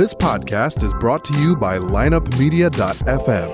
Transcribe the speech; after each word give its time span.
This 0.00 0.14
podcast 0.14 0.82
is 0.82 0.94
brought 0.94 1.26
to 1.26 1.34
you 1.34 1.54
by 1.54 1.76
lineupmedia.fm. 1.76 3.50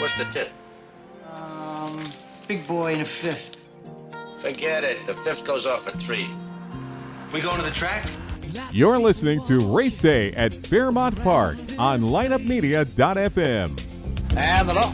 What's 0.00 0.18
the 0.18 0.24
tip? 0.32 0.50
Um, 1.30 2.02
big 2.48 2.66
boy 2.66 2.94
in 2.94 3.02
a 3.02 3.04
fifth. 3.04 3.54
Forget 4.40 4.82
it. 4.82 5.06
The 5.06 5.14
fifth 5.14 5.44
goes 5.44 5.68
off 5.68 5.86
at 5.86 5.94
three. 5.94 6.28
We 7.32 7.40
going 7.40 7.58
to 7.58 7.62
the 7.62 7.70
track? 7.70 8.04
You're 8.72 8.98
listening 8.98 9.42
to 9.44 9.60
Race 9.60 9.98
Day 9.98 10.32
at 10.32 10.54
Fairmount 10.54 11.20
Park 11.22 11.58
on 11.78 12.00
lineupmedia.fm. 12.00 13.78
And 14.36 14.68
the 14.68 14.74
law. 14.74 14.92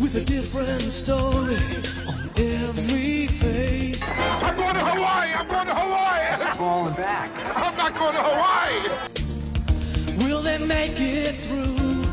with 0.00 0.16
a 0.16 0.24
different 0.24 0.82
story 0.82 1.56
on 2.06 2.28
every 2.36 3.26
face. 3.26 4.20
I'm 4.42 4.56
going 4.56 4.74
to 4.74 4.80
Hawaii. 4.80 5.32
I'm 5.32 5.48
going 5.48 5.66
to 5.66 5.74
Hawaii. 5.74 6.56
Falling 6.56 6.94
back. 6.94 7.30
I'm 7.56 7.76
not 7.76 7.94
going 7.94 8.12
to 8.14 8.22
Hawaii. 8.22 8.90
Will 10.28 10.42
they 10.42 10.58
make 10.66 10.92
it 10.96 11.34
through? 11.36 12.04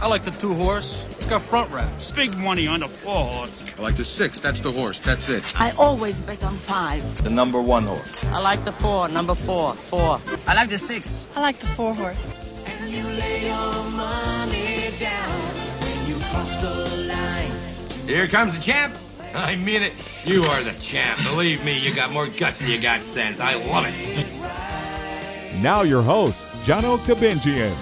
I 0.00 0.06
like 0.06 0.24
the 0.24 0.30
two 0.32 0.54
horse. 0.54 1.04
It's 1.34 1.46
front 1.46 1.70
wraps. 1.70 2.12
big 2.12 2.36
money 2.36 2.66
on 2.66 2.80
the 2.80 2.88
four 2.88 3.24
horse. 3.24 3.50
I 3.78 3.80
like 3.80 3.96
the 3.96 4.04
six. 4.04 4.38
That's 4.38 4.60
the 4.60 4.70
horse. 4.70 5.00
That's 5.00 5.30
it. 5.30 5.58
I 5.58 5.70
always 5.78 6.20
bet 6.20 6.44
on 6.44 6.56
five. 6.58 7.02
The 7.24 7.30
number 7.30 7.58
one 7.58 7.84
horse. 7.84 8.22
I 8.26 8.38
like 8.38 8.66
the 8.66 8.72
four, 8.72 9.08
number 9.08 9.34
four, 9.34 9.74
four. 9.74 10.20
I 10.46 10.52
like 10.52 10.68
the 10.68 10.78
six. 10.78 11.24
I 11.34 11.40
like 11.40 11.58
the 11.58 11.68
four 11.68 11.94
horse. 11.94 12.36
And 12.66 12.90
you 12.90 13.02
lay 13.02 13.46
your 13.46 13.90
money 13.92 14.90
down 15.00 15.40
when 15.80 16.06
you 16.06 16.16
cross 16.26 16.54
the 16.56 17.06
line. 17.08 17.52
Here 18.06 18.28
comes 18.28 18.54
the 18.58 18.62
champ. 18.62 18.94
I 19.34 19.56
mean 19.56 19.80
it. 19.80 19.94
You 20.26 20.42
are 20.44 20.62
the 20.62 20.78
champ. 20.80 21.18
Believe 21.24 21.64
me, 21.64 21.78
you 21.78 21.94
got 21.94 22.12
more 22.12 22.26
guts 22.26 22.58
than 22.58 22.68
you 22.68 22.78
got 22.78 23.02
sense. 23.02 23.40
I 23.40 23.54
love 23.54 23.86
it. 23.88 25.62
Now 25.62 25.80
your 25.80 26.02
host, 26.02 26.44
Johno 26.66 26.98
Kabinjian. 26.98 27.72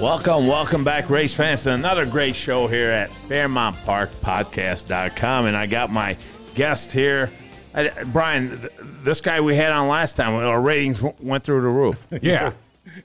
Welcome, 0.00 0.46
welcome 0.46 0.82
back, 0.82 1.10
race 1.10 1.34
fans, 1.34 1.64
to 1.64 1.72
another 1.72 2.06
great 2.06 2.34
show 2.34 2.66
here 2.66 2.90
at 2.90 3.10
Fairmount 3.10 3.76
Park 3.84 4.10
Podcast.com. 4.22 5.44
And 5.44 5.54
I 5.54 5.66
got 5.66 5.90
my 5.90 6.16
guest 6.54 6.90
here. 6.90 7.30
I, 7.74 7.90
Brian, 8.06 8.58
th- 8.58 8.72
this 9.02 9.20
guy 9.20 9.42
we 9.42 9.54
had 9.56 9.70
on 9.72 9.88
last 9.88 10.16
time, 10.16 10.32
our 10.34 10.58
ratings 10.60 11.00
w- 11.00 11.14
went 11.20 11.44
through 11.44 11.60
the 11.60 11.68
roof. 11.68 12.06
Yeah. 12.22 12.52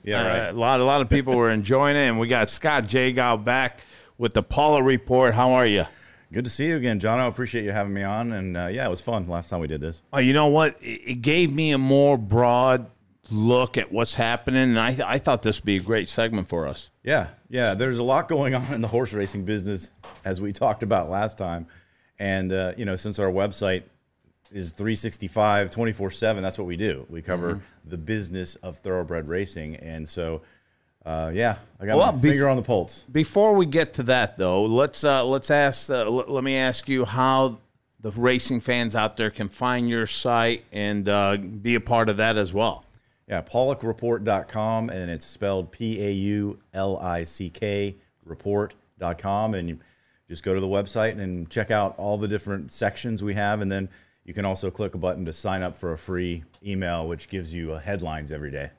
Yeah, 0.04 0.22
Uh, 0.48 0.52
a 0.52 0.54
lot, 0.54 0.80
a 0.80 0.86
lot 0.86 1.02
of 1.02 1.10
people 1.10 1.36
were 1.36 1.52
enjoying 1.52 1.96
it, 1.98 2.08
and 2.08 2.18
we 2.18 2.28
got 2.28 2.50
Scott 2.50 2.86
Jagow 2.86 3.44
back 3.44 3.82
with 4.18 4.34
the 4.34 4.42
Paulick 4.42 4.86
Report. 4.86 5.34
How 5.34 5.52
are 5.52 5.66
you? 5.66 5.86
Good 6.32 6.46
to 6.46 6.52
see 6.52 6.68
you 6.68 6.78
again, 6.78 7.00
John. 7.00 7.20
I 7.20 7.26
appreciate 7.26 7.66
you 7.66 7.72
having 7.74 7.94
me 7.94 8.04
on, 8.04 8.32
and 8.32 8.56
uh, 8.58 8.68
yeah, 8.72 8.86
it 8.88 8.90
was 8.90 9.02
fun 9.02 9.28
last 9.28 9.50
time 9.50 9.60
we 9.60 9.68
did 9.68 9.82
this. 9.82 10.02
Oh, 10.14 10.20
you 10.20 10.34
know 10.34 10.48
what? 10.48 10.78
It, 10.82 11.02
it 11.06 11.22
gave 11.22 11.52
me 11.54 11.72
a 11.74 11.78
more 11.78 12.18
broad 12.18 12.88
look 13.32 13.78
at 13.78 13.92
what's 13.92 14.16
happening, 14.16 14.62
and 14.76 14.80
I, 14.80 14.98
I 15.06 15.18
thought 15.18 15.42
this 15.42 15.60
would 15.60 15.66
be 15.66 15.78
a 15.78 15.82
great 15.82 16.08
segment 16.08 16.48
for 16.48 16.68
us. 16.68 16.90
Yeah, 17.04 17.28
yeah. 17.50 17.74
There's 17.74 18.00
a 18.00 18.04
lot 18.04 18.28
going 18.28 18.54
on 18.56 18.74
in 18.74 18.82
the 18.82 18.88
horse 18.88 19.14
racing 19.14 19.46
business, 19.46 19.90
as 20.24 20.40
we 20.42 20.54
talked 20.64 20.84
about 20.84 21.10
last 21.10 21.38
time, 21.38 21.68
and 22.20 22.52
uh, 22.52 22.74
you 22.78 22.86
know, 22.86 22.96
since 22.96 23.20
our 23.20 23.30
website 23.30 23.84
is 24.52 24.72
365, 24.74 25.72
24 25.72 26.12
seven, 26.12 26.44
that's 26.44 26.58
what 26.58 26.68
we 26.68 26.78
do. 26.78 27.06
We 27.10 27.22
cover 27.22 27.56
Mm-hmm. 27.56 27.90
the 27.90 27.98
business 27.98 28.56
of 28.58 28.78
thoroughbred 28.80 29.28
racing, 29.28 29.76
and 29.78 30.08
so 30.08 30.42
uh, 31.06 31.32
yeah, 31.34 31.58
I 31.80 31.86
got 31.88 31.98
Well, 31.98 32.12
my 32.14 32.18
bef- 32.20 32.22
finger 32.22 32.48
on 32.50 32.56
the 32.56 32.62
pulse. 32.64 33.04
Before 33.12 33.56
we 33.56 33.66
get 33.66 33.94
to 33.96 34.04
that, 34.04 34.38
though, 34.38 34.64
let's 34.66 35.04
uh, 35.04 35.24
let's 35.26 35.50
ask. 35.52 35.90
Uh, 35.90 36.06
l- 36.06 36.26
let 36.28 36.44
me 36.44 36.56
ask 36.58 36.88
you 36.88 37.06
how 37.06 37.58
the 38.02 38.12
racing 38.12 38.60
fans 38.60 38.96
out 38.96 39.16
there 39.18 39.32
can 39.32 39.50
find 39.50 39.90
your 39.90 40.06
site 40.06 40.64
and 40.72 41.10
uh, 41.10 41.36
be 41.38 41.74
a 41.74 41.80
part 41.82 42.08
of 42.08 42.18
that 42.18 42.38
as 42.38 42.54
well. 42.54 42.85
Yeah, 43.28 43.42
PaulickReport.com, 43.42 44.90
and 44.90 45.10
it's 45.10 45.26
spelled 45.26 45.72
P 45.72 46.00
A 46.02 46.12
U 46.12 46.60
L 46.74 46.98
I 46.98 47.24
C 47.24 47.50
K 47.50 47.96
report.com. 48.24 49.54
And 49.56 49.70
you 49.70 49.80
just 50.30 50.44
go 50.44 50.54
to 50.54 50.60
the 50.60 50.68
website 50.68 51.20
and 51.20 51.50
check 51.50 51.72
out 51.72 51.96
all 51.98 52.18
the 52.18 52.28
different 52.28 52.72
sections 52.72 53.24
we 53.24 53.34
have. 53.34 53.62
And 53.62 53.72
then 53.72 53.90
you 54.26 54.34
can 54.34 54.46
also 54.46 54.70
click 54.70 54.96
a 54.96 54.98
button 54.98 55.26
to 55.26 55.34
sign 55.34 55.64
up 55.64 55.76
for 55.76 55.92
a 55.92 55.98
free 55.98 56.44
email, 56.66 57.08
which 57.08 57.30
gives 57.30 57.54
you 57.54 57.74
uh, 57.74 57.80
headlines 57.80 58.32
every 58.32 58.52
day. 58.52 58.72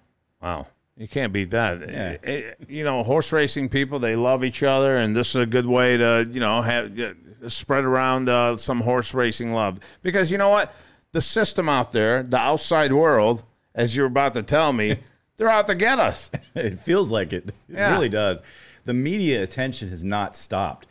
Wow, 0.42 0.66
you 0.96 1.08
can't 1.08 1.32
beat 1.32 1.50
that. 1.50 1.80
Yeah. 1.80 2.16
Eh, 2.22 2.54
you 2.68 2.84
know, 2.84 3.02
horse 3.02 3.32
racing 3.32 3.68
people 3.68 3.98
they 3.98 4.16
love 4.16 4.44
each 4.44 4.62
other, 4.62 4.96
and 4.96 5.14
this 5.14 5.30
is 5.30 5.36
a 5.36 5.46
good 5.46 5.66
way 5.66 5.96
to 5.96 6.28
you 6.30 6.40
know 6.40 6.62
have 6.62 6.98
uh, 6.98 7.14
spread 7.48 7.84
around 7.84 8.28
uh, 8.28 8.56
some 8.56 8.80
horse 8.80 9.14
racing 9.14 9.52
love. 9.52 9.78
Because 10.02 10.30
you 10.30 10.38
know 10.38 10.50
what, 10.50 10.74
the 11.12 11.22
system 11.22 11.68
out 11.68 11.92
there, 11.92 12.22
the 12.24 12.38
outside 12.38 12.92
world, 12.92 13.44
as 13.76 13.94
you're 13.94 14.06
about 14.06 14.34
to 14.34 14.42
tell 14.42 14.72
me, 14.72 14.96
they're 15.36 15.48
out 15.48 15.68
to 15.68 15.76
get 15.76 16.00
us. 16.00 16.28
it 16.56 16.80
feels 16.80 17.12
like 17.12 17.32
it. 17.32 17.46
It 17.48 17.54
Yeah. 17.68 17.92
really 17.92 18.08
does. 18.08 18.42
The 18.84 18.94
media 18.94 19.42
attention 19.42 19.88
has 19.90 20.02
not 20.02 20.34
stopped. 20.34 20.88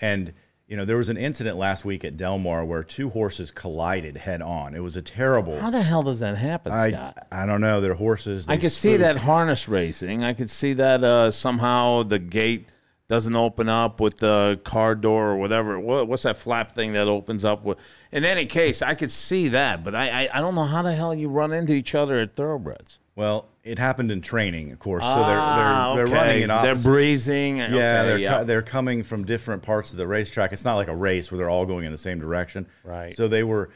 And, 0.00 0.32
you 0.68 0.76
know, 0.76 0.84
there 0.86 0.96
was 0.96 1.08
an 1.10 1.16
incident 1.18 1.56
last 1.58 1.84
week 1.84 2.04
at 2.04 2.16
Del 2.16 2.38
Mar 2.38 2.64
where 2.64 2.82
two 2.84 3.10
horses 3.10 3.50
collided 3.50 4.16
head 4.16 4.40
on. 4.40 4.74
It 4.74 4.82
was 4.82 4.96
a 4.96 5.02
terrible. 5.02 5.58
How 5.60 5.70
the 5.70 5.82
hell 5.82 6.02
does 6.02 6.20
that 6.20 6.38
happen, 6.38 6.72
I, 6.72 6.90
Scott? 6.92 7.26
I 7.32 7.44
don't 7.44 7.60
know. 7.60 7.80
They're 7.82 7.94
horses. 7.94 8.48
I 8.48 8.54
they 8.56 8.62
could 8.62 8.72
see 8.72 8.96
that 8.98 9.18
harness 9.18 9.68
racing. 9.68 10.22
I 10.24 10.32
could 10.32 10.48
see 10.50 10.72
that 10.74 11.02
uh, 11.04 11.30
somehow 11.32 12.04
the 12.04 12.18
gate 12.18 12.68
doesn't 13.10 13.34
open 13.34 13.68
up 13.68 14.00
with 14.00 14.18
the 14.18 14.60
car 14.64 14.94
door 14.94 15.30
or 15.32 15.36
whatever. 15.36 15.78
What, 15.80 16.06
what's 16.06 16.22
that 16.22 16.38
flap 16.38 16.72
thing 16.72 16.92
that 16.92 17.08
opens 17.08 17.44
up 17.44 17.64
with? 17.64 17.76
In 18.12 18.24
any 18.24 18.46
case, 18.46 18.80
I 18.82 18.94
could 18.94 19.10
see 19.10 19.48
that, 19.48 19.82
but 19.84 19.94
I, 19.96 20.08
I 20.26 20.28
I 20.34 20.40
don't 20.40 20.54
know 20.54 20.64
how 20.64 20.82
the 20.82 20.94
hell 20.94 21.12
you 21.14 21.28
run 21.28 21.52
into 21.52 21.72
each 21.72 21.94
other 21.94 22.18
at 22.18 22.34
thoroughbreds. 22.34 23.00
Well, 23.16 23.48
it 23.64 23.78
happened 23.78 24.10
in 24.12 24.22
training, 24.22 24.70
of 24.72 24.78
course. 24.78 25.02
So 25.04 25.14
they're 25.16 25.38
Ah, 25.38 25.94
they're, 25.94 26.06
they're 26.06 26.14
okay. 26.16 26.26
running 26.28 26.42
in 26.44 26.48
They're 26.48 26.76
breezing. 26.76 27.56
Yeah, 27.58 27.64
Okay, 27.64 27.74
they're 27.74 28.18
yeah. 28.18 28.38
co- 28.38 28.44
they're 28.44 28.62
coming 28.62 29.02
from 29.02 29.24
different 29.26 29.62
parts 29.62 29.90
of 29.90 29.98
the 29.98 30.06
racetrack. 30.06 30.52
It's 30.52 30.64
not 30.64 30.76
like 30.76 30.88
a 30.88 30.96
race 30.96 31.30
where 31.30 31.36
they're 31.36 31.50
all 31.50 31.66
going 31.66 31.84
in 31.84 31.92
the 31.92 31.98
same 31.98 32.20
direction. 32.20 32.66
Right. 32.84 33.14
So 33.16 33.26
they 33.28 33.42
were 33.42 33.70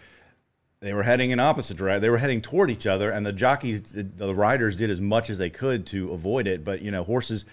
they 0.80 0.92
were 0.94 1.02
heading 1.02 1.30
in 1.30 1.40
opposite 1.40 1.76
direction. 1.76 2.02
They 2.02 2.10
were 2.10 2.18
heading 2.18 2.40
toward 2.40 2.70
each 2.70 2.86
other, 2.86 3.10
and 3.10 3.26
the 3.26 3.32
jockeys, 3.32 3.82
the 3.92 4.34
riders, 4.34 4.76
did 4.76 4.90
as 4.90 5.00
much 5.00 5.28
as 5.28 5.38
they 5.38 5.50
could 5.50 5.86
to 5.88 6.12
avoid 6.12 6.46
it. 6.46 6.62
But 6.62 6.80
you 6.82 6.90
know, 6.92 7.02
horses, 7.02 7.44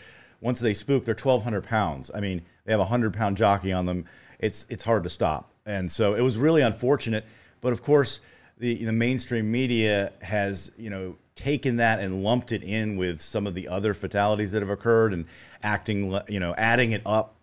once 0.42 0.60
they 0.60 0.74
spook, 0.74 1.06
they're 1.06 1.16
twelve 1.16 1.44
hundred 1.44 1.64
pounds. 1.66 2.12
I 2.14 2.20
mean, 2.20 2.42
they 2.66 2.72
have 2.74 2.82
a 2.82 2.86
hundred 2.86 3.14
pound 3.14 3.38
jockey 3.38 3.72
on 3.72 3.86
them. 3.86 4.06
It's 4.40 4.66
it's 4.70 4.84
hard 4.84 5.04
to 5.04 5.10
stop, 5.10 5.52
and 5.66 5.92
so 5.92 6.14
it 6.16 6.22
was 6.22 6.38
really 6.38 6.62
unfortunate. 6.62 7.26
But 7.62 7.72
of 7.74 7.82
course, 7.84 8.20
the 8.58 8.84
the 8.86 8.92
mainstream 8.92 9.52
media 9.52 10.12
has 10.22 10.72
you 10.78 10.90
know 10.90 11.16
taken 11.36 11.78
that 11.78 12.00
and 12.00 12.24
lumped 12.24 12.52
it 12.52 12.62
in 12.64 12.98
with 12.98 13.22
some 13.22 13.48
of 13.48 13.54
the 13.54 13.68
other 13.68 13.94
fatalities 13.94 14.52
that 14.52 14.62
have 14.62 14.70
occurred 14.70 15.14
and 15.14 15.26
acting 15.64 16.20
you 16.28 16.40
know 16.40 16.54
adding 16.58 16.92
it 16.92 17.02
up 17.06 17.36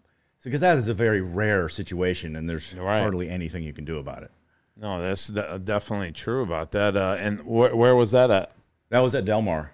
because 0.45 0.61
that 0.61 0.77
is 0.79 0.89
a 0.89 0.95
very 0.95 1.21
rare 1.21 1.69
situation, 1.69 2.37
and 2.37 2.49
there's 2.49 2.75
Right. 2.75 3.01
hardly 3.01 3.29
anything 3.29 3.63
you 3.63 3.73
can 3.73 3.85
do 3.85 3.99
about 3.99 4.23
it. 4.23 4.31
No, 4.77 5.01
that's 5.03 5.27
definitely 5.29 6.13
true 6.13 6.43
about 6.45 6.71
that. 6.73 6.97
Uh, 6.97 7.17
and 7.19 7.41
wh- 7.41 7.75
where 7.77 7.97
was 7.97 8.13
that 8.13 8.31
at? 8.31 8.53
That 8.91 9.01
was 9.01 9.15
at 9.17 9.25
Del 9.25 9.43
Mar. 9.43 9.73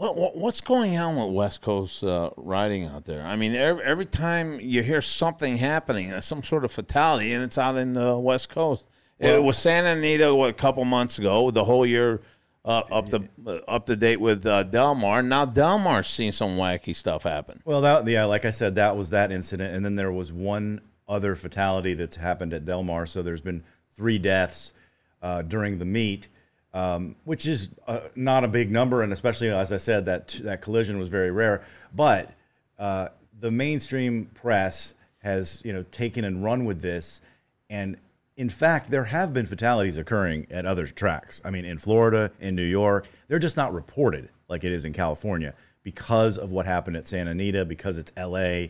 What, 0.00 0.16
what 0.16 0.34
what's 0.34 0.62
going 0.62 0.96
on 0.96 1.16
with 1.16 1.34
West 1.34 1.60
Coast 1.60 2.02
uh, 2.02 2.30
riding 2.38 2.86
out 2.86 3.04
there? 3.04 3.20
I 3.20 3.36
mean, 3.36 3.54
every, 3.54 3.84
every 3.84 4.06
time 4.06 4.58
you 4.58 4.82
hear 4.82 5.02
something 5.02 5.58
happening, 5.58 6.10
uh, 6.10 6.22
some 6.22 6.42
sort 6.42 6.64
of 6.64 6.72
fatality, 6.72 7.34
and 7.34 7.44
it's 7.44 7.58
out 7.58 7.76
in 7.76 7.92
the 7.92 8.16
West 8.16 8.48
Coast. 8.48 8.88
it 9.18 9.42
was 9.42 9.58
Santa 9.58 9.90
Anita 9.90 10.34
what, 10.34 10.48
a 10.48 10.54
couple 10.54 10.82
months 10.86 11.18
ago, 11.18 11.50
the 11.50 11.64
whole 11.64 11.84
year 11.84 12.22
uh, 12.64 12.82
up 12.90 13.10
to 13.10 13.28
uh, 13.46 13.56
up 13.68 13.84
to 13.86 13.94
date 13.94 14.18
with 14.18 14.46
uh, 14.46 14.62
Del 14.62 14.94
Mar. 14.94 15.22
Now 15.22 15.44
Del 15.44 15.78
Mar's 15.78 16.06
seen 16.06 16.32
some 16.32 16.56
wacky 16.56 16.96
stuff 16.96 17.24
happen. 17.24 17.60
Well, 17.66 17.82
that 17.82 18.08
yeah, 18.08 18.24
like 18.24 18.46
I 18.46 18.52
said, 18.52 18.76
that 18.76 18.96
was 18.96 19.10
that 19.10 19.30
incident, 19.30 19.74
and 19.74 19.84
then 19.84 19.96
there 19.96 20.10
was 20.10 20.32
one 20.32 20.80
other 21.08 21.36
fatality 21.36 21.92
that's 21.92 22.16
happened 22.16 22.54
at 22.54 22.64
Del 22.64 22.84
Mar. 22.84 23.04
So 23.04 23.20
there's 23.20 23.42
been 23.42 23.64
three 23.94 24.18
deaths 24.18 24.72
uh, 25.20 25.42
during 25.42 25.78
the 25.78 25.84
meet, 25.84 26.30
um, 26.72 27.16
which 27.24 27.46
is 27.46 27.68
uh, 27.86 28.00
not 28.14 28.44
a 28.44 28.48
big 28.48 28.70
number, 28.70 29.02
and 29.02 29.12
especially 29.12 29.48
as 29.48 29.72
I 29.72 29.76
said, 29.76 30.04
that 30.06 30.28
that 30.44 30.62
collision 30.62 30.98
was 30.98 31.08
very 31.08 31.30
rare. 31.30 31.62
But 31.94 32.32
uh, 32.78 33.08
the 33.38 33.50
mainstream 33.50 34.26
press 34.26 34.94
has 35.18 35.62
you 35.64 35.72
know 35.72 35.82
taken 35.84 36.24
and 36.24 36.44
run 36.44 36.64
with 36.64 36.80
this, 36.82 37.20
and 37.68 37.96
in 38.36 38.48
fact, 38.48 38.90
there 38.90 39.04
have 39.04 39.34
been 39.34 39.44
fatalities 39.46 39.98
occurring 39.98 40.46
at 40.50 40.64
other 40.64 40.86
tracks. 40.86 41.42
I 41.44 41.50
mean, 41.50 41.66
in 41.66 41.76
Florida, 41.76 42.30
in 42.40 42.54
New 42.54 42.62
York, 42.62 43.06
they're 43.28 43.38
just 43.38 43.56
not 43.56 43.74
reported 43.74 44.30
like 44.48 44.64
it 44.64 44.72
is 44.72 44.84
in 44.86 44.92
California 44.92 45.54
because 45.82 46.38
of 46.38 46.50
what 46.50 46.66
happened 46.66 46.96
at 46.96 47.06
Santa 47.06 47.32
Anita, 47.32 47.64
because 47.64 47.98
it's 47.98 48.12
LA. 48.16 48.68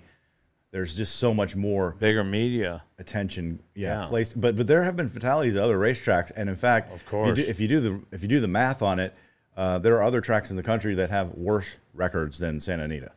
There's 0.72 0.94
just 0.94 1.16
so 1.16 1.34
much 1.34 1.56
more 1.56 1.96
bigger 1.98 2.22
media 2.22 2.82
attention. 2.98 3.60
Yeah, 3.74 4.02
Yeah. 4.02 4.06
placed. 4.08 4.40
But 4.40 4.56
but 4.56 4.66
there 4.68 4.84
have 4.84 4.96
been 4.96 5.08
fatalities 5.08 5.56
at 5.56 5.62
other 5.62 5.78
racetracks, 5.78 6.30
and 6.36 6.48
in 6.48 6.56
fact, 6.56 6.92
of 6.92 7.04
course. 7.06 7.38
if 7.38 7.38
you 7.38 7.44
do, 7.44 7.50
if 7.50 7.60
you 7.60 7.68
do 7.68 7.80
the 7.80 8.00
if 8.12 8.22
you 8.22 8.28
do 8.28 8.40
the 8.40 8.48
math 8.48 8.80
on 8.82 8.98
it, 9.00 9.14
uh, 9.56 9.78
there 9.78 9.96
are 9.96 10.02
other 10.02 10.20
tracks 10.20 10.50
in 10.50 10.56
the 10.56 10.62
country 10.62 10.94
that 10.94 11.10
have 11.10 11.34
worse 11.34 11.78
records 11.92 12.38
than 12.38 12.60
Santa 12.60 12.84
Anita. 12.84 13.10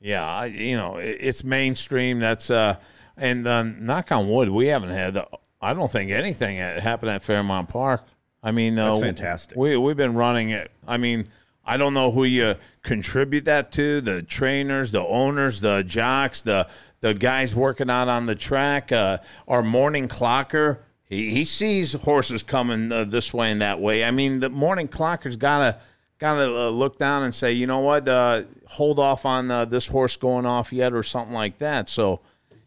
Yeah, 0.00 0.24
I, 0.26 0.46
you 0.46 0.78
know, 0.78 0.96
it, 0.96 1.18
it's 1.20 1.44
mainstream. 1.44 2.18
That's 2.18 2.50
uh, 2.50 2.76
and 3.16 3.46
uh, 3.46 3.62
knock 3.62 4.10
on 4.10 4.30
wood, 4.30 4.48
we 4.48 4.68
haven't 4.68 4.90
had. 4.90 5.22
I 5.60 5.74
don't 5.74 5.92
think 5.92 6.10
anything 6.10 6.56
happened 6.56 7.10
at 7.10 7.22
Fairmount 7.22 7.68
Park. 7.68 8.04
I 8.42 8.52
mean, 8.52 8.78
uh, 8.78 8.88
That's 8.88 9.00
fantastic. 9.00 9.58
We 9.58 9.76
we've 9.76 9.98
been 9.98 10.14
running 10.14 10.48
it. 10.48 10.70
I 10.88 10.96
mean, 10.96 11.28
I 11.64 11.76
don't 11.76 11.94
know 11.94 12.10
who 12.10 12.24
you 12.24 12.56
contribute 12.82 13.44
that 13.44 13.72
to: 13.72 14.00
the 14.00 14.22
trainers, 14.22 14.90
the 14.90 15.04
owners, 15.04 15.60
the 15.60 15.82
jocks, 15.82 16.42
the 16.42 16.68
the 17.00 17.14
guys 17.14 17.54
working 17.54 17.90
out 17.90 18.08
on 18.08 18.26
the 18.26 18.34
track. 18.34 18.92
Uh, 18.92 19.18
our 19.48 19.62
morning 19.62 20.08
clocker. 20.08 20.78
He, 21.04 21.30
he 21.30 21.44
sees 21.44 21.92
horses 21.92 22.42
coming 22.42 22.92
uh, 22.92 23.04
this 23.04 23.34
way 23.34 23.50
and 23.50 23.60
that 23.62 23.80
way. 23.80 24.04
I 24.04 24.12
mean, 24.12 24.40
the 24.40 24.48
morning 24.48 24.86
clocker's 24.86 25.36
gotta 25.36 25.78
gotta 26.18 26.44
uh, 26.44 26.70
look 26.70 26.98
down 26.98 27.24
and 27.24 27.34
say, 27.34 27.52
you 27.52 27.66
know 27.66 27.80
what, 27.80 28.08
uh, 28.08 28.42
hold 28.66 28.98
off 28.98 29.26
on 29.26 29.50
uh, 29.50 29.64
this 29.64 29.88
horse 29.88 30.16
going 30.16 30.46
off 30.46 30.72
yet, 30.72 30.92
or 30.92 31.02
something 31.02 31.34
like 31.34 31.58
that. 31.58 31.88
So, 31.88 32.20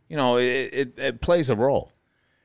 you 0.10 0.18
know, 0.18 0.38
it, 0.38 0.70
it, 0.74 1.00
it 1.00 1.22
plays 1.22 1.50
a 1.50 1.56
role. 1.56 1.92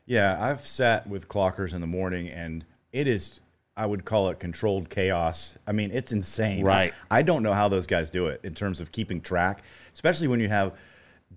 Yeah, 0.07 0.39
I've 0.41 0.61
sat 0.61 1.07
with 1.07 1.29
clockers 1.29 1.75
in 1.75 1.81
the 1.81 1.87
morning, 1.87 2.29
and 2.29 2.65
it 2.93 3.09
is. 3.09 3.41
I 3.79 3.87
would 3.87 4.05
call 4.05 4.29
it 4.29 4.41
controlled 4.41 4.91
chaos. 4.91 5.57
I 5.67 5.73
mean, 5.73 5.91
it's 5.93 6.13
insane. 6.13 6.65
Right. 6.65 6.93
I 7.11 7.23
don't 7.23 7.45
know 7.45 7.53
how 7.55 7.69
those 7.69 7.87
guys 7.87 8.11
do 8.11 8.27
it 8.27 8.41
in 8.43 8.53
terms 8.55 8.81
of 8.81 8.91
keeping 8.91 9.21
track, 9.21 9.63
especially 9.95 10.27
when 10.27 10.41
you 10.41 10.49
have 10.49 10.77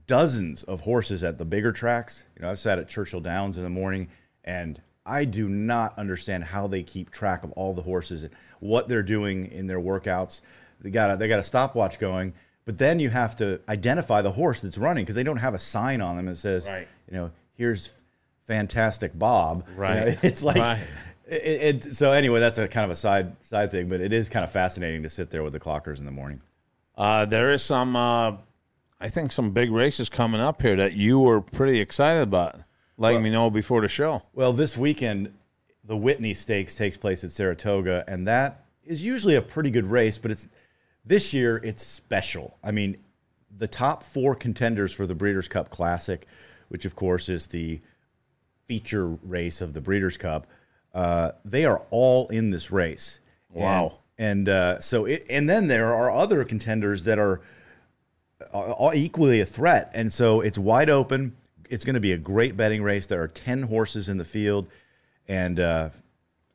dozens 0.07 0.63
of 0.63 0.81
horses 0.81 1.23
at 1.23 1.37
the 1.37 1.45
bigger 1.45 1.71
tracks. 1.71 2.25
You 2.35 2.41
know, 2.41 2.49
I've 2.51 2.59
sat 2.59 2.79
at 2.79 2.89
Churchill 2.89 3.21
Downs 3.21 3.57
in 3.57 3.63
the 3.63 3.69
morning, 3.69 4.07
and 4.43 4.81
I 5.05 5.25
do 5.25 5.47
not 5.47 5.97
understand 5.99 6.43
how 6.45 6.65
they 6.67 6.81
keep 6.83 7.11
track 7.11 7.43
of 7.43 7.51
all 7.53 7.73
the 7.73 7.83
horses 7.83 8.23
and 8.23 8.33
what 8.59 8.87
they're 8.89 9.03
doing 9.03 9.45
in 9.51 9.67
their 9.67 9.79
workouts. 9.79 10.41
They 10.79 10.89
got 10.89 11.11
a, 11.11 11.17
they 11.17 11.27
got 11.27 11.39
a 11.39 11.43
stopwatch 11.43 11.99
going, 11.99 12.33
but 12.65 12.79
then 12.79 12.99
you 12.99 13.11
have 13.11 13.35
to 13.35 13.59
identify 13.69 14.23
the 14.23 14.31
horse 14.31 14.61
that's 14.61 14.79
running 14.79 15.03
because 15.03 15.15
they 15.15 15.23
don't 15.23 15.37
have 15.37 15.53
a 15.53 15.59
sign 15.59 16.01
on 16.01 16.15
them 16.15 16.25
that 16.25 16.37
says, 16.37 16.67
Right. 16.67 16.87
you 17.07 17.13
know, 17.13 17.31
here's 17.53 17.93
fantastic 18.47 19.17
Bob. 19.17 19.65
You 19.67 19.73
know, 19.75 19.79
Right. 19.79 20.19
it's 20.23 20.41
like. 20.43 20.57
Right. 20.57 20.79
It, 21.31 21.85
it, 21.85 21.95
so 21.95 22.11
anyway, 22.11 22.41
that's 22.41 22.57
a 22.57 22.67
kind 22.67 22.83
of 22.83 22.91
a 22.91 22.95
side 22.95 23.37
side 23.41 23.71
thing, 23.71 23.87
but 23.87 24.01
it 24.01 24.11
is 24.11 24.27
kind 24.27 24.43
of 24.43 24.51
fascinating 24.51 25.01
to 25.03 25.09
sit 25.09 25.29
there 25.29 25.43
with 25.43 25.53
the 25.53 25.61
clockers 25.61 25.97
in 25.97 26.05
the 26.05 26.11
morning. 26.11 26.41
Uh, 26.97 27.23
there 27.23 27.51
is 27.51 27.63
some, 27.63 27.95
uh, 27.95 28.33
I 28.99 29.07
think, 29.07 29.31
some 29.31 29.51
big 29.51 29.71
races 29.71 30.09
coming 30.09 30.41
up 30.41 30.61
here 30.61 30.75
that 30.75 30.91
you 30.93 31.19
were 31.19 31.39
pretty 31.39 31.79
excited 31.79 32.21
about. 32.21 32.59
Letting 32.97 33.23
me 33.23 33.31
know 33.31 33.49
before 33.49 33.81
the 33.81 33.87
show. 33.87 34.21
Well, 34.33 34.53
this 34.53 34.77
weekend, 34.77 35.33
the 35.83 35.97
Whitney 35.97 36.35
Stakes 36.35 36.75
takes 36.75 36.97
place 36.97 37.23
at 37.23 37.31
Saratoga, 37.31 38.03
and 38.07 38.27
that 38.27 38.65
is 38.83 39.03
usually 39.03 39.35
a 39.35 39.41
pretty 39.41 39.71
good 39.71 39.87
race, 39.87 40.19
but 40.19 40.29
it's 40.29 40.49
this 41.03 41.33
year 41.33 41.59
it's 41.63 41.83
special. 41.83 42.57
I 42.63 42.71
mean, 42.71 42.97
the 43.55 43.67
top 43.67 44.03
four 44.03 44.35
contenders 44.35 44.93
for 44.93 45.07
the 45.07 45.15
Breeders' 45.15 45.47
Cup 45.47 45.69
Classic, 45.69 46.27
which 46.67 46.85
of 46.85 46.95
course 46.95 47.29
is 47.29 47.47
the 47.47 47.81
feature 48.67 49.07
race 49.07 49.61
of 49.61 49.73
the 49.73 49.81
Breeders' 49.81 50.17
Cup, 50.17 50.45
uh, 50.93 51.31
they 51.45 51.65
are 51.65 51.85
all 51.89 52.27
in 52.29 52.49
this 52.51 52.71
race. 52.71 53.19
Wow. 53.49 53.99
And, 54.17 54.47
and 54.47 54.49
uh, 54.49 54.79
so, 54.81 55.05
it, 55.05 55.25
and 55.29 55.49
then 55.49 55.67
there 55.67 55.93
are 55.95 56.11
other 56.11 56.43
contenders 56.43 57.03
that 57.05 57.17
are 57.19 57.41
are 58.53 58.93
equally 58.95 59.39
a 59.39 59.45
threat. 59.45 59.91
And 59.93 60.11
so 60.11 60.41
it's 60.41 60.57
wide 60.57 60.89
open. 60.89 61.35
It's 61.69 61.85
going 61.85 61.93
to 61.93 61.99
be 62.01 62.11
a 62.11 62.17
great 62.17 62.57
betting 62.57 62.83
race. 62.83 63.05
There 63.05 63.21
are 63.21 63.27
10 63.27 63.63
horses 63.63 64.09
in 64.09 64.17
the 64.17 64.25
field. 64.25 64.67
And 65.27 65.59
uh, 65.59 65.89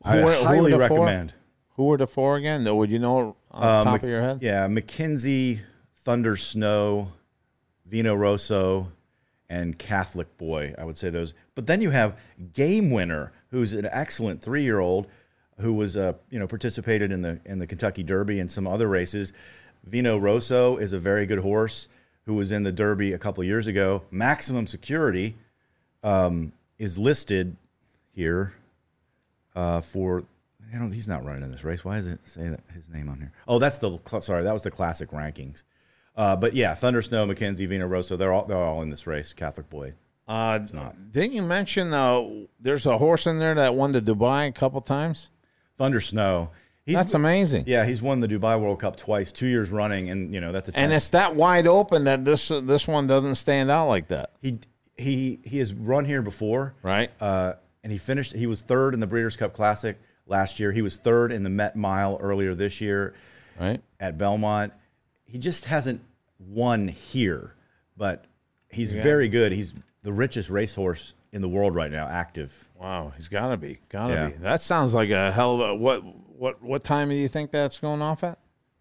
I 0.03 0.17
who 0.19 0.27
highly 0.45 0.71
the 0.71 0.87
four? 0.87 0.99
recommend. 1.05 1.33
Who 1.75 1.85
were 1.85 1.97
the 1.97 2.07
four 2.07 2.35
again? 2.37 2.63
Though, 2.63 2.75
would 2.75 2.91
you 2.91 2.99
know 2.99 3.35
on 3.51 3.61
the 3.61 3.67
Uh, 3.67 3.83
top 3.83 3.93
Mc- 3.93 4.03
of 4.03 4.09
your 4.09 4.21
head? 4.21 4.39
Yeah, 4.41 4.67
McKinzie, 4.67 5.59
Thunder 5.95 6.35
Snow, 6.35 7.13
Vino 7.85 8.13
Rosso, 8.15 8.91
and 9.49 9.77
Catholic 9.79 10.37
Boy. 10.37 10.73
I 10.77 10.83
would 10.83 10.97
say 10.97 11.09
those. 11.09 11.33
But 11.55 11.67
then 11.67 11.81
you 11.81 11.91
have 11.91 12.19
Game 12.53 12.91
Winner, 12.91 13.31
who's 13.51 13.73
an 13.73 13.87
excellent 13.91 14.41
three-year-old 14.41 15.07
who 15.59 15.73
was 15.73 15.97
uh, 15.97 16.13
you 16.29 16.39
know 16.39 16.47
participated 16.47 17.11
in 17.11 17.21
the 17.21 17.39
in 17.45 17.59
the 17.59 17.67
Kentucky 17.67 18.03
Derby 18.03 18.39
and 18.39 18.51
some 18.51 18.67
other 18.67 18.87
races. 18.87 19.33
Vino 19.83 20.17
Rosso 20.17 20.77
is 20.77 20.93
a 20.93 20.99
very 20.99 21.25
good 21.25 21.39
horse 21.39 21.87
who 22.25 22.35
was 22.35 22.51
in 22.51 22.63
the 22.63 22.71
Derby 22.71 23.13
a 23.13 23.17
couple 23.17 23.43
years 23.43 23.67
ago. 23.67 24.03
Maximum 24.11 24.67
Security 24.67 25.35
um, 26.03 26.51
is 26.77 26.97
listed 26.97 27.55
here 28.13 28.53
uh, 29.55 29.81
for. 29.81 30.23
You 30.71 30.79
know, 30.79 30.89
he's 30.89 31.07
not 31.07 31.23
running 31.23 31.43
in 31.43 31.51
this 31.53 31.63
race. 31.63 31.85
Why 31.85 31.97
is 31.97 32.07
it 32.07 32.19
say 32.25 32.53
his 32.73 32.89
name 32.89 33.07
on 33.07 33.19
here? 33.19 33.31
Oh, 33.47 33.57
that's 33.57 33.77
the 33.77 33.97
sorry, 34.19 34.43
that 34.43 34.53
was 34.53 34.63
the 34.63 34.71
classic 34.71 35.11
rankings. 35.11 35.63
Uh, 36.17 36.35
but 36.35 36.53
yeah, 36.55 36.73
Thunder 36.73 37.01
Snow, 37.01 37.27
McKinzie, 37.27 37.67
Vino 37.67 37.85
Rosso, 37.87 38.17
they're 38.17 38.33
all 38.33 38.45
they're 38.45 38.57
all 38.57 38.81
in 38.81 38.89
this 38.89 39.05
race. 39.05 39.33
Catholic 39.33 39.69
boy. 39.69 39.93
Uh, 40.27 40.57
Didn't 40.57 41.31
you 41.33 41.43
mention 41.43 41.93
uh, 41.93 42.21
there's 42.59 42.85
a 42.85 42.97
horse 42.97 43.27
in 43.27 43.39
there 43.39 43.55
that 43.55 43.75
won 43.75 43.93
the 43.93 44.01
Dubai 44.01 44.49
a 44.49 44.51
couple 44.51 44.81
times? 44.81 45.29
Thunder 45.77 46.01
Snow. 46.01 46.49
He's, 46.85 46.95
That's 46.95 47.13
amazing. 47.13 47.65
Yeah, 47.67 47.85
he's 47.85 48.01
won 48.01 48.21
the 48.21 48.27
Dubai 48.27 48.59
World 48.59 48.79
Cup 48.79 48.95
twice, 48.95 49.31
two 49.31 49.47
years 49.47 49.71
running, 49.71 50.09
and 50.09 50.33
you 50.33 50.41
know 50.41 50.51
that's 50.51 50.69
a 50.69 50.77
And 50.77 50.91
it's 50.93 51.09
that 51.09 51.35
wide 51.35 51.67
open 51.67 52.05
that 52.05 52.25
this 52.25 52.47
this 52.47 52.87
one 52.87 53.07
doesn't 53.07 53.35
stand 53.35 53.69
out 53.69 53.87
like 53.87 54.07
that. 54.07 54.31
he 54.41 54.59
he 54.97 55.39
he 55.43 55.59
has 55.59 55.73
run 55.73 56.05
here 56.05 56.21
before, 56.21 56.75
Right. 56.81 57.11
Uh, 57.21 57.53
and 57.83 57.91
he 57.91 57.97
finished. 57.97 58.33
He 58.33 58.47
was 58.47 58.61
third 58.61 58.93
in 58.93 58.99
the 58.99 59.07
Breeders' 59.07 59.37
Cup 59.37 59.53
Classic 59.53 59.99
last 60.25 60.59
year. 60.59 60.71
He 60.71 60.81
was 60.81 60.97
third 60.97 61.31
in 61.31 61.43
the 61.43 61.49
Met 61.49 61.75
Mile 61.75 62.17
earlier 62.21 62.55
this 62.55 62.81
year, 62.81 63.13
right 63.59 63.81
at 63.99 64.17
Belmont. 64.17 64.73
He 65.27 65.37
just 65.37 65.65
hasn't 65.65 66.01
won 66.39 66.87
here, 66.87 67.53
but 67.95 68.25
he's 68.69 68.95
Yeah. 68.95 69.03
very 69.03 69.29
good. 69.29 69.51
He's 69.51 69.73
the 70.01 70.13
richest 70.13 70.49
racehorse 70.49 71.13
in 71.31 71.41
the 71.41 71.49
world 71.49 71.75
right 71.75 71.91
now, 71.91 72.07
active. 72.07 72.69
Wow, 72.79 73.11
he's 73.15 73.27
got 73.27 73.49
to 73.49 73.57
be, 73.57 73.79
got 73.89 74.07
to 74.07 74.13
Yeah. 74.13 74.27
be. 74.29 74.37
That 74.37 74.61
sounds 74.61 74.93
like 74.93 75.09
a 75.09 75.31
hell 75.31 75.55
of 75.61 75.69
a 75.69 75.75
what 75.75 76.01
what 76.37 76.61
what 76.63 76.83
time 76.83 77.09
do 77.09 77.15
you 77.15 77.27
think 77.27 77.51
that's 77.51 77.79
going 77.79 78.01
off 78.01 78.23
at? 78.23 78.37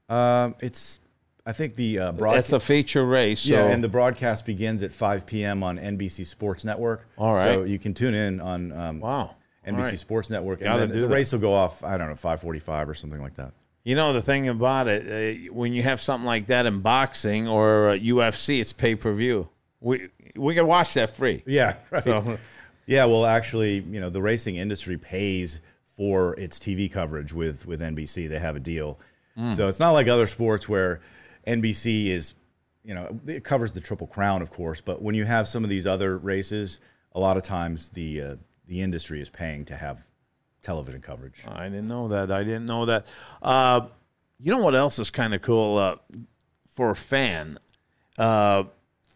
Um, 0.08 0.54
it's 0.60 1.00
I 1.44 1.52
think 1.52 1.76
the 1.76 1.98
uh, 1.98 2.12
broadcast. 2.12 2.46
It's 2.48 2.52
a 2.54 2.60
feature 2.60 3.04
race. 3.04 3.40
So 3.40 3.50
Yeah, 3.54 3.66
and 3.66 3.82
the 3.82 3.88
broadcast 3.88 4.44
begins 4.46 4.82
at 4.82 4.90
5 4.92 5.26
p.m. 5.26 5.62
on 5.62 5.78
NBC 5.78 6.24
Sports 6.26 6.64
Network. 6.64 7.06
All 7.16 7.34
right. 7.34 7.44
So 7.54 7.62
you 7.64 7.78
can 7.78 7.94
tune 7.94 8.14
in 8.14 8.40
on 8.40 8.72
um, 8.72 9.00
wow 9.00 9.34
NBC 9.66 9.76
right. 9.82 9.98
Sports 9.98 10.30
Network, 10.30 10.60
Gotta 10.60 10.82
and 10.82 10.92
then 10.92 11.00
the 11.00 11.06
that. 11.08 11.12
race 11.14 11.32
will 11.32 11.40
go 11.40 11.52
off. 11.52 11.82
I 11.82 11.96
don't 11.96 12.08
know, 12.08 12.14
5:45 12.14 12.88
or 12.88 12.94
something 12.94 13.20
like 13.20 13.34
that. 13.34 13.52
You 13.86 13.94
know 13.94 14.12
the 14.12 14.20
thing 14.20 14.48
about 14.48 14.88
it, 14.88 15.48
uh, 15.48 15.52
when 15.54 15.72
you 15.72 15.84
have 15.84 16.00
something 16.00 16.26
like 16.26 16.48
that 16.48 16.66
in 16.66 16.80
boxing 16.80 17.46
or 17.46 17.90
uh, 17.90 17.92
UFC, 17.96 18.60
it's 18.60 18.72
pay 18.72 18.96
per 18.96 19.14
view. 19.14 19.48
We 19.78 20.08
we 20.34 20.56
can 20.56 20.66
watch 20.66 20.94
that 20.94 21.10
free. 21.10 21.44
Yeah, 21.46 21.76
right. 21.92 22.02
So 22.02 22.36
Yeah, 22.86 23.04
well, 23.04 23.24
actually, 23.24 23.78
you 23.78 24.00
know, 24.00 24.10
the 24.10 24.20
racing 24.20 24.56
industry 24.56 24.98
pays 24.98 25.60
for 25.96 26.34
its 26.34 26.58
TV 26.58 26.90
coverage 26.90 27.32
with 27.32 27.64
with 27.64 27.80
NBC. 27.80 28.28
They 28.28 28.40
have 28.40 28.56
a 28.56 28.60
deal, 28.60 28.98
Mm. 29.38 29.54
so 29.54 29.68
it's 29.68 29.78
not 29.78 29.92
like 29.92 30.08
other 30.08 30.26
sports 30.26 30.68
where 30.68 31.00
NBC 31.46 32.08
is, 32.08 32.34
you 32.82 32.94
know, 32.94 33.20
it 33.26 33.44
covers 33.44 33.70
the 33.72 33.80
Triple 33.80 34.08
Crown, 34.08 34.42
of 34.42 34.50
course. 34.50 34.80
But 34.80 35.00
when 35.00 35.14
you 35.14 35.26
have 35.26 35.46
some 35.46 35.62
of 35.62 35.70
these 35.70 35.86
other 35.86 36.18
races, 36.18 36.80
a 37.12 37.20
lot 37.20 37.36
of 37.36 37.44
times 37.44 37.90
the 37.90 38.20
uh, 38.22 38.36
the 38.66 38.80
industry 38.80 39.20
is 39.20 39.30
paying 39.30 39.64
to 39.66 39.76
have 39.76 39.98
television 40.62 41.00
coverage. 41.00 41.44
I 41.46 41.68
didn't 41.68 41.88
know 41.88 42.08
that. 42.08 42.30
I 42.30 42.42
didn't 42.44 42.66
know 42.66 42.86
that. 42.86 43.06
Uh, 43.42 43.86
you 44.38 44.52
know 44.52 44.62
what 44.62 44.74
else 44.74 44.98
is 44.98 45.10
kind 45.10 45.34
of 45.34 45.42
cool 45.42 45.78
uh, 45.78 45.96
for 46.68 46.90
a 46.90 46.96
fan? 46.96 47.58
Uh, 48.18 48.64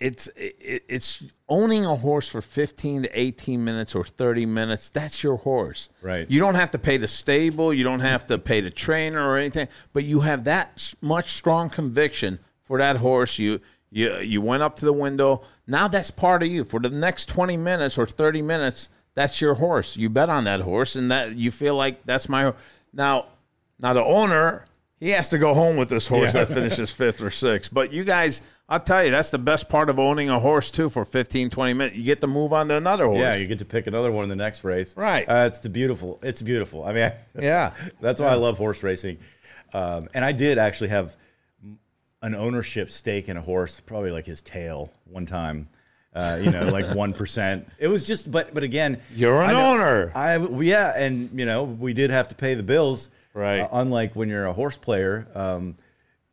it's 0.01 0.29
it, 0.29 0.85
it's 0.89 1.23
owning 1.49 1.85
a 1.85 1.97
horse 1.97 2.29
for 2.29 2.41
15 2.41 3.03
to 3.03 3.21
18 3.21 3.63
minutes 3.63 3.95
or 3.95 4.05
30 4.05 4.47
minutes. 4.47 4.91
That's 4.91 5.23
your 5.23 5.37
horse. 5.37 5.91
Right. 6.03 6.29
You 6.31 6.41
don't 6.41 6.55
have 6.55 6.71
to 6.73 6.79
pay 6.79 6.97
the 6.97 7.09
stable. 7.09 7.75
You 7.75 7.85
don't 7.85 8.01
have 8.01 8.27
to 8.27 8.39
pay 8.39 8.61
the 8.61 8.71
trainer 8.71 9.29
or 9.29 9.37
anything. 9.37 9.69
But 9.93 10.05
you 10.05 10.21
have 10.21 10.45
that 10.45 10.95
much 11.01 11.33
strong 11.33 11.69
conviction 11.71 12.39
for 12.63 12.79
that 12.79 12.97
horse. 12.97 13.39
You 13.39 13.61
you 13.91 14.17
you 14.19 14.41
went 14.41 14.63
up 14.63 14.77
to 14.77 14.85
the 14.85 14.93
window. 14.93 15.43
Now 15.67 15.89
that's 15.89 16.11
part 16.11 16.43
of 16.43 16.49
you 16.49 16.65
for 16.65 16.81
the 16.81 16.91
next 16.91 17.27
20 17.27 17.57
minutes 17.57 17.99
or 17.99 18.07
30 18.07 18.43
minutes. 18.43 18.89
That's 19.21 19.39
your 19.41 19.53
horse. 19.55 19.99
You 19.99 20.09
bet 20.09 20.31
on 20.31 20.45
that 20.45 20.61
horse, 20.61 20.97
and 20.97 21.11
that 21.11 21.37
you 21.37 21.50
feel 21.50 21.75
like 21.77 22.05
that's 22.07 22.27
my. 22.29 22.55
Now, 22.95 23.27
now 23.79 23.93
the 23.93 24.03
owner 24.03 24.65
he 24.99 25.11
has 25.11 25.29
to 25.31 25.39
go 25.39 25.53
home 25.55 25.77
with 25.77 25.89
this 25.91 26.07
horse 26.07 26.35
Yeah. 26.35 26.45
that 26.45 26.55
finishes 26.55 26.91
fifth 26.91 27.21
or 27.23 27.31
sixth. 27.31 27.73
But 27.73 27.93
you 27.93 28.03
guys, 28.05 28.41
I'll 28.69 28.81
tell 28.81 29.05
you, 29.05 29.11
that's 29.11 29.31
the 29.31 29.39
best 29.39 29.69
part 29.69 29.91
of 29.91 29.99
owning 29.99 30.29
a 30.31 30.39
horse 30.39 30.71
too. 30.71 30.89
For 30.91 31.05
15, 31.05 31.50
20 31.50 31.73
minutes, 31.75 31.97
you 31.97 32.03
get 32.05 32.21
to 32.23 32.27
move 32.27 32.53
on 32.55 32.69
to 32.69 32.77
another 32.77 33.07
horse. 33.07 33.19
Yeah, 33.19 33.35
you 33.37 33.47
get 33.47 33.59
to 33.61 33.65
pick 33.67 33.87
another 33.87 34.11
one 34.12 34.25
in 34.25 34.29
the 34.31 34.37
next 34.37 34.65
race. 34.65 34.97
Right. 34.97 35.29
Uh, 35.29 35.45
it's 35.47 35.61
the 35.61 35.69
beautiful. 35.71 36.19
It's 36.23 36.41
beautiful. 36.43 36.85
I 36.85 36.93
mean, 36.95 37.12
Yeah. 37.39 37.75
that's 38.00 38.21
why 38.23 38.29
I 38.29 38.35
love 38.35 38.57
horse 38.59 38.83
racing. 38.83 39.19
Um, 39.75 40.09
and 40.15 40.25
I 40.25 40.33
did 40.33 40.57
actually 40.59 40.89
have 40.91 41.17
an 42.23 42.35
ownership 42.35 42.91
stake 42.91 43.29
in 43.29 43.37
a 43.37 43.43
horse, 43.43 43.81
probably 43.81 44.11
like 44.11 44.27
his 44.27 44.41
tail 44.43 44.93
one 45.05 45.25
time. 45.27 45.69
Uh, 46.12 46.40
you 46.43 46.50
know, 46.50 46.69
like 46.71 46.95
one 46.97 47.12
percent. 47.12 47.69
It 47.79 47.87
was 47.88 48.07
just, 48.07 48.31
but 48.31 48.52
but 48.52 48.62
again, 48.64 49.00
You're 49.14 49.40
an 49.43 49.50
I 49.50 49.52
know- 49.52 49.73
owner. 49.75 50.12
I 50.14 50.37
yeah, 50.61 50.93
and 50.97 51.31
you 51.38 51.47
know, 51.47 51.62
we 51.64 51.93
did 51.93 52.11
have 52.11 52.26
to 52.29 52.35
pay 52.35 52.55
the 52.55 52.64
bills, 52.64 53.11
Right. 53.33 53.61
uh, 53.61 53.69
unlike 53.73 54.17
when 54.17 54.29
you're 54.29 54.47
a 54.47 54.52
horse 54.52 54.76
player, 54.76 55.29
um, 55.35 55.76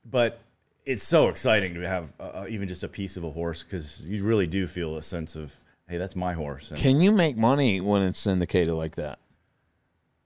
but 0.03 0.39
it's 0.85 1.03
so 1.03 1.27
exciting 1.29 1.75
to 1.75 1.87
have 1.87 2.11
uh, 2.19 2.45
even 2.49 2.67
just 2.67 2.83
a 2.83 2.87
piece 2.87 3.17
of 3.17 3.23
a 3.23 3.29
horse 3.29 3.61
because 3.61 4.01
you 4.03 4.23
really 4.23 4.47
do 4.47 4.65
feel 4.65 4.95
a 4.97 5.03
sense 5.03 5.35
of, 5.35 5.55
hey, 5.87 5.97
that's 5.97 6.15
my 6.15 6.33
horse. 6.33 6.71
And, 6.71 6.79
Can 6.79 6.99
you 7.01 7.11
make 7.11 7.37
money 7.37 7.79
when 7.81 8.01
it's 8.01 8.17
syndicated 8.19 8.73
like 8.73 8.95
that? 8.95 9.19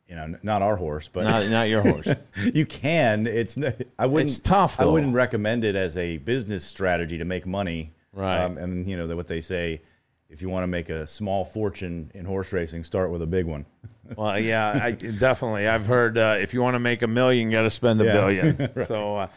you 0.07 0.15
know, 0.17 0.35
not 0.43 0.61
our 0.61 0.75
horse, 0.75 1.07
but 1.07 1.23
Not, 1.23 1.47
not 1.47 1.69
your 1.69 1.81
horse. 1.83 2.07
you 2.53 2.65
can. 2.65 3.25
It's 3.25 3.57
I 3.97 4.05
wouldn't. 4.05 4.29
It's 4.29 4.39
tough, 4.39 4.79
I 4.81 4.85
wouldn't 4.85 5.13
recommend 5.15 5.63
it 5.63 5.75
as 5.75 5.95
a 5.97 6.17
business 6.17 6.65
strategy 6.65 7.17
to 7.17 7.23
make 7.25 7.45
money. 7.45 7.91
Right. 8.13 8.43
Um, 8.43 8.57
and 8.57 8.87
you 8.87 8.97
know 8.97 9.15
what 9.15 9.27
they 9.27 9.41
say, 9.41 9.81
if 10.29 10.41
you 10.41 10.49
want 10.49 10.63
to 10.63 10.67
make 10.67 10.89
a 10.89 11.05
small 11.07 11.43
fortune 11.45 12.11
in 12.13 12.25
horse 12.25 12.51
racing, 12.53 12.83
start 12.83 13.11
with 13.11 13.21
a 13.21 13.27
big 13.27 13.45
one. 13.45 13.65
Well, 14.17 14.37
yeah, 14.37 14.77
I, 14.83 14.91
definitely. 14.91 15.69
I've 15.69 15.85
heard 15.85 16.17
uh, 16.17 16.35
if 16.37 16.53
you 16.53 16.61
want 16.61 16.75
to 16.75 16.79
make 16.79 17.01
a 17.01 17.07
million, 17.07 17.49
you 17.49 17.55
got 17.57 17.61
to 17.61 17.69
spend 17.69 18.01
a 18.01 18.03
Yeah. 18.05 18.13
billion. 18.13 18.69
So 18.85 19.15
uh, 19.15 19.27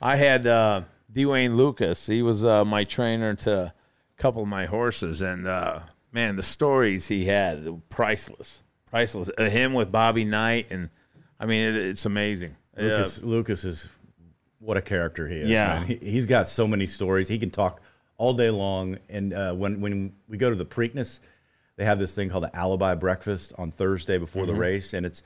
I 0.00 0.14
had 0.14 0.46
uh, 0.46 0.82
D. 1.12 1.26
Wayne 1.26 1.56
Lukas. 1.56 2.06
He 2.06 2.22
was 2.22 2.44
uh, 2.44 2.64
my 2.64 2.84
trainer 2.84 3.34
to 3.34 3.52
a 3.60 3.74
couple 4.18 4.42
of 4.42 4.46
my 4.48 4.66
horses, 4.66 5.20
and 5.20 5.48
uh, 5.48 5.80
man, 6.12 6.36
the 6.36 6.44
stories 6.44 7.08
he 7.08 7.24
had 7.24 7.66
were 7.66 7.78
priceless, 7.88 8.62
priceless. 8.88 9.30
Uh, 9.36 9.50
him 9.50 9.72
with 9.72 9.90
Bobby 9.90 10.24
Knight, 10.24 10.68
and 10.70 10.90
I 11.40 11.46
mean, 11.46 11.66
it, 11.66 11.74
it's 11.74 12.06
amazing. 12.06 12.54
Lukas, 12.76 13.24
Lukas 13.24 13.64
is 13.64 13.88
what 14.60 14.76
a 14.76 14.82
character 14.82 15.26
he 15.26 15.38
is. 15.38 15.48
Yeah. 15.50 15.82
He, 15.84 15.96
he's 15.96 16.26
got 16.26 16.46
so 16.46 16.68
many 16.68 16.86
stories. 16.86 17.26
He 17.26 17.38
can 17.40 17.50
talk 17.50 17.80
all 18.20 18.34
day 18.34 18.50
long. 18.50 18.98
And 19.08 19.32
uh, 19.32 19.54
when 19.54 19.80
when 19.80 20.12
we 20.28 20.36
go 20.36 20.50
to 20.50 20.54
the 20.56 20.66
Preakness, 20.66 21.20
they 21.76 21.86
have 21.86 21.98
this 21.98 22.14
thing 22.14 22.28
called 22.28 22.44
the 22.44 22.54
Alibi 22.54 22.94
Breakfast 22.94 23.54
on 23.56 23.70
Thursday 23.70 24.18
before 24.18 24.44
the 24.44 24.52
Mhm. 24.52 24.58
race, 24.58 24.92
and 24.92 25.06
it's 25.06 25.22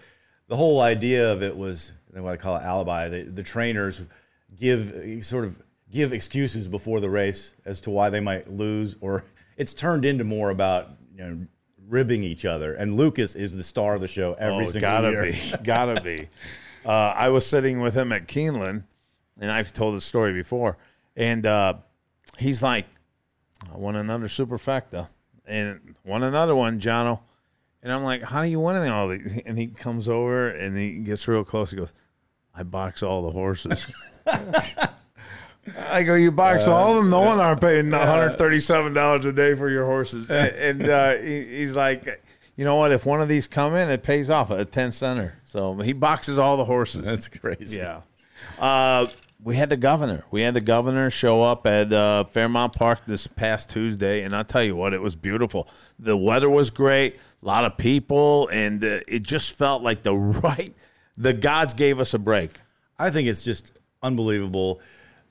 the 0.47 0.55
whole 0.57 0.81
idea 0.81 1.33
of 1.33 1.43
it 1.43 1.57
was 1.57 1.93
what 2.13 2.33
I 2.33 2.37
call 2.37 2.57
it 2.57 2.63
alibi. 2.63 3.09
The, 3.09 3.23
the 3.25 3.43
trainers 3.43 4.01
give 4.57 4.95
sort 5.25 5.45
of 5.45 5.61
give 5.91 6.13
excuses 6.13 6.69
before 6.69 7.01
the 7.01 7.11
race 7.11 7.55
as 7.65 7.81
to 7.81 7.91
why 7.91 8.11
they 8.11 8.21
might 8.21 8.49
lose, 8.49 8.97
or 9.01 9.25
it's 9.57 9.75
turned 9.75 10.05
into 10.05 10.23
more 10.23 10.51
about 10.51 10.91
you 11.17 11.25
know 11.25 11.47
ribbing 11.89 12.23
each 12.23 12.45
other. 12.45 12.75
And 12.75 12.97
Lukas 12.97 13.35
is 13.35 13.57
the 13.57 13.65
star 13.65 13.97
of 13.97 14.01
the 14.01 14.09
show 14.09 14.35
every 14.35 14.67
oh, 14.67 14.71
single 14.71 14.81
gotta 14.83 15.11
year. 15.11 15.33
be, 15.33 15.41
gotta 15.65 16.01
be. 16.01 16.29
Uh, 16.87 16.91
I 17.17 17.31
was 17.31 17.45
sitting 17.45 17.81
with 17.81 17.95
him 17.95 18.13
at 18.13 18.29
Keeneland, 18.29 18.85
and 19.41 19.51
I've 19.51 19.73
told 19.73 19.97
this 19.97 20.05
story 20.05 20.33
before. 20.33 20.79
And 21.17 21.45
uh, 21.47 21.75
he's 22.39 22.63
like, 22.63 22.87
"I 23.73 23.77
want 23.77 23.97
another 23.97 24.27
superfecta, 24.27 25.09
and 25.47 25.95
want 26.05 26.25
another 26.25 26.55
one, 26.55 26.81
Johno." 26.81 27.21
And 27.83 27.93
I'm 27.93 28.03
like, 28.03 28.23
"How 28.23 28.43
do 28.43 28.49
you 28.49 28.61
win 28.61 28.77
all 28.89 29.09
these?" 29.09 29.41
And 29.47 29.59
he 29.59 29.69
comes 29.69 30.09
over 30.09 30.49
and 30.49 30.77
he 30.77 30.99
gets 30.99 31.27
real 31.29 31.45
close. 31.45 31.71
He 31.71 31.77
goes, 31.77 31.93
"I 32.55 32.63
box 32.63 33.03
all 33.03 33.23
the 33.23 33.31
horses." 33.31 33.93
I 35.91 36.03
go, 36.03 36.15
you 36.15 36.31
box 36.31 36.67
all 36.67 36.91
of 36.91 36.97
them. 36.97 37.11
No 37.11 37.21
one 37.21 37.41
aren't 37.41 37.61
paying 37.61 37.91
one 37.91 38.07
hundred 38.07 38.37
thirty-seven 38.37 38.93
dollars 38.93 39.25
a 39.27 39.33
day 39.33 39.55
for 39.55 39.71
your 39.71 39.87
horses. 39.87 40.31
And, 40.31 40.83
uh, 40.83 41.17
he, 41.17 41.45
he's 41.45 41.75
like, 41.75 42.23
you 42.57 42.65
know 42.65 42.77
what? 42.77 42.93
If 42.93 43.07
one 43.07 43.23
of 43.23 43.29
these 43.29 43.47
come 43.47 43.75
in, 43.75 43.89
it 43.89 44.03
pays 44.03 44.31
off 44.31 44.51
a 44.51 44.65
ten 44.65 44.93
center. 44.93 45.41
So 45.45 45.75
he 45.77 45.93
boxes 45.93 46.39
all 46.39 46.57
the 46.57 46.65
horses. 46.65 47.03
That's 47.03 47.29
crazy. 47.29 47.79
Yeah. 47.79 48.03
We 49.45 49.57
had 49.57 49.69
the 49.69 49.77
governor. 49.77 50.25
We 50.31 50.41
had 50.41 50.55
the 50.55 50.63
governor 50.63 51.11
show 51.11 51.43
up 51.43 51.67
at 51.67 51.93
uh, 51.93 52.25
Fairmount 52.25 52.73
Park 52.73 53.01
this 53.07 53.27
past 53.27 53.69
Tuesday, 53.69 54.23
and 54.23 54.35
I'll 54.35 54.43
tell 54.43 54.65
you 54.65 54.75
what, 54.75 54.95
it 54.95 55.03
was 55.03 55.17
beautiful. 55.17 55.69
The 55.99 56.17
weather 56.17 56.49
was 56.49 56.71
great, 56.71 57.17
a 57.17 57.47
lot 57.47 57.67
of 57.67 57.77
people, 57.77 58.49
and 58.49 58.83
uh, 58.83 59.01
it 59.07 59.23
just 59.23 59.53
felt 59.53 59.83
like 59.83 60.03
the 60.03 60.17
right. 60.17 60.75
The 61.19 61.35
gods 61.35 61.75
gave 61.75 62.01
us 62.01 62.15
a 62.15 62.19
break. 62.19 62.53
I 62.99 63.11
think 63.11 63.29
it's 63.29 63.45
just 63.45 63.79
unbelievable 64.03 64.81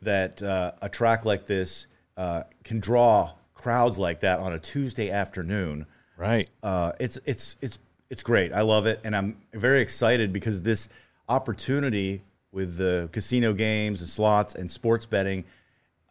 that 0.03 0.43
uh, 0.43 0.73
a 0.79 0.89
track 0.89 1.25
like 1.25 1.47
this 1.47 1.87
uh, 2.15 2.43
can 2.63 2.79
draw 2.79 3.33
crowds 3.55 3.97
like 3.97 4.19
that 4.19 4.39
on 4.39 4.53
a 4.53 4.59
Tuesday 4.59 5.09
afternoon. 5.09 5.87
Right. 6.17 6.49
Uh, 6.61 6.91
it's 6.99 7.17
it's 7.25 7.55
it's 7.61 7.79
it's 8.11 8.21
great. 8.21 8.53
I 8.53 8.61
love 8.61 8.85
it, 8.85 8.99
and 9.03 9.15
I'm 9.15 9.37
very 9.53 9.81
excited 9.81 10.31
because 10.31 10.61
this 10.61 10.87
opportunity 11.27 12.21
with 12.53 12.77
the 12.77 13.09
casino 13.11 13.51
games 13.51 13.99
and 13.99 14.09
slots 14.09 14.55
and 14.55 14.71
sports 14.71 15.05
betting, 15.05 15.43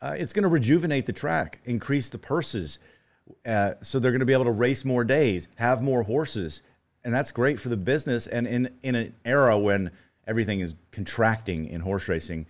uh, 0.02 0.14
it's 0.18 0.32
going 0.32 0.42
to 0.42 0.48
rejuvenate 0.48 1.06
the 1.06 1.12
track, 1.12 1.60
increase 1.64 2.08
the 2.10 2.18
purses, 2.18 2.78
uh, 3.46 3.74
so 3.80 3.98
they're 3.98 4.10
going 4.10 4.20
to 4.20 4.26
be 4.26 4.32
able 4.32 4.44
to 4.44 4.52
race 4.52 4.84
more 4.84 5.04
days, 5.04 5.48
have 5.56 5.80
more 5.80 6.02
horses, 6.02 6.62
and 7.04 7.14
that's 7.14 7.30
great 7.30 7.58
for 7.58 7.68
the 7.68 7.76
business. 7.76 8.26
And 8.26 8.46
in 8.46 8.68
in 8.82 8.94
an 8.94 9.14
era 9.24 9.58
when 9.58 9.92
everything 10.26 10.60
is 10.60 10.74
contracting 10.90 11.66
in 11.66 11.80
horse 11.80 12.08
racing, 12.08 12.46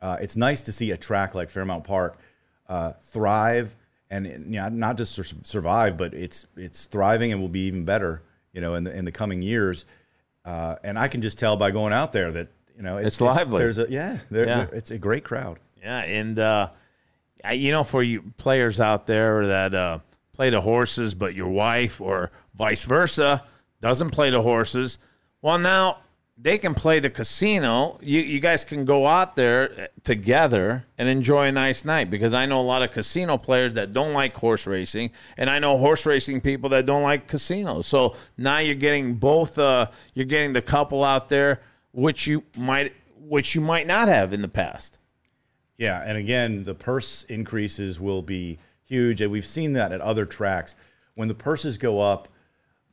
uh, 0.00 0.16
it's 0.20 0.36
nice 0.36 0.62
to 0.62 0.72
see 0.72 0.92
a 0.92 0.96
track 0.96 1.34
like 1.34 1.50
Fairmount 1.50 1.84
Park 1.84 2.18
uh, 2.68 2.92
thrive 3.02 3.74
and 4.10 4.26
you 4.26 4.60
know, 4.60 4.68
not 4.68 4.96
just 4.98 5.14
survive, 5.46 5.96
but 5.96 6.12
it's 6.12 6.46
it's 6.56 6.86
thriving 6.86 7.32
and 7.32 7.40
will 7.40 7.48
be 7.48 7.66
even 7.66 7.84
better, 7.84 8.22
you 8.52 8.60
know, 8.60 8.74
in 8.74 8.84
the 8.84 8.96
in 8.96 9.04
the 9.04 9.12
coming 9.12 9.42
years. 9.42 9.86
Uh, 10.44 10.76
and 10.84 10.98
I 10.98 11.08
can 11.08 11.22
just 11.22 11.38
tell 11.38 11.56
by 11.56 11.70
going 11.70 11.92
out 11.92 12.12
there 12.12 12.30
that 12.32 12.48
you 12.76 12.82
know 12.82 12.96
It's 12.98 13.20
lively. 13.20 13.58
there's 13.58 13.78
a 13.78 13.86
yeah, 13.90 14.18
there, 14.30 14.46
Yeah. 14.46 14.66
it's 14.72 14.90
a 14.90 14.98
great 14.98 15.24
crowd. 15.24 15.58
Yeah, 15.82 15.98
and 15.98 16.38
uh, 16.38 16.68
I- 17.44 17.52
you 17.52 17.72
know, 17.72 17.84
for 17.84 18.02
you 18.02 18.22
players 18.36 18.80
out 18.80 19.06
there 19.06 19.46
that 19.48 19.74
uh, 19.74 19.98
play 20.32 20.50
the 20.50 20.60
horses, 20.60 21.14
but 21.14 21.34
your 21.34 21.48
wife 21.48 22.00
or 22.00 22.30
vice 22.54 22.84
versa 22.84 23.42
doesn't 23.80 24.10
play 24.10 24.30
the 24.30 24.42
horses, 24.42 24.98
well, 25.40 25.58
now 25.58 25.98
they 26.38 26.56
can 26.56 26.74
play 26.74 26.98
the 27.00 27.10
casino. 27.10 27.98
You 28.00 28.20
you 28.20 28.40
guys 28.40 28.64
can 28.64 28.84
go 28.84 29.06
out 29.06 29.34
there 29.36 29.88
together 30.04 30.84
and 30.98 31.08
enjoy 31.08 31.46
a 31.48 31.52
nice 31.52 31.84
night 31.84 32.10
because 32.10 32.32
I 32.34 32.46
know 32.46 32.60
a 32.60 32.62
lot 32.62 32.82
of 32.82 32.90
casino 32.92 33.36
players 33.38 33.74
that 33.74 33.92
don't 33.92 34.12
like 34.12 34.34
horse 34.34 34.66
racing, 34.66 35.10
and 35.36 35.50
I 35.50 35.58
know 35.58 35.76
horse 35.78 36.06
racing 36.06 36.40
people 36.40 36.70
that 36.70 36.86
don't 36.86 37.02
like 37.02 37.26
casinos. 37.28 37.86
So 37.86 38.14
now 38.38 38.58
you're 38.58 38.74
getting 38.76 39.14
both. 39.14 39.58
Uh, 39.58 39.86
you're 40.14 40.26
getting 40.26 40.52
the 40.52 40.62
couple 40.62 41.02
out 41.04 41.28
there, 41.28 41.60
which 41.92 42.26
you 42.26 42.44
might 42.56 42.94
which 43.18 43.54
you 43.54 43.60
might 43.60 43.86
not 43.86 44.08
have 44.08 44.32
in 44.32 44.42
the 44.42 44.48
past. 44.48 44.98
Yeah, 45.78 46.02
and 46.04 46.18
again, 46.18 46.64
the 46.64 46.74
purse 46.74 47.24
increases 47.24 47.98
will 47.98 48.22
be 48.22 48.58
huge, 48.84 49.20
and 49.20 49.30
we've 49.30 49.46
seen 49.46 49.72
that 49.74 49.92
at 49.92 50.00
other 50.00 50.26
tracks. 50.26 50.74
When 51.14 51.28
the 51.28 51.34
purses 51.34 51.78
go 51.78 52.00
up, 52.00 52.28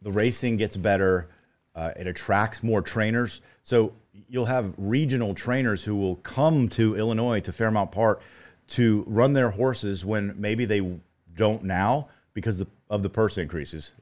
the 0.01 0.11
racing 0.11 0.57
gets 0.57 0.77
better. 0.77 1.29
Uh, 1.75 1.91
it 1.97 2.07
attracts 2.07 2.63
more 2.63 2.81
trainers. 2.81 3.41
So 3.63 3.93
you'll 4.27 4.45
have 4.45 4.73
regional 4.77 5.33
trainers 5.33 5.83
who 5.83 5.95
will 5.95 6.15
come 6.17 6.67
to 6.69 6.95
Illinois 6.95 7.39
to 7.41 7.51
Fairmount 7.51 7.91
Park 7.91 8.21
to 8.69 9.03
run 9.07 9.33
their 9.33 9.49
horses 9.49 10.05
when 10.05 10.39
maybe 10.39 10.65
they 10.65 10.99
don't 11.35 11.63
now 11.63 12.07
because 12.33 12.57
the, 12.57 12.67
of 12.89 13.03
the 13.03 13.09
purse 13.09 13.37
increases. 13.37 13.93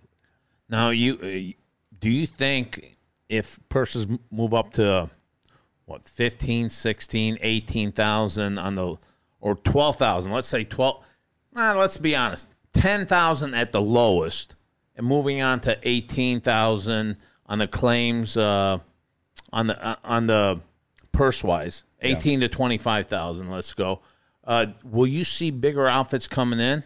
Now, 0.70 0.90
you 0.90 1.14
uh, 1.16 1.54
do 2.00 2.10
you 2.10 2.28
think 2.28 2.97
if 3.30 3.60
purses 3.70 4.08
move 4.32 4.54
up 4.54 4.74
to 4.74 5.10
what 5.86 6.06
15, 6.06 6.70
16, 6.70 7.38
18,000 7.42 8.58
on 8.58 8.76
the 8.76 8.96
or 9.40 9.56
12,000, 9.56 10.32
let's 10.32 10.48
say 10.48 10.64
12 10.64 11.04
nah, 11.54 11.74
let's 11.74 11.98
be 11.98 12.16
honest, 12.16 12.48
10,000 12.74 13.54
at 13.54 13.72
the 13.72 13.82
lowest 13.82 14.56
and 14.96 15.06
moving 15.06 15.42
on 15.42 15.60
to 15.62 15.78
18,000 15.84 17.18
on 17.46 17.60
the 17.60 17.68
claims 17.68 18.36
uh, 18.36 18.78
on 19.54 19.68
the 19.68 19.86
uh, 19.86 19.96
on 20.04 20.28
the 20.28 20.60
purse 21.12 21.44
wise, 21.44 21.84
18 22.02 22.42
to 22.42 22.48
25,000, 22.48 23.50
let's 23.50 23.74
go. 23.74 24.02
Uh, 24.44 24.68
will 24.84 25.08
you 25.08 25.24
see 25.24 25.52
bigger 25.52 25.88
outfits 25.88 26.28
coming 26.28 26.60
in? 26.60 26.84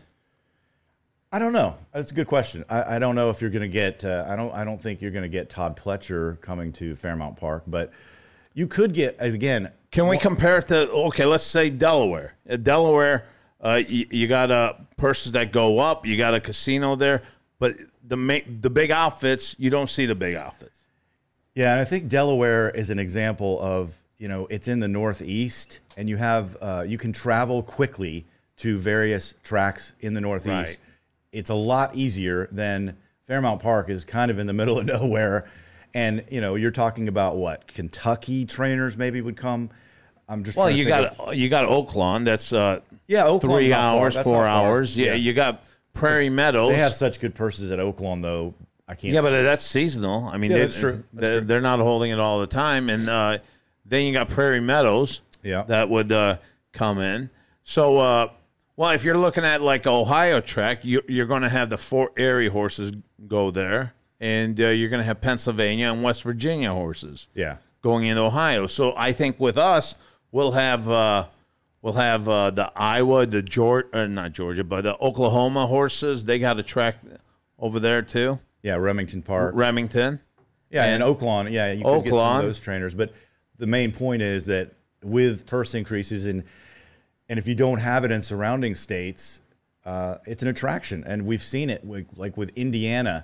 I 1.31 1.39
don't 1.39 1.53
know. 1.53 1.77
That's 1.93 2.11
a 2.11 2.13
good 2.13 2.27
question. 2.27 2.65
I, 2.69 2.95
I 2.95 2.99
don't 2.99 3.15
know 3.15 3.29
if 3.29 3.41
you're 3.41 3.51
going 3.51 3.61
to 3.61 3.69
get. 3.69 4.03
Uh, 4.03 4.25
I 4.27 4.35
don't. 4.35 4.53
I 4.53 4.65
don't 4.65 4.81
think 4.81 5.01
you're 5.01 5.11
going 5.11 5.23
to 5.23 5.29
get 5.29 5.49
Todd 5.49 5.77
Pletcher 5.77 6.39
coming 6.41 6.73
to 6.73 6.95
Fairmount 6.95 7.37
Park, 7.37 7.63
but 7.67 7.91
you 8.53 8.67
could 8.67 8.93
get 8.93 9.15
as 9.17 9.33
again. 9.33 9.71
Can 9.91 10.07
we 10.07 10.17
compare 10.17 10.57
it 10.57 10.67
to 10.69 10.89
okay? 10.91 11.25
Let's 11.25 11.43
say 11.43 11.69
Delaware. 11.69 12.35
Uh, 12.49 12.57
Delaware, 12.57 13.25
uh, 13.61 13.81
you, 13.87 14.07
you 14.09 14.27
got 14.27 14.51
uh, 14.51 14.73
purses 14.97 15.31
that 15.31 15.53
go 15.53 15.79
up. 15.79 16.05
You 16.05 16.17
got 16.17 16.33
a 16.33 16.41
casino 16.41 16.95
there, 16.95 17.23
but 17.59 17.77
the 18.05 18.17
ma- 18.17 18.39
the 18.59 18.69
big 18.69 18.91
outfits 18.91 19.55
you 19.57 19.69
don't 19.69 19.89
see 19.89 20.05
the 20.05 20.15
big 20.15 20.35
outfits. 20.35 20.79
Yeah, 21.55 21.71
and 21.71 21.79
I 21.79 21.85
think 21.85 22.09
Delaware 22.09 22.69
is 22.69 22.89
an 22.89 22.99
example 22.99 23.57
of 23.61 23.97
you 24.17 24.27
know 24.27 24.47
it's 24.49 24.67
in 24.67 24.81
the 24.81 24.89
Northeast, 24.89 25.79
and 25.95 26.09
you 26.09 26.17
have 26.17 26.57
uh, 26.61 26.83
you 26.85 26.97
can 26.97 27.13
travel 27.13 27.63
quickly 27.63 28.25
to 28.57 28.77
various 28.77 29.33
tracks 29.43 29.93
in 30.01 30.13
the 30.13 30.21
Northeast. 30.21 30.49
Right. 30.49 30.77
It's 31.31 31.49
a 31.49 31.55
lot 31.55 31.95
easier 31.95 32.47
than 32.51 32.97
Fairmount 33.27 33.61
Park 33.61 33.89
is 33.89 34.05
kind 34.05 34.31
of 34.31 34.39
in 34.39 34.47
the 34.47 34.53
middle 34.61 34.79
of 34.79 34.85
nowhere, 34.85 35.47
and 35.93 36.23
you 36.29 36.41
know 36.41 36.55
you're 36.55 36.71
talking 36.71 37.07
about 37.07 37.37
what 37.37 37.67
Kentucky 37.67 38.45
trainers 38.45 38.97
maybe 38.97 39.21
would 39.21 39.37
come. 39.37 39.69
I'm 40.27 40.43
just 40.43 40.57
Well, 40.57 40.69
you 40.69 40.85
got 40.85 41.19
of- 41.19 41.33
you 41.35 41.49
got 41.49 41.67
Oaklawn. 41.67 42.23
That's 42.25 42.53
uh, 42.53 42.79
Yeah, 43.07 43.23
Oaklawn's 43.23 43.41
three 43.53 43.73
hours, 43.73 44.17
four 44.21 44.45
hours. 44.45 44.97
Yeah, 44.97 45.07
Yeah. 45.07 45.13
you 45.15 45.33
got 45.33 45.63
Prairie 45.93 46.29
Meadows. 46.29 46.71
they 46.71 46.77
have 46.77 46.93
such 46.93 47.19
good 47.19 47.35
purses 47.35 47.69
at 47.71 47.79
Oaklawn 47.79 48.21
though. 48.21 48.53
I 48.87 48.95
can't. 48.95 49.13
yeah, 49.13 49.21
but 49.21 49.29
that's 49.31 49.63
seasonal. 49.65 50.25
I 50.27 50.37
mean, 50.37 50.51
Yeah, 50.51 50.57
they, 50.57 50.61
that's 50.63 50.79
true. 50.79 50.91
That's 50.91 51.05
they're, 51.13 51.39
true. 51.39 51.47
they're 51.47 51.61
not 51.61 51.79
holding 51.79 52.11
it 52.11 52.19
all 52.19 52.39
the 52.41 52.47
time. 52.47 52.89
And 52.89 53.07
uh, 53.07 53.37
then 53.85 54.03
you 54.05 54.11
got 54.13 54.27
Prairie 54.29 54.59
Meadows. 54.59 55.21
Yeah. 55.43 55.63
that 55.63 55.89
would 55.89 56.11
uh, 56.11 56.37
come 56.73 56.99
in. 56.99 57.29
So, 57.63 57.97
uh, 57.97 58.29
well, 58.75 58.91
if 58.91 59.03
you're 59.03 59.17
looking 59.17 59.45
at 59.45 59.61
like 59.61 59.85
Ohio 59.87 60.41
track, 60.41 60.83
you, 60.83 61.01
you're 61.07 61.25
going 61.25 61.41
to 61.43 61.49
have 61.49 61.69
the 61.69 61.77
Fort 61.77 62.13
Erie 62.17 62.47
horses 62.47 62.91
go 63.27 63.51
there, 63.51 63.93
and 64.19 64.59
uh, 64.59 64.67
you're 64.67 64.89
going 64.89 65.01
to 65.01 65.05
have 65.05 65.21
Pennsylvania 65.21 65.91
and 65.91 66.03
West 66.03 66.23
Virginia 66.23 66.73
horses. 66.73 67.27
yeah. 67.33 67.57
going 67.81 68.05
into 68.05 68.21
Ohio. 68.21 68.67
So 68.67 68.93
I 68.95 69.11
think 69.11 69.39
with 69.39 69.57
us, 69.57 69.95
we'll 70.31 70.51
have 70.53 70.89
uh, 70.89 71.25
we'll 71.81 71.93
have 71.93 72.27
uh, 72.29 72.51
the 72.51 72.71
Iowa, 72.75 73.25
the 73.25 73.41
Georgia, 73.41 73.87
uh, 73.93 74.07
not 74.07 74.33
Georgia, 74.33 74.63
but 74.63 74.81
the 74.81 74.97
Oklahoma 74.99 75.67
horses. 75.67 76.25
They 76.25 76.39
got 76.39 76.59
a 76.59 76.63
track 76.63 76.97
over 77.59 77.79
there 77.79 78.01
too, 78.01 78.39
Yeah, 78.63 78.75
Remington 78.75 79.21
Park. 79.21 79.53
Remington. 79.55 80.19
Yeah, 80.69 80.85
and, 80.85 81.03
Oaklawn. 81.03 81.51
Yeah, 81.51 81.71
you 81.73 81.83
could 81.83 82.05
get 82.05 82.13
some 82.13 82.37
of 82.37 82.43
those 82.43 82.59
trainers. 82.59 82.95
But 82.95 83.13
the 83.57 83.67
main 83.67 83.91
point 83.91 84.21
is 84.21 84.45
that 84.45 84.71
with 85.03 85.45
purse 85.45 85.75
increases 85.75 86.25
and 86.25 86.43
and 87.31 87.39
if 87.39 87.47
you 87.47 87.55
don't 87.55 87.77
have 87.79 88.03
it 88.03 88.11
in 88.11 88.21
surrounding 88.21 88.75
states, 88.75 89.39
uh, 89.85 90.17
it's 90.25 90.43
an 90.43 90.49
attraction, 90.49 91.01
and 91.07 91.25
we've 91.25 91.41
seen 91.41 91.69
it 91.69 91.81
with, 91.81 92.05
like 92.17 92.35
with 92.35 92.49
Indiana. 92.57 93.23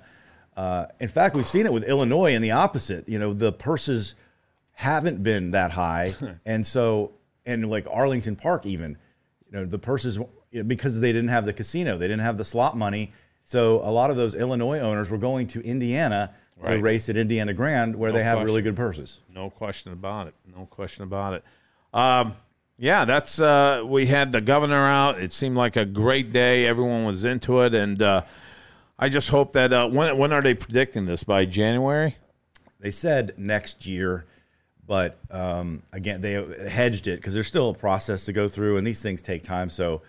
Uh, 0.56 0.86
in 0.98 1.08
fact, 1.08 1.36
we've 1.36 1.44
seen 1.46 1.66
it 1.66 1.72
with 1.74 1.84
Illinois 1.84 2.34
and 2.34 2.42
the 2.42 2.52
opposite. 2.52 3.06
You 3.06 3.18
know, 3.18 3.34
the 3.34 3.52
purses 3.52 4.14
haven't 4.72 5.22
been 5.22 5.50
that 5.50 5.72
high, 5.72 6.14
and 6.46 6.66
so 6.66 7.12
and 7.44 7.68
like 7.68 7.86
Arlington 7.90 8.34
Park, 8.34 8.64
even 8.64 8.96
you 9.44 9.52
know 9.52 9.66
the 9.66 9.78
purses 9.78 10.18
because 10.66 11.00
they 11.00 11.12
didn't 11.12 11.28
have 11.28 11.44
the 11.44 11.52
casino, 11.52 11.98
they 11.98 12.08
didn't 12.08 12.24
have 12.24 12.38
the 12.38 12.46
slot 12.46 12.78
money. 12.78 13.12
So 13.44 13.82
a 13.86 13.92
lot 13.92 14.10
of 14.10 14.16
those 14.16 14.34
Illinois 14.34 14.78
owners 14.78 15.10
were 15.10 15.18
going 15.18 15.48
to 15.48 15.60
Indiana 15.60 16.34
to 16.64 16.78
race 16.78 17.10
at 17.10 17.18
Indiana 17.18 17.52
Grand, 17.52 17.94
where 17.94 18.10
No 18.10 18.16
they 18.16 18.24
have 18.24 18.36
question. 18.36 18.46
really 18.46 18.62
good 18.62 18.74
purses. 18.76 19.20
No 19.34 19.50
question 19.50 19.92
about 19.92 20.28
it. 20.28 20.34
No 20.56 20.64
question 20.64 21.04
about 21.04 21.34
it. 21.34 21.44
Um, 21.92 22.34
yeah, 22.78 23.04
that's 23.04 23.40
uh, 23.40 23.82
we 23.84 24.06
had 24.06 24.30
the 24.30 24.40
governor 24.40 24.86
out. 24.86 25.20
It 25.20 25.32
seemed 25.32 25.56
like 25.56 25.76
a 25.76 25.84
great 25.84 26.32
day. 26.32 26.64
Everyone 26.64 27.04
was 27.04 27.24
into 27.24 27.60
it, 27.60 27.74
and 27.74 28.00
uh, 28.00 28.22
I 28.98 29.08
just 29.08 29.30
hope 29.30 29.52
that 29.52 29.72
uh, 29.72 29.88
when 29.88 30.16
when 30.16 30.32
are 30.32 30.40
they 30.40 30.54
predicting 30.54 31.04
this 31.04 31.24
by 31.24 31.44
January? 31.44 32.16
They 32.78 32.92
said 32.92 33.34
next 33.36 33.84
year, 33.84 34.26
but 34.86 35.18
um, 35.32 35.82
again, 35.92 36.20
they 36.20 36.34
hedged 36.68 37.08
it 37.08 37.16
because 37.16 37.34
there's 37.34 37.48
still 37.48 37.70
a 37.70 37.74
process 37.74 38.24
to 38.26 38.32
go 38.32 38.46
through, 38.46 38.76
and 38.76 38.86
these 38.86 39.02
things 39.02 39.22
take 39.22 39.42
time. 39.42 39.70
So 39.70 40.02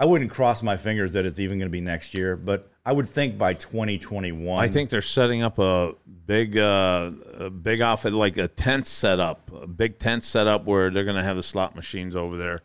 I 0.00 0.06
wouldn't 0.06 0.30
cross 0.30 0.62
my 0.62 0.78
fingers 0.78 1.12
that 1.12 1.26
it's 1.26 1.38
even 1.38 1.58
going 1.58 1.68
to 1.68 1.72
be 1.72 1.82
next 1.82 2.14
year, 2.14 2.36
but 2.36 2.70
I 2.88 2.92
would 2.92 3.06
think 3.06 3.36
by 3.36 3.52
2021. 3.52 4.58
I 4.58 4.66
think 4.66 4.88
they're 4.88 5.02
setting 5.02 5.42
up 5.42 5.58
a 5.58 5.92
big, 6.24 6.56
uh, 6.56 7.10
a 7.34 7.50
big 7.50 7.82
outfit, 7.82 8.14
like 8.14 8.38
a 8.38 8.48
tent 8.48 8.86
setup, 8.86 9.50
a 9.52 9.66
big 9.66 9.98
tent 9.98 10.24
setup 10.24 10.64
where 10.64 10.88
they're 10.88 11.04
going 11.04 11.18
to 11.18 11.22
have 11.22 11.36
the 11.36 11.42
slot 11.42 11.76
machines 11.76 12.16
over 12.16 12.38
there 12.38 12.60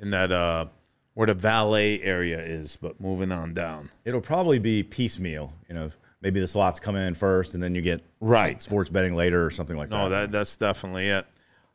in 0.00 0.10
that 0.10 0.32
uh, 0.32 0.66
where 1.14 1.28
the 1.28 1.34
valet 1.34 2.02
area 2.02 2.40
is. 2.40 2.74
But 2.74 3.00
moving 3.00 3.30
on 3.30 3.54
down, 3.54 3.88
it'll 4.04 4.20
probably 4.20 4.58
be 4.58 4.82
piecemeal. 4.82 5.52
You 5.68 5.76
know, 5.76 5.90
maybe 6.22 6.40
the 6.40 6.48
slots 6.48 6.80
come 6.80 6.96
in 6.96 7.14
first, 7.14 7.54
and 7.54 7.62
then 7.62 7.76
you 7.76 7.80
get 7.80 8.02
right 8.20 8.60
sports 8.60 8.90
betting 8.90 9.14
later 9.14 9.46
or 9.46 9.50
something 9.52 9.76
like 9.76 9.90
no, 9.90 10.08
that. 10.08 10.18
that 10.22 10.32
that's 10.32 10.56
definitely 10.56 11.06
it. 11.06 11.24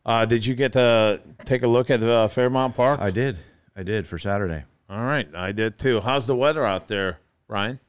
Uh, 0.06 0.26
did 0.26 0.46
you 0.46 0.56
get 0.56 0.74
to 0.74 1.22
take 1.46 1.64
a 1.64 1.68
look 1.68 1.90
at 1.90 2.04
uh, 2.04 2.28
Fairmount 2.28 2.76
Park? 2.76 3.00
I 3.00 3.12
did. 3.12 3.40
I 3.78 3.84
did 3.84 4.06
for 4.06 4.18
Saturday. 4.18 4.66
All 4.90 5.06
right, 5.06 5.34
I 5.34 5.54
did 5.54 5.80
too. 5.80 6.02
How's 6.02 6.28
the 6.28 6.36
weather 6.36 6.66
out 6.66 6.88
there, 6.88 7.20
Ryan? 7.48 7.80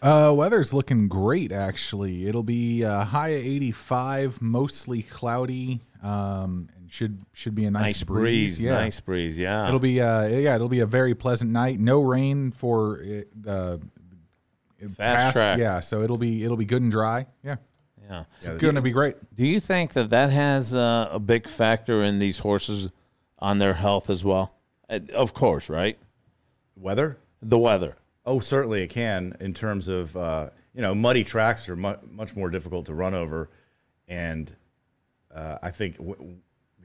Uh, 0.00 0.32
weather's 0.34 0.72
looking 0.72 1.08
great 1.08 1.50
actually. 1.50 2.26
It'll 2.28 2.42
be 2.44 2.84
uh, 2.84 3.04
high 3.04 3.28
of 3.30 3.44
85, 3.44 4.40
mostly 4.40 5.02
cloudy, 5.02 5.80
um, 6.02 6.68
and 6.76 6.90
should 6.90 7.20
should 7.32 7.54
be 7.56 7.64
a 7.64 7.70
nice, 7.70 7.82
Nice 7.82 8.04
breeze, 8.04 8.62
Yeah. 8.62 8.74
nice 8.74 9.00
breeze, 9.00 9.36
yeah. 9.38 9.66
It'll 9.66 9.80
be 9.80 10.00
uh, 10.00 10.26
yeah, 10.26 10.54
it'll 10.54 10.68
be 10.68 10.80
a 10.80 10.86
very 10.86 11.14
pleasant 11.14 11.50
night. 11.50 11.80
No 11.80 12.00
rain 12.00 12.52
for 12.52 13.00
it, 13.00 13.42
the 13.42 13.80
Fast 14.94 15.36
track. 15.36 15.58
Yeah, 15.58 15.80
so 15.80 16.02
it'll 16.02 16.18
be 16.18 16.44
it'll 16.44 16.56
be 16.56 16.64
good 16.64 16.82
and 16.82 16.90
dry. 16.92 17.26
Yeah, 17.42 17.56
Yeah, 18.08 18.24
it's 18.36 18.46
going 18.46 18.76
to 18.76 18.80
be 18.80 18.92
great. 18.92 19.16
Do 19.34 19.44
you 19.44 19.58
think 19.58 19.92
that 19.94 20.10
that 20.10 20.30
has 20.30 20.72
uh, 20.72 21.08
a 21.10 21.18
big 21.18 21.48
factor 21.48 22.04
in 22.04 22.20
these 22.20 22.38
horses 22.38 22.88
on 23.40 23.58
their 23.58 23.74
health 23.74 24.08
as 24.08 24.24
well? 24.24 24.54
Uh, 24.88 25.00
Of 25.12 25.34
course, 25.34 25.68
right? 25.68 25.98
Weather? 26.76 27.18
The 27.42 27.58
weather. 27.58 27.96
Oh, 28.28 28.40
certainly 28.40 28.82
it 28.82 28.88
can. 28.88 29.34
In 29.40 29.54
terms 29.54 29.88
of 29.88 30.14
uh, 30.14 30.50
you 30.74 30.82
know, 30.82 30.94
muddy 30.94 31.24
tracks 31.24 31.66
are 31.70 31.76
mu- 31.76 31.96
much 32.10 32.36
more 32.36 32.50
difficult 32.50 32.84
to 32.86 32.94
run 32.94 33.14
over, 33.14 33.48
and 34.06 34.54
uh, 35.34 35.56
I 35.62 35.70
think 35.70 35.96
w- 35.96 36.36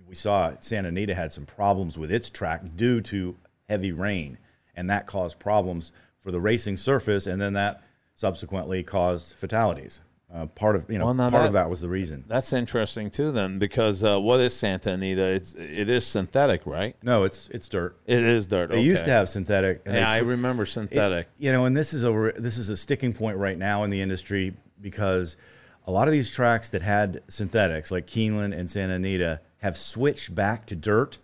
we 0.08 0.16
saw 0.16 0.54
Santa 0.62 0.88
Anita 0.88 1.14
had 1.14 1.34
some 1.34 1.46
problems 1.46 1.98
with 1.98 2.14
its 2.14 2.30
track 2.30 2.62
due 2.78 3.02
to 3.02 3.36
heavy 3.68 3.92
rain, 3.92 4.38
and 4.74 4.90
that 4.90 5.06
caused 5.06 5.38
problems 5.38 5.92
for 6.18 6.32
the 6.32 6.40
racing 6.40 6.78
surface, 6.78 7.28
and 7.28 7.42
then 7.42 7.52
that 7.54 7.84
subsequently 8.16 8.82
caused 8.82 9.36
fatalities. 9.36 10.00
Uh, 10.34 10.48
part 10.48 10.76
of 10.76 10.90
you 10.90 10.98
know 10.98 11.06
Well, 11.06 11.14
part 11.16 11.32
that- 11.34 11.46
of 11.48 11.54
that 11.54 11.70
was 11.70 11.82
the 11.82 11.90
reason. 11.90 12.24
That's 12.28 12.52
interesting 12.54 13.12
too, 13.12 13.32
then, 13.32 13.60
because 13.60 14.04
uh, 14.04 14.20
what 14.20 14.40
is 14.40 14.56
Santa 14.56 14.92
Anita? 14.94 15.24
It's 15.26 15.54
it 15.54 15.92
is 15.92 16.08
synthetic, 16.08 16.66
right? 16.66 16.96
No, 17.04 17.24
it's 17.24 17.50
it's 17.50 17.70
dirt. 17.70 17.96
It 18.08 18.24
is 18.24 18.48
dirt. 18.48 18.72
They 18.72 18.82
used 18.82 19.06
to 19.06 19.12
have 19.12 19.30
synthetic. 19.30 19.84
and 19.86 19.94
Yeah, 19.96 20.06
they 20.08 20.12
I 20.14 20.18
remember 20.20 20.66
synthetic. 20.66 21.28
It- 21.38 21.44
you 21.44 21.52
know, 21.52 21.66
and 21.66 21.78
this 21.78 21.94
is 21.94 22.04
a 22.04 22.34
this 22.36 22.58
is 22.58 22.70
a 22.70 22.76
sticking 22.76 23.14
point 23.14 23.38
right 23.38 23.58
now 23.60 23.84
in 23.84 23.92
the 23.92 24.02
industry 24.02 24.56
because 24.82 25.38
a 25.86 25.92
lot 25.92 26.08
of 26.08 26.14
these 26.14 26.32
tracks 26.32 26.72
that 26.72 26.82
had 26.82 27.22
synthetics, 27.28 27.92
like 27.92 28.08
Keeneland 28.08 28.58
and 28.58 28.72
Santa 28.72 28.94
Anita, 28.96 29.40
have 29.60 29.78
switched 29.78 30.34
back 30.34 30.66
to 30.66 30.76
dirt. 30.76 31.20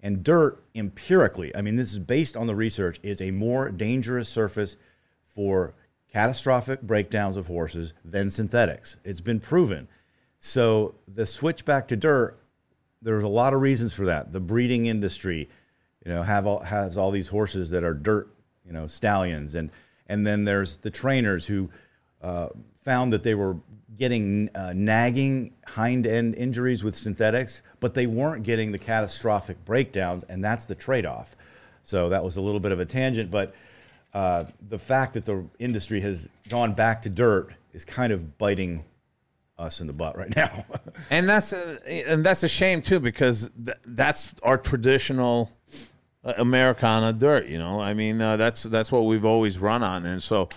And 0.00 0.22
dirt, 0.22 0.62
empirically, 0.76 1.54
I 1.56 1.60
mean, 1.60 1.74
this 1.74 1.92
is 1.92 1.98
based 1.98 2.36
on 2.36 2.46
the 2.46 2.54
research, 2.54 3.00
is 3.02 3.20
a 3.20 3.32
more 3.32 3.68
dangerous 3.70 4.28
surface 4.28 4.76
for 5.24 5.74
catastrophic 6.12 6.82
breakdowns 6.82 7.36
of 7.36 7.46
horses 7.46 7.92
than 8.04 8.30
synthetics. 8.30 8.96
It's 9.04 9.20
been 9.20 9.40
proven. 9.40 9.88
So 10.38 10.94
the 11.06 11.26
switch 11.26 11.64
back 11.64 11.88
to 11.88 11.96
dirt 11.96 12.38
there's 13.02 13.22
a 13.22 13.28
lot 13.28 13.54
of 13.54 13.60
reasons 13.60 13.94
for 13.94 14.06
that. 14.06 14.32
The 14.32 14.40
breeding 14.40 14.86
industry, 14.86 15.48
you 16.04 16.12
know, 16.12 16.22
have 16.22 16.46
all, 16.46 16.60
has 16.60 16.98
all 16.98 17.10
these 17.10 17.28
horses 17.28 17.70
that 17.70 17.84
are 17.84 17.94
dirt, 17.94 18.28
you 18.64 18.72
know, 18.72 18.86
stallions, 18.86 19.54
and 19.54 19.70
and 20.06 20.26
then 20.26 20.44
there's 20.44 20.78
the 20.78 20.90
trainers 20.90 21.46
who 21.46 21.70
uh, 22.22 22.48
found 22.82 23.12
that 23.12 23.22
they 23.22 23.34
were 23.34 23.58
getting 23.96 24.48
uh, 24.54 24.72
nagging 24.74 25.54
hind 25.66 26.06
end 26.06 26.34
injuries 26.34 26.82
with 26.82 26.96
synthetics, 26.96 27.62
but 27.80 27.94
they 27.94 28.06
weren't 28.06 28.42
getting 28.42 28.72
the 28.72 28.78
catastrophic 28.78 29.64
breakdowns, 29.64 30.24
and 30.24 30.42
that's 30.42 30.64
the 30.64 30.74
trade 30.74 31.06
off. 31.06 31.36
So 31.82 32.08
that 32.08 32.24
was 32.24 32.36
a 32.36 32.40
little 32.40 32.60
bit 32.60 32.72
of 32.72 32.80
a 32.80 32.84
tangent, 32.84 33.30
but 33.30 33.54
uh, 34.14 34.44
the 34.68 34.78
fact 34.78 35.14
that 35.14 35.24
the 35.24 35.44
industry 35.58 36.00
has 36.00 36.28
gone 36.48 36.72
back 36.72 37.02
to 37.02 37.10
dirt 37.10 37.52
is 37.72 37.84
kind 37.84 38.12
of 38.12 38.38
biting 38.38 38.84
us 39.58 39.80
in 39.80 39.86
the 39.86 39.92
butt 39.92 40.16
right 40.16 40.34
now. 40.34 40.64
and 41.10 41.28
that's 41.28 41.52
a, 41.52 42.08
and 42.08 42.24
that's 42.24 42.42
a 42.42 42.48
shame 42.48 42.80
too 42.80 43.00
because 43.00 43.50
th- 43.64 43.76
that's 43.86 44.34
our 44.42 44.56
traditional 44.56 45.50
uh, 46.24 46.34
Americana 46.38 47.12
dirt. 47.12 47.46
You 47.46 47.58
know, 47.58 47.80
I 47.80 47.94
mean 47.94 48.20
uh, 48.20 48.36
that's 48.36 48.62
that's 48.62 48.92
what 48.92 49.00
we've 49.00 49.24
always 49.24 49.58
run 49.58 49.82
on, 49.82 50.06
and 50.06 50.22
so 50.22 50.48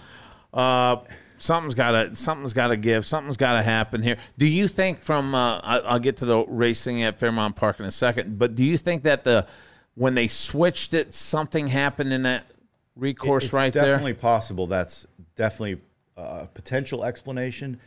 uh, 0.53 0.97
something's 1.37 1.75
got 1.75 1.91
to 1.91 2.15
something's 2.15 2.53
got 2.53 2.67
to 2.67 2.77
give. 2.77 3.05
Something's 3.05 3.37
got 3.37 3.53
to 3.53 3.63
happen 3.63 4.01
here. 4.01 4.17
Do 4.37 4.45
you 4.45 4.67
think 4.67 5.01
from 5.01 5.33
uh, 5.35 5.59
I, 5.59 5.79
I'll 5.79 5.99
get 5.99 6.17
to 6.17 6.25
the 6.25 6.45
racing 6.47 7.03
at 7.03 7.17
Fairmount 7.17 7.55
Park 7.55 7.79
in 7.79 7.85
a 7.85 7.91
second, 7.91 8.37
but 8.37 8.55
do 8.55 8.63
you 8.63 8.77
think 8.77 9.03
that 9.03 9.23
the 9.23 9.47
when 9.95 10.15
they 10.15 10.27
switched 10.27 10.93
it, 10.93 11.13
something 11.13 11.67
happened 11.67 12.13
in 12.13 12.23
that 12.23 12.45
recourse 12.95 13.45
it's 13.45 13.54
right 13.54 13.71
definitely 13.71 13.88
there? 13.88 13.95
Definitely 13.95 14.21
possible. 14.21 14.67
That's 14.67 15.08
definitely 15.36 15.82
a 16.17 16.47
potential 16.54 17.04
explanation. 17.04 17.80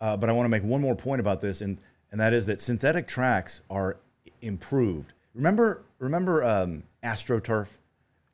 Uh, 0.00 0.16
but 0.16 0.28
I 0.28 0.32
want 0.32 0.46
to 0.46 0.50
make 0.50 0.64
one 0.64 0.80
more 0.80 0.96
point 0.96 1.20
about 1.20 1.40
this, 1.40 1.60
and 1.60 1.78
and 2.10 2.20
that 2.20 2.32
is 2.32 2.46
that 2.46 2.60
synthetic 2.60 3.06
tracks 3.06 3.62
are 3.70 3.98
improved. 4.40 5.12
Remember, 5.34 5.84
remember 5.98 6.44
um, 6.44 6.82
AstroTurf. 7.02 7.68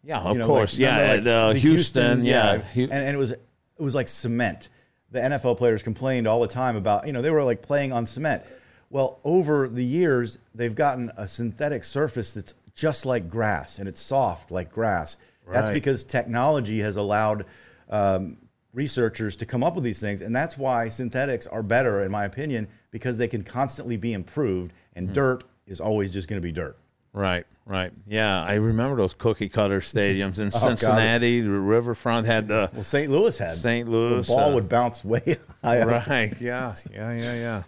Yeah, 0.02 0.20
of 0.20 0.40
course. 0.46 0.78
Yeah, 0.78 1.00
remember, 1.00 1.31
uh, 1.31 1.52
the 1.52 1.59
Houston, 1.59 2.24
yeah. 2.24 2.62
and, 2.74 2.92
and 2.92 3.14
it 3.14 3.18
was 3.18 3.33
it 3.33 3.40
was 3.78 3.94
like 3.94 4.09
cement. 4.09 4.68
The 5.11 5.20
NFL 5.20 5.57
players 5.59 5.83
complained 5.83 6.26
all 6.26 6.40
the 6.40 6.48
time 6.48 6.76
about 6.76 7.07
you 7.07 7.12
know 7.12 7.22
they 7.22 7.31
were 7.31 7.44
like 7.44 7.62
playing 7.62 7.92
on 7.92 8.07
cement. 8.07 8.42
Well, 8.90 9.20
over 9.22 9.68
the 9.68 9.85
years, 9.85 10.38
they've 10.54 10.74
gotten 10.74 11.12
a 11.16 11.28
synthetic 11.28 11.85
surface 11.85 12.33
that's 12.33 12.54
just 12.74 13.04
like 13.04 13.28
grass 13.28 13.78
and 13.78 13.88
it's 13.88 14.00
soft 14.00 14.50
like 14.50 14.72
grass. 14.72 15.16
That's 15.54 15.70
because 15.70 16.04
technology 16.04 16.80
has 16.80 16.96
allowed 16.96 17.46
um, 17.88 18.37
researchers 18.72 19.37
to 19.37 19.46
come 19.46 19.64
up 19.64 19.74
with 19.74 19.84
these 19.84 20.00
things, 20.00 20.20
and 20.20 20.34
that's 20.34 20.56
why 20.58 20.88
synthetics 20.88 21.46
are 21.46 21.62
better, 21.62 22.02
in 22.02 22.11
my 22.11 22.24
opinion, 22.24 22.68
because 22.90 23.18
they 23.18 23.28
can 23.28 23.42
constantly 23.42 23.96
be 23.96 24.12
improved, 24.12 24.72
and 24.94 25.12
dirt 25.12 25.44
is 25.66 25.80
always 25.80 26.11
just 26.11 26.28
going 26.28 26.40
to 26.40 26.46
be 26.46 26.52
dirt. 26.52 26.76
Right, 27.12 27.46
right. 27.64 27.92
Yeah, 28.06 28.42
I 28.42 28.54
remember 28.54 28.96
those 28.96 29.14
cookie 29.14 29.48
cutter 29.48 29.80
stadiums 29.80 30.38
in 30.38 30.48
Oh, 30.54 30.61
God. 30.61 30.78
Cincinnati. 30.78 31.40
The 31.40 31.50
Riverfront 31.50 32.26
had 32.26 32.48
the 32.48 32.70
Well, 32.72 32.84
St. 32.84 33.11
Louis 33.11 33.37
had 33.38 33.52
St. 33.52 33.88
Louis. 33.88 34.26
The 34.26 34.34
ball 34.34 34.50
uh, 34.50 34.54
would 34.54 34.68
bounce 34.68 35.04
way 35.04 35.37
high. 35.62 35.82
Right. 35.84 36.40
Yeah. 36.40 36.74
Yeah. 36.92 37.12
Yeah. 37.12 37.34
Yeah. 37.34 37.62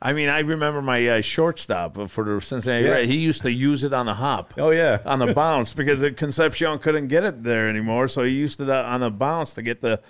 I 0.00 0.12
mean, 0.12 0.28
I 0.28 0.40
remember 0.40 0.80
my 0.80 1.06
uh, 1.08 1.20
shortstop 1.20 2.08
for 2.08 2.24
the 2.24 2.40
Cincinnati. 2.40 2.84
Yeah. 2.84 2.90
Reds. 2.92 3.10
He 3.10 3.18
used 3.18 3.42
to 3.42 3.50
use 3.50 3.82
it 3.82 3.92
on 3.92 4.06
the 4.06 4.14
hop. 4.14 4.54
Oh 4.56 4.70
yeah. 4.70 5.00
on 5.06 5.18
the 5.18 5.34
bounce 5.34 5.74
because 5.74 6.00
the 6.00 6.12
Concepcion 6.12 6.78
couldn't 6.78 7.08
get 7.08 7.24
it 7.24 7.42
there 7.42 7.68
anymore, 7.68 8.08
so 8.08 8.22
he 8.22 8.32
used 8.32 8.60
it 8.60 8.70
uh, 8.70 8.84
on 8.86 9.00
the 9.00 9.10
bounce 9.10 9.54
to 9.54 9.62
get 9.62 9.80
the 9.80 10.00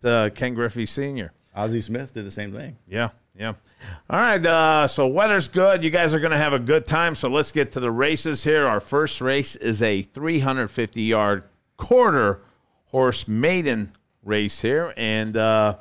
the 0.00 0.32
Ken 0.34 0.54
Griffey 0.54 0.86
Senior. 0.86 1.32
Ozzie 1.54 1.80
Smith 1.80 2.12
did 2.12 2.24
the 2.24 2.30
same 2.30 2.52
thing. 2.52 2.76
Yeah, 2.88 3.10
yeah. 3.36 3.54
All 4.08 4.18
right, 4.18 4.44
uh, 4.44 4.86
so 4.86 5.06
weather's 5.06 5.48
good. 5.48 5.84
You 5.84 5.90
guys 5.90 6.14
are 6.14 6.20
going 6.20 6.32
to 6.32 6.38
have 6.38 6.52
a 6.52 6.58
good 6.58 6.86
time. 6.86 7.14
So 7.14 7.28
let's 7.28 7.52
get 7.52 7.72
to 7.72 7.80
the 7.80 7.90
races 7.90 8.44
here. 8.44 8.66
Our 8.66 8.80
first 8.80 9.20
race 9.20 9.56
is 9.56 9.82
a 9.82 10.02
350 10.02 11.02
yard 11.02 11.44
quarter 11.76 12.42
horse 12.86 13.26
maiden 13.26 13.92
race 14.24 14.60
here, 14.60 14.94
and 14.96 15.36
uh, 15.36 15.76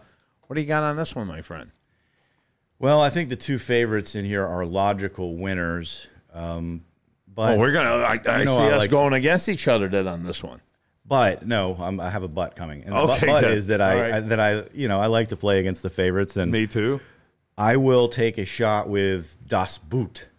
what 0.48 0.56
do 0.56 0.62
you 0.62 0.68
got 0.68 0.84
on 0.84 0.96
this 0.96 1.16
one, 1.16 1.28
my 1.28 1.42
friend? 1.42 1.72
Well, 2.82 3.00
I 3.02 3.10
think 3.10 3.30
the 3.30 3.36
two 3.36 3.60
favorites 3.60 4.16
in 4.16 4.26
here 4.26 4.46
are 4.46 4.66
logical 4.66 5.36
winners. 5.38 6.08
Um, 6.34 6.84
but 7.28 7.54
oh, 7.54 7.60
we're 7.60 7.72
gonna. 7.72 7.90
I, 7.90 8.20
I 8.26 8.40
you 8.40 8.46
know 8.46 8.58
see 8.58 8.64
I 8.64 8.72
us 8.72 8.80
like 8.82 8.90
to- 8.90 8.96
going 8.96 9.14
against 9.14 9.48
each 9.48 9.68
other 9.68 9.88
then 9.88 10.08
on 10.08 10.24
this 10.24 10.44
one. 10.44 10.62
But 11.06 11.46
no, 11.46 11.76
I'm, 11.76 12.00
I 12.00 12.10
have 12.10 12.24
a 12.24 12.28
butt 12.28 12.56
coming. 12.56 12.84
And 12.84 12.94
the 12.94 13.00
Okay, 13.00 13.26
but, 13.28 13.34
but 13.34 13.42
good. 13.42 13.58
is 13.58 13.68
that 13.68 13.82
I, 13.82 14.02
right. 14.02 14.14
I 14.14 14.20
that 14.22 14.40
I 14.40 14.64
you 14.74 14.88
know 14.88 15.00
I 15.00 15.08
like 15.08 15.28
to 15.30 15.36
play 15.38 15.60
against 15.60 15.84
the 15.84 15.90
favorites, 15.90 16.38
and 16.38 16.52
Me 16.52 16.66
too. 16.68 17.00
I 17.58 17.78
will 17.78 18.08
take 18.08 18.38
a 18.38 18.46
shot 18.46 18.90
with 18.90 19.38
Das 19.48 19.78
Boot. 19.78 20.30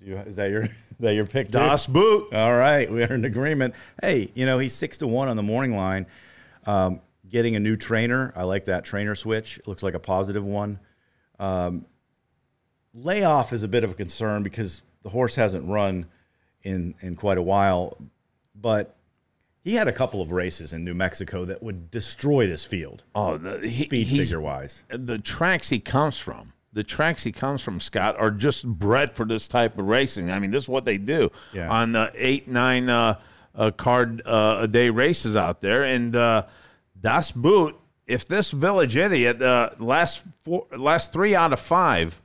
Do 0.00 0.06
you, 0.06 0.16
is 0.18 0.36
that 0.36 0.50
your 0.50 0.62
is 0.62 0.70
that 1.00 1.14
your 1.14 1.26
pick? 1.26 1.46
too? 1.48 1.52
Das 1.52 1.86
Boot. 1.86 2.32
All 2.32 2.56
right, 2.56 2.90
we 2.90 3.02
are 3.02 3.12
in 3.12 3.24
agreement. 3.24 3.74
Hey, 4.00 4.30
you 4.34 4.46
know 4.46 4.58
he's 4.58 4.72
six 4.72 4.98
to 4.98 5.06
one 5.06 5.28
on 5.28 5.36
the 5.36 5.42
morning 5.42 5.76
line. 5.76 6.06
Um, 6.64 7.00
getting 7.28 7.56
a 7.56 7.60
new 7.60 7.76
trainer, 7.76 8.32
I 8.36 8.44
like 8.44 8.64
that 8.64 8.84
trainer 8.84 9.14
switch. 9.14 9.58
It 9.58 9.66
looks 9.68 9.82
like 9.82 9.94
a 9.94 9.98
positive 10.00 10.44
one. 10.44 10.78
Um, 11.42 11.86
layoff 12.94 13.52
is 13.52 13.62
a 13.62 13.68
bit 13.68 13.84
of 13.84 13.92
a 13.92 13.94
concern 13.94 14.42
because 14.42 14.82
the 15.02 15.08
horse 15.10 15.34
hasn't 15.34 15.66
run 15.68 16.06
in 16.62 16.94
in 17.00 17.16
quite 17.16 17.38
a 17.38 17.42
while, 17.42 17.98
but 18.54 18.94
he 19.64 19.74
had 19.74 19.88
a 19.88 19.92
couple 19.92 20.20
of 20.22 20.30
races 20.32 20.72
in 20.72 20.84
New 20.84 20.94
Mexico 20.94 21.44
that 21.44 21.62
would 21.62 21.90
destroy 21.90 22.46
this 22.46 22.64
field. 22.64 23.02
Oh, 23.14 23.36
the, 23.38 23.58
he, 23.66 23.84
speed 23.84 24.06
figure 24.08 24.40
wise. 24.40 24.84
the 24.88 25.18
tracks 25.18 25.68
he 25.70 25.80
comes 25.80 26.18
from, 26.18 26.52
the 26.72 26.84
tracks 26.84 27.24
he 27.24 27.32
comes 27.32 27.62
from, 27.62 27.80
Scott, 27.80 28.16
are 28.18 28.30
just 28.30 28.66
bred 28.66 29.16
for 29.16 29.24
this 29.26 29.48
type 29.48 29.78
of 29.78 29.86
racing. 29.86 30.30
I 30.30 30.38
mean, 30.38 30.50
this 30.50 30.64
is 30.64 30.68
what 30.68 30.84
they 30.84 30.98
do 30.98 31.30
Yeah. 31.52 31.68
on 31.70 31.96
uh, 31.96 32.10
eight, 32.14 32.46
nine 32.48 32.88
uh, 32.88 33.18
uh, 33.54 33.70
card 33.72 34.22
uh, 34.26 34.58
a 34.60 34.68
day 34.68 34.90
races 34.90 35.34
out 35.36 35.60
there. 35.60 35.82
And 35.84 36.14
uh, 36.14 36.44
Das 37.00 37.30
Boot, 37.32 37.76
if 38.06 38.26
this 38.26 38.50
village 38.50 38.96
idiot 38.96 39.40
uh, 39.42 39.70
last 39.78 40.22
four, 40.44 40.66
last 40.76 41.12
three 41.12 41.34
out 41.34 41.52
of 41.52 41.60
five 41.60 42.20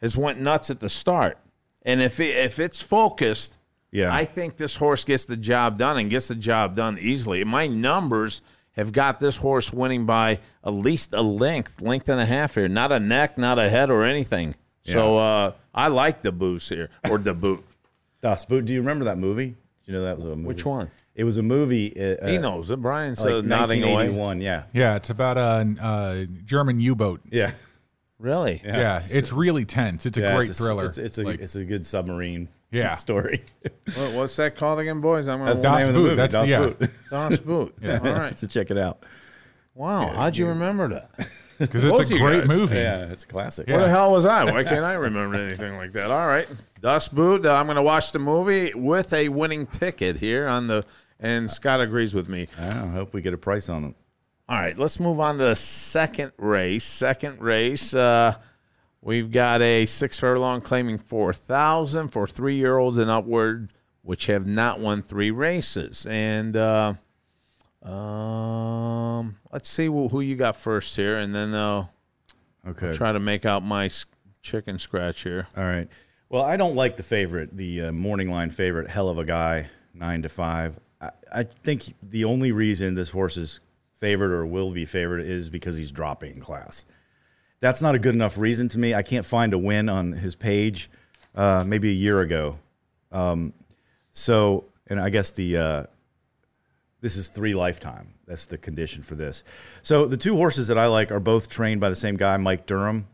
has 0.00 0.16
went 0.16 0.40
nuts 0.40 0.70
at 0.70 0.80
the 0.80 0.88
start, 0.88 1.38
and 1.82 2.00
if 2.00 2.20
it, 2.20 2.36
if 2.36 2.58
it's 2.58 2.80
focused. 2.80 3.56
Yeah. 3.90 4.14
I 4.14 4.26
think 4.26 4.58
this 4.58 4.76
horse 4.76 5.06
gets 5.06 5.24
the 5.24 5.36
job 5.36 5.78
done 5.78 5.96
and 5.96 6.10
gets 6.10 6.28
the 6.28 6.34
job 6.34 6.76
done 6.76 6.98
easily. 6.98 7.42
My 7.44 7.66
numbers 7.66 8.42
have 8.72 8.92
got 8.92 9.18
this 9.18 9.36
horse 9.36 9.72
winning 9.72 10.04
by 10.04 10.40
at 10.62 10.74
least 10.74 11.14
a 11.14 11.22
length, 11.22 11.80
length 11.80 12.08
and 12.10 12.20
a 12.20 12.26
half 12.26 12.54
here. 12.54 12.68
Not 12.68 12.92
a 12.92 13.00
neck, 13.00 13.38
not 13.38 13.58
a 13.58 13.68
head 13.70 13.88
or 13.90 14.04
anything. 14.04 14.54
So 14.84 15.16
uh, 15.16 15.52
I 15.74 15.88
like 15.88 16.20
the 16.20 16.32
boost 16.32 16.68
here 16.68 16.90
or 17.10 17.18
the 17.18 17.34
boot. 17.34 17.64
Das 18.20 18.44
Boot. 18.44 18.64
Do 18.64 18.72
you 18.72 18.80
remember 18.80 19.04
that 19.04 19.16
movie? 19.16 19.50
Do 19.50 19.56
you 19.84 19.92
know 19.92 20.02
that 20.02 20.16
was 20.16 20.24
a 20.24 20.28
movie? 20.28 20.48
Which 20.48 20.64
one? 20.64 20.90
It 21.18 21.24
was 21.24 21.36
a 21.36 21.42
movie. 21.42 21.90
Uh, 21.92 22.26
He 22.28 22.38
uh, 22.38 22.40
knows 22.40 22.70
it. 22.70 22.80
Brian's 22.80 23.22
like 23.24 23.34
uh, 23.34 23.40
nodding 23.42 23.82
away. 23.82 24.08
1981. 24.08 24.40
Yeah. 24.40 24.64
Yeah, 24.72 24.94
it's 24.96 25.10
about 25.10 25.36
a, 25.36 25.66
a 25.82 26.26
German 26.44 26.80
U-boat. 26.80 27.20
Yeah. 27.30 27.50
Really? 28.20 28.60
Yeah, 28.64 28.98
it's 29.10 29.32
really 29.32 29.64
tense. 29.64 30.06
It's 30.06 30.16
a 30.16 30.20
Yeah, 30.20 30.34
great 30.36 30.48
it's 30.48 30.58
thriller. 30.58 30.84
It's, 30.86 30.96
it's 30.98 31.18
a 31.18 31.22
Like- 31.24 31.40
it's 31.40 31.54
a 31.56 31.64
good 31.64 31.84
submarine. 31.84 32.48
Yeah. 32.70 32.94
Story. 32.94 33.44
What, 33.96 34.14
what's 34.14 34.36
that 34.36 34.54
called 34.56 34.78
again, 34.80 35.00
boys? 35.00 35.28
I'm 35.28 35.38
gonna 35.38 35.54
That's 35.54 35.62
the 35.62 35.68
Das 35.68 35.80
name 35.80 35.88
of 35.88 35.94
the 35.94 35.98
Boot, 36.00 36.04
movie. 36.04 36.16
that's- 36.16 36.32
Das 36.34 36.48
yeah. 36.48 36.58
Boot. 36.58 36.90
Das 37.10 37.38
Boot. 37.38 37.74
Yeah. 37.80 37.98
All 38.04 38.20
right. 38.20 38.38
so 38.38 38.46
check 38.46 38.70
it 38.70 38.78
out. 38.78 39.02
Wow. 39.74 40.08
How'd 40.08 40.36
you 40.36 40.46
remember 40.48 40.88
that? 40.88 41.10
because 41.58 41.84
it's 41.84 42.10
a 42.10 42.18
great 42.18 42.40
guys. 42.40 42.48
movie. 42.48 42.76
Yeah, 42.76 43.06
it's 43.06 43.24
a 43.24 43.26
classic. 43.26 43.68
What 43.68 43.78
the 43.78 43.88
hell 43.88 44.12
was 44.12 44.26
I? 44.26 44.44
Why 44.44 44.62
can't 44.64 44.84
I 44.84 44.94
remember 44.94 45.40
anything 45.40 45.76
like 45.76 45.92
that? 45.92 46.10
All 46.10 46.26
right, 46.26 46.46
Das 46.80 47.08
Boot. 47.08 47.44
Uh, 47.46 47.54
I'm 47.54 47.66
going 47.66 47.76
to 47.76 47.82
watch 47.82 48.12
the 48.12 48.18
movie 48.20 48.72
with 48.74 49.12
a 49.12 49.28
winning 49.28 49.66
ticket 49.66 50.16
here 50.16 50.46
on 50.46 50.66
the. 50.68 50.84
And 51.20 51.50
Scott 51.50 51.80
agrees 51.80 52.14
with 52.14 52.28
me. 52.28 52.46
I 52.58 52.70
hope 52.86 53.12
we 53.12 53.22
get 53.22 53.34
a 53.34 53.38
price 53.38 53.68
on 53.68 53.84
it. 53.84 53.94
All 54.48 54.56
right, 54.56 54.78
let's 54.78 54.98
move 55.00 55.20
on 55.20 55.36
to 55.38 55.44
the 55.44 55.54
second 55.54 56.32
race. 56.38 56.84
Second 56.84 57.40
race, 57.40 57.92
uh, 57.92 58.34
we've 59.02 59.30
got 59.30 59.60
a 59.60 59.84
six 59.84 60.18
furlong 60.18 60.60
claiming 60.60 60.96
four 60.98 61.32
thousand 61.34 62.08
for 62.08 62.26
three 62.26 62.54
year 62.54 62.78
olds 62.78 62.96
and 62.96 63.10
upward, 63.10 63.72
which 64.02 64.26
have 64.26 64.46
not 64.46 64.80
won 64.80 65.02
three 65.02 65.30
races. 65.30 66.06
And 66.08 66.56
uh, 66.56 66.94
um, 67.82 69.36
let's 69.52 69.68
see 69.68 69.86
who, 69.86 70.08
who 70.08 70.20
you 70.20 70.36
got 70.36 70.56
first 70.56 70.96
here, 70.96 71.18
and 71.18 71.34
then 71.34 71.54
uh, 71.54 71.86
Okay. 72.66 72.92
try 72.94 73.12
to 73.12 73.18
make 73.20 73.44
out 73.44 73.62
my 73.62 73.90
chicken 74.42 74.78
scratch 74.78 75.22
here. 75.22 75.48
All 75.56 75.64
right. 75.64 75.88
Well, 76.28 76.42
I 76.42 76.56
don't 76.56 76.74
like 76.74 76.96
the 76.96 77.02
favorite, 77.02 77.56
the 77.56 77.82
uh, 77.86 77.92
morning 77.92 78.30
line 78.30 78.50
favorite, 78.50 78.88
hell 78.90 79.08
of 79.08 79.18
a 79.18 79.24
guy, 79.24 79.68
nine 79.94 80.22
to 80.22 80.28
five. 80.28 80.78
I, 81.32 81.42
think 81.42 81.84
the 82.02 82.24
only 82.24 82.52
reason 82.52 82.94
this 82.94 83.10
horse 83.10 83.36
is 83.36 83.60
favored 83.92 84.32
or 84.32 84.46
will 84.46 84.70
be 84.70 84.84
favored 84.84 85.20
is 85.20 85.50
because 85.50 85.76
he's 85.76 85.90
dropping 85.90 86.36
in 86.36 86.40
class. 86.40 86.84
That's 87.60 87.82
not 87.82 87.94
a 87.94 87.98
good 87.98 88.14
enough 88.14 88.38
reason 88.38 88.68
to 88.70 88.78
me. 88.78 88.94
I 88.94 89.02
can't 89.02 89.26
find 89.26 89.52
a 89.52 89.58
win 89.58 89.88
on 89.88 90.12
his 90.12 90.36
page. 90.36 90.90
Uh, 91.34 91.62
maybe 91.64 91.88
a 91.90 91.94
year 91.94 92.20
ago. 92.20 92.58
Um, 93.12 93.52
so, 94.10 94.64
and 94.88 94.98
I 94.98 95.08
guess 95.08 95.30
the 95.30 95.56
uh, 95.56 95.82
this 97.00 97.16
is 97.16 97.28
three 97.28 97.54
lifetime. 97.54 98.14
That's 98.26 98.46
the 98.46 98.58
condition 98.58 99.04
for 99.04 99.14
this. 99.14 99.44
So 99.82 100.06
the 100.06 100.16
two 100.16 100.36
horses 100.36 100.66
that 100.66 100.76
I 100.76 100.86
like 100.86 101.12
are 101.12 101.20
both 101.20 101.48
trained 101.48 101.80
by 101.80 101.90
the 101.90 101.96
same 101.96 102.16
guy, 102.16 102.36
Mike 102.38 102.66
Durham. 102.66 103.06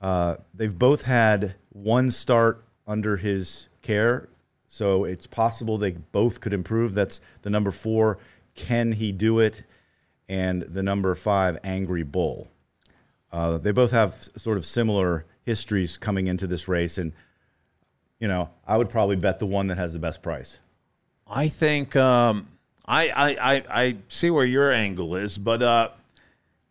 Uh, 0.00 0.36
they've 0.54 0.78
both 0.78 1.02
had 1.02 1.56
one 1.70 2.10
start 2.10 2.64
under 2.86 3.16
his 3.16 3.68
care, 3.82 4.28
so 4.76 5.04
it's 5.04 5.26
possible 5.26 5.78
they 5.78 5.92
both 5.92 6.42
could 6.42 6.52
improve. 6.52 6.92
That's 6.92 7.22
the 7.40 7.48
number 7.48 7.70
four, 7.70 8.18
Can 8.54 8.92
He 8.92 9.10
Do 9.10 9.38
It? 9.38 9.62
And 10.28 10.60
the 10.60 10.82
number 10.82 11.14
five, 11.14 11.56
Angry 11.64 12.02
Bull. 12.02 12.50
Uh, 13.32 13.56
they 13.56 13.72
both 13.72 13.92
have 13.92 14.12
sort 14.36 14.58
of 14.58 14.66
similar 14.66 15.24
histories 15.44 15.96
coming 15.96 16.26
into 16.26 16.46
this 16.46 16.68
race, 16.68 16.98
and 16.98 17.14
you 18.20 18.28
know, 18.28 18.50
I 18.66 18.76
would 18.76 18.90
probably 18.90 19.16
bet 19.16 19.38
the 19.38 19.46
one 19.46 19.68
that 19.68 19.78
has 19.78 19.94
the 19.94 19.98
best 19.98 20.22
price. 20.22 20.60
I 21.26 21.48
think 21.48 21.96
um, 21.96 22.46
I, 22.84 23.08
I 23.08 23.54
I 23.54 23.64
I 23.70 23.96
see 24.08 24.28
where 24.28 24.44
your 24.44 24.70
angle 24.70 25.16
is, 25.16 25.38
but 25.38 25.62
uh, 25.62 25.88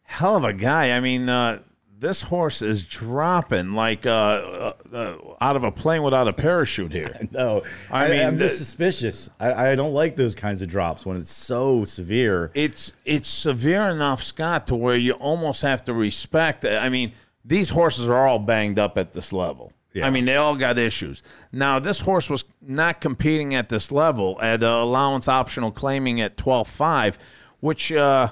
hell 0.03 0.35
of 0.35 0.43
a 0.43 0.53
guy. 0.53 0.95
I 0.95 0.99
mean, 0.99 1.27
uh, 1.27 1.59
this 1.97 2.21
horse 2.23 2.61
is 2.61 2.83
dropping 2.83 3.73
like 3.73 4.05
uh, 4.05 4.09
uh, 4.09 4.69
uh, 4.93 5.17
out 5.39 5.55
of 5.55 5.63
a 5.63 5.71
plane 5.71 6.03
without 6.03 6.27
a 6.27 6.33
parachute 6.33 6.91
here. 6.91 7.15
No, 7.31 7.63
I 7.91 8.03
mean 8.03 8.11
I, 8.11 8.15
mean, 8.15 8.27
am 8.27 8.37
just 8.37 8.57
suspicious. 8.57 9.29
I, 9.39 9.71
I 9.71 9.75
don't 9.75 9.93
like 9.93 10.15
those 10.15 10.35
kinds 10.35 10.61
of 10.61 10.69
drops 10.69 11.05
when 11.05 11.17
it's 11.17 11.31
so 11.31 11.83
severe. 11.83 12.51
It's 12.53 12.93
it's 13.03 13.27
severe 13.27 13.83
enough, 13.83 14.23
Scott, 14.23 14.67
to 14.67 14.75
where 14.75 14.95
you 14.95 15.13
almost 15.13 15.61
have 15.63 15.83
to 15.85 15.93
respect. 15.93 16.63
I 16.63 16.87
mean, 16.89 17.11
these 17.43 17.69
horses 17.69 18.07
are 18.07 18.27
all 18.27 18.39
banged 18.39 18.79
up 18.79 18.97
at 18.97 19.13
this 19.13 19.33
level. 19.33 19.73
I 20.01 20.09
mean, 20.09 20.25
they 20.25 20.35
all 20.35 20.57
got 20.57 20.77
issues. 20.77 21.23
Now, 21.53 21.79
this 21.79 22.01
horse 22.01 22.29
was 22.29 22.43
not 22.61 22.99
competing 22.99 23.55
at 23.55 23.69
this 23.69 23.93
level 23.93 24.37
at 24.41 24.61
uh, 24.61 24.67
allowance 24.67 25.27
optional 25.27 25.71
claiming 25.71 26.19
at 26.21 26.37
twelve 26.37 26.67
five, 26.67 27.17
which 27.59 27.91
uh, 27.91 28.31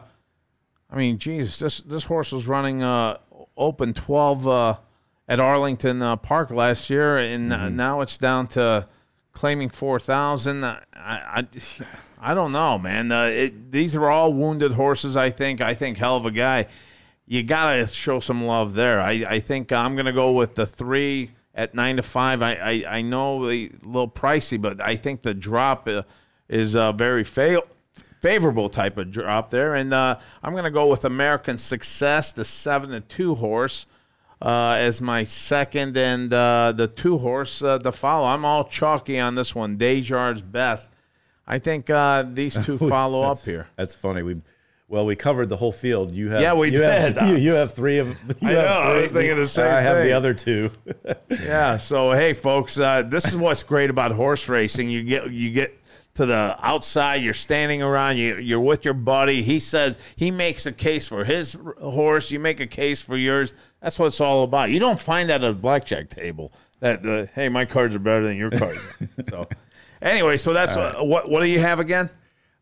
I 0.90 0.96
mean, 0.96 1.18
Jesus, 1.18 1.60
this 1.60 1.80
this 1.80 2.04
horse 2.04 2.32
was 2.32 2.48
running 2.48 2.84
uh, 2.84 3.18
open 3.58 3.94
twelve 3.94 4.48
uh, 4.48 4.78
at 5.28 5.40
Arlington 5.40 6.02
uh, 6.02 6.16
Park 6.16 6.52
last 6.52 6.90
year, 6.90 7.18
and 7.18 7.52
uh, 7.54 7.70
now 7.70 8.02
it's 8.02 8.18
down 8.18 8.48
to 8.50 8.86
claiming 9.32 9.70
four 9.70 10.00
thousand. 10.00 10.64
I, 10.64 10.80
I 10.96 11.48
I 12.20 12.34
don't 12.34 12.52
know, 12.52 12.80
man. 12.80 13.12
Uh, 13.12 13.26
it, 13.26 13.72
these 13.72 13.96
are 13.96 14.10
all 14.10 14.34
wounded 14.34 14.74
horses. 14.74 15.18
I 15.18 15.30
think. 15.30 15.62
I 15.62 15.74
think 15.74 15.98
hell 15.98 16.16
of 16.16 16.26
a 16.26 16.32
guy. 16.32 16.68
You 17.26 17.44
gotta 17.44 17.88
show 17.88 18.20
some 18.20 18.44
love 18.44 18.74
there. 18.74 19.00
I, 19.00 19.24
I 19.28 19.40
think 19.40 19.72
I'm 19.72 19.96
gonna 19.96 20.14
go 20.14 20.32
with 20.32 20.56
the 20.56 20.66
three 20.66 21.32
at 21.56 21.74
nine 21.74 21.98
to 21.98 22.04
five. 22.04 22.42
I 22.42 22.54
I, 22.54 22.84
I 22.98 23.02
know 23.02 23.50
a 23.50 23.70
little 23.82 24.10
pricey, 24.10 24.62
but 24.62 24.82
I 24.82 24.96
think 24.96 25.22
the 25.22 25.34
drop 25.34 25.88
uh, 25.88 26.04
is 26.50 26.76
uh, 26.76 26.92
very 26.92 27.24
fail 27.24 27.64
favorable 28.24 28.70
type 28.70 28.98
of 28.98 29.12
drop 29.12 29.50
there. 29.50 29.76
And 29.76 29.94
uh, 29.94 30.18
I'm 30.42 30.54
going 30.54 30.64
to 30.64 30.72
go 30.72 30.88
with 30.88 31.04
American 31.04 31.58
Success, 31.58 32.32
the 32.32 32.46
seven 32.46 32.92
to 32.92 33.02
two 33.02 33.36
horse. 33.36 33.86
uh, 34.42 34.76
as 34.80 35.02
my 35.02 35.24
second, 35.24 35.96
and 35.98 36.34
uh, 36.34 36.74
the 36.76 36.88
two 36.88 37.18
horse 37.18 37.62
uh, 37.62 37.80
to 37.80 37.92
follow. 37.92 38.26
I'm 38.28 38.44
all 38.46 38.64
chalky 38.66 39.20
on 39.20 39.36
this 39.36 39.54
one. 39.56 39.78
Desjardins 39.78 40.42
best. 40.42 40.90
I 41.48 41.60
think 41.60 41.90
uh, 41.90 42.24
these 42.28 42.58
two 42.66 42.78
follow 42.90 43.22
up 43.24 43.40
here. 43.40 43.68
That's 43.78 43.94
funny. 43.96 44.22
We 44.24 44.42
well, 44.90 45.06
we 45.06 45.16
covered 45.16 45.48
the 45.50 45.56
whole 45.58 45.72
field. 45.72 46.12
You 46.12 46.30
have 46.30 46.42
Yeah, 46.42 46.54
we 46.54 46.72
you 46.72 46.82
Have, 46.82 47.28
you, 47.30 47.36
you 47.38 47.52
have 47.54 47.74
three 47.74 47.98
of. 48.00 48.08
You 48.42 48.50
I 48.50 48.52
have 48.52 48.66
know, 48.66 48.92
I 48.92 49.02
was 49.02 49.12
thinking 49.12 49.38
the 49.38 49.48
same 49.48 49.66
I 49.66 49.82
have 49.82 49.98
thing. 49.98 50.08
the 50.08 50.14
other 50.14 50.34
two. 50.34 50.72
yeah. 51.30 51.78
So 51.78 52.12
hey, 52.12 52.34
folks, 52.34 52.78
uh, 52.78 53.02
this 53.04 53.26
is 53.26 53.36
what's 53.38 53.64
great 53.64 53.90
about 53.90 54.12
horse 54.12 54.48
racing. 54.50 54.90
You 54.90 55.04
get 55.04 55.32
you 55.32 55.52
get 55.52 55.78
to 56.16 56.26
the 56.26 56.58
outside. 56.62 57.16
You're 57.24 57.34
standing 57.34 57.82
around. 57.82 58.18
You 58.18 58.38
you're 58.38 58.60
with 58.60 58.86
your 58.86 58.94
buddy. 58.94 59.42
He 59.42 59.60
says 59.60 59.98
he 60.16 60.32
makes 60.32 60.66
a 60.66 60.72
case 60.72 61.08
for 61.08 61.24
his 61.24 61.58
horse. 61.82 62.32
You 62.32 62.40
make 62.40 62.60
a 62.60 62.68
case 62.68 63.02
for 63.02 63.18
yours. 63.18 63.54
That's 63.82 63.98
what 63.98 64.08
it's 64.08 64.22
all 64.22 64.44
about. 64.44 64.70
You 64.70 64.80
don't 64.80 65.00
find 65.00 65.30
that 65.30 65.44
at 65.44 65.50
a 65.50 65.54
blackjack 65.54 66.10
table. 66.10 66.52
That 66.80 67.06
uh, 67.06 67.26
hey, 67.34 67.50
my 67.50 67.66
cards 67.66 67.96
are 67.96 68.00
better 68.00 68.24
than 68.24 68.38
your 68.38 68.52
cards. 68.52 68.80
so 69.30 69.48
anyway, 70.02 70.38
so 70.38 70.54
that's 70.54 70.78
uh, 70.78 70.96
what 71.00 71.30
what 71.30 71.42
do 71.42 71.48
you 71.48 71.60
have 71.60 71.80
again? 71.80 72.10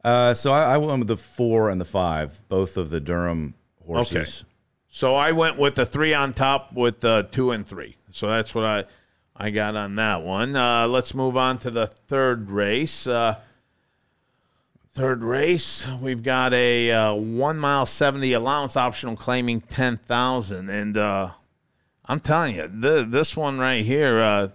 Uh, 0.04 0.34
so 0.34 0.52
I, 0.52 0.74
I 0.74 0.78
went 0.78 1.00
with 1.00 1.08
the 1.08 1.18
four 1.18 1.70
and 1.70 1.80
the 1.80 1.86
five, 1.86 2.42
both 2.50 2.78
of 2.78 2.90
the 2.90 3.00
Durham 3.00 3.54
horses. 3.86 4.42
Okay. 4.42 4.48
So 4.94 5.16
I 5.16 5.32
went 5.32 5.58
with 5.58 5.76
the 5.76 5.86
three 5.86 6.14
on 6.14 6.34
top 6.34 6.74
with 6.74 7.00
the 7.00 7.28
two 7.32 7.52
and 7.52 7.66
three. 7.66 7.98
So 8.10 8.28
that's 8.28 8.54
what 8.54 8.66
I 8.66 8.86
I 9.36 9.50
got 9.50 9.76
on 9.76 9.96
that 9.96 10.22
one. 10.24 10.56
Uh, 10.56 10.88
let's 10.88 11.14
move 11.14 11.36
on 11.38 11.58
to 11.60 11.72
the 11.72 11.88
third 11.88 12.50
race. 12.50 13.08
Uh, 13.08 13.38
third 14.94 15.24
race, 15.24 15.88
we've 16.02 16.22
got 16.22 16.54
a 16.54 16.92
uh, 16.92 17.14
one 17.14 17.58
mile 17.58 17.86
seventy 17.86 18.34
allowance 18.34 18.76
optional 18.76 19.16
claiming 19.16 19.60
ten 19.60 19.98
thousand, 19.98 20.70
and 20.70 20.98
uh, 20.98 21.32
I'm 22.06 22.20
telling 22.20 22.56
you, 22.56 22.70
th- 22.82 23.08
this 23.10 23.36
one 23.36 23.58
right 23.58 23.86
here. 23.86 24.20
Uh, 24.22 24.48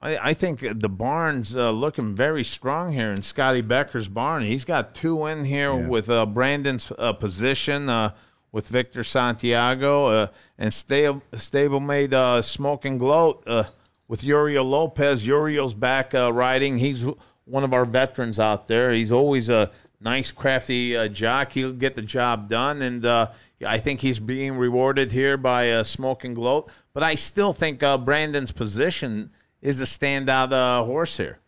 I, 0.00 0.30
I 0.30 0.34
think 0.34 0.60
the 0.60 0.88
barn's 0.88 1.56
uh, 1.56 1.70
looking 1.70 2.14
very 2.14 2.44
strong 2.44 2.92
here 2.92 3.10
in 3.10 3.22
Scotty 3.22 3.62
Becker's 3.62 4.06
barn. 4.06 4.44
He's 4.44 4.64
got 4.64 4.94
two 4.94 5.26
in 5.26 5.44
here 5.44 5.74
with 5.74 6.08
uh, 6.08 6.24
Brandon's 6.26 6.92
uh, 6.96 7.14
position 7.14 7.88
uh, 7.88 8.12
with 8.52 8.68
Victor 8.68 9.02
Santiago 9.02 10.06
uh, 10.06 10.26
and 10.56 10.72
stable, 10.72 11.22
stablemate 11.32 12.12
uh, 12.12 12.42
Smoke 12.42 12.84
and 12.84 13.00
Gloat 13.00 13.42
uh, 13.46 13.64
with 14.08 14.24
Uriel 14.24 14.64
Lopez. 14.64 15.26
Uriel's 15.26 15.74
back 15.74 16.14
uh, 16.14 16.32
riding. 16.32 16.78
He's 16.78 17.06
one 17.44 17.64
of 17.64 17.72
our 17.72 17.84
veterans 17.84 18.40
out 18.40 18.66
there. 18.66 18.92
He's 18.92 19.12
always 19.12 19.48
a 19.48 19.70
nice, 20.00 20.30
crafty 20.32 20.96
uh, 20.96 21.08
jock. 21.08 21.52
He'll 21.52 21.72
get 21.72 21.94
the 21.94 22.02
job 22.02 22.48
done, 22.48 22.82
and 22.82 23.04
uh, 23.04 23.28
I 23.66 23.78
think 23.78 24.00
he's 24.00 24.18
being 24.18 24.56
rewarded 24.56 25.12
here 25.12 25.36
by 25.36 25.70
uh, 25.70 25.82
Smoke 25.82 26.24
and 26.24 26.34
Gloat. 26.34 26.70
But 26.94 27.02
I 27.02 27.14
still 27.14 27.52
think 27.52 27.82
uh, 27.82 27.98
Brandon's 27.98 28.52
position 28.52 29.30
is 29.60 29.78
the 29.78 29.84
standout 29.84 30.52
uh, 30.52 30.84
horse 30.84 31.16
here. 31.16 31.38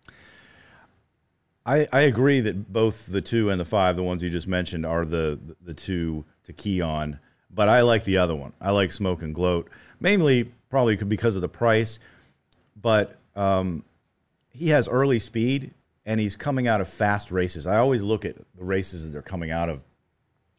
I, 1.65 1.87
I 1.93 2.01
agree 2.01 2.41
that 2.41 2.73
both 2.73 3.07
the 3.07 3.21
two 3.21 3.51
and 3.51 3.61
the 3.61 3.65
five, 3.65 3.95
the 3.97 4.03
ones 4.03 4.23
you 4.23 4.31
just 4.31 4.49
mentioned, 4.49 4.87
are 4.87 5.05
the 5.05 5.39
the 5.63 5.75
two 5.75 6.25
to 6.45 6.53
key 6.53 6.81
on. 6.81 7.21
But 7.53 7.69
I 7.69 7.83
like 7.83 8.05
the 8.05 8.17
other 8.17 8.35
one. 8.35 8.53
I 8.61 8.71
like 8.71 8.93
Smoke 8.93 9.23
and 9.23 9.35
Gloat, 9.35 9.69
mainly 9.99 10.53
probably 10.71 10.97
because 10.97 11.37
of 11.37 11.43
the 11.43 11.49
price. 11.49 11.99
But 12.81 13.17
um, 13.37 13.85
he 14.51 14.69
has 14.69 14.89
early 14.89 15.19
speed, 15.19 15.73
and 16.05 16.21
he's 16.21 16.37
coming 16.37 16.67
out 16.67 16.81
of 16.81 16.89
fast 16.89 17.31
races. 17.31 17.67
I 17.67 17.79
always 17.79 18.03
look 18.03 18.25
at 18.25 18.37
the 18.37 18.65
races 18.65 19.05
that 19.05 19.11
they're 19.11 19.23
coming 19.23 19.51
out 19.51 19.69
of, 19.69 19.85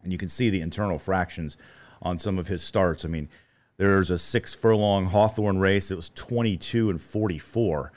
and 0.04 0.12
you 0.12 0.18
can 0.18 0.30
see 0.30 0.50
the 0.50 0.62
internal 0.62 0.98
fractions 0.98 1.58
on 2.02 2.18
some 2.18 2.40
of 2.40 2.48
his 2.48 2.64
starts. 2.64 3.06
I 3.06 3.08
mean, 3.08 3.30
there's 3.78 4.12
a 4.12 4.18
six 4.18 4.54
furlong 4.54 5.08
Hawthorne 5.08 5.60
race. 5.60 5.92
It 5.92 5.96
was 5.96 6.10
22 6.12 6.90
and 6.90 7.02
44, 7.02 7.92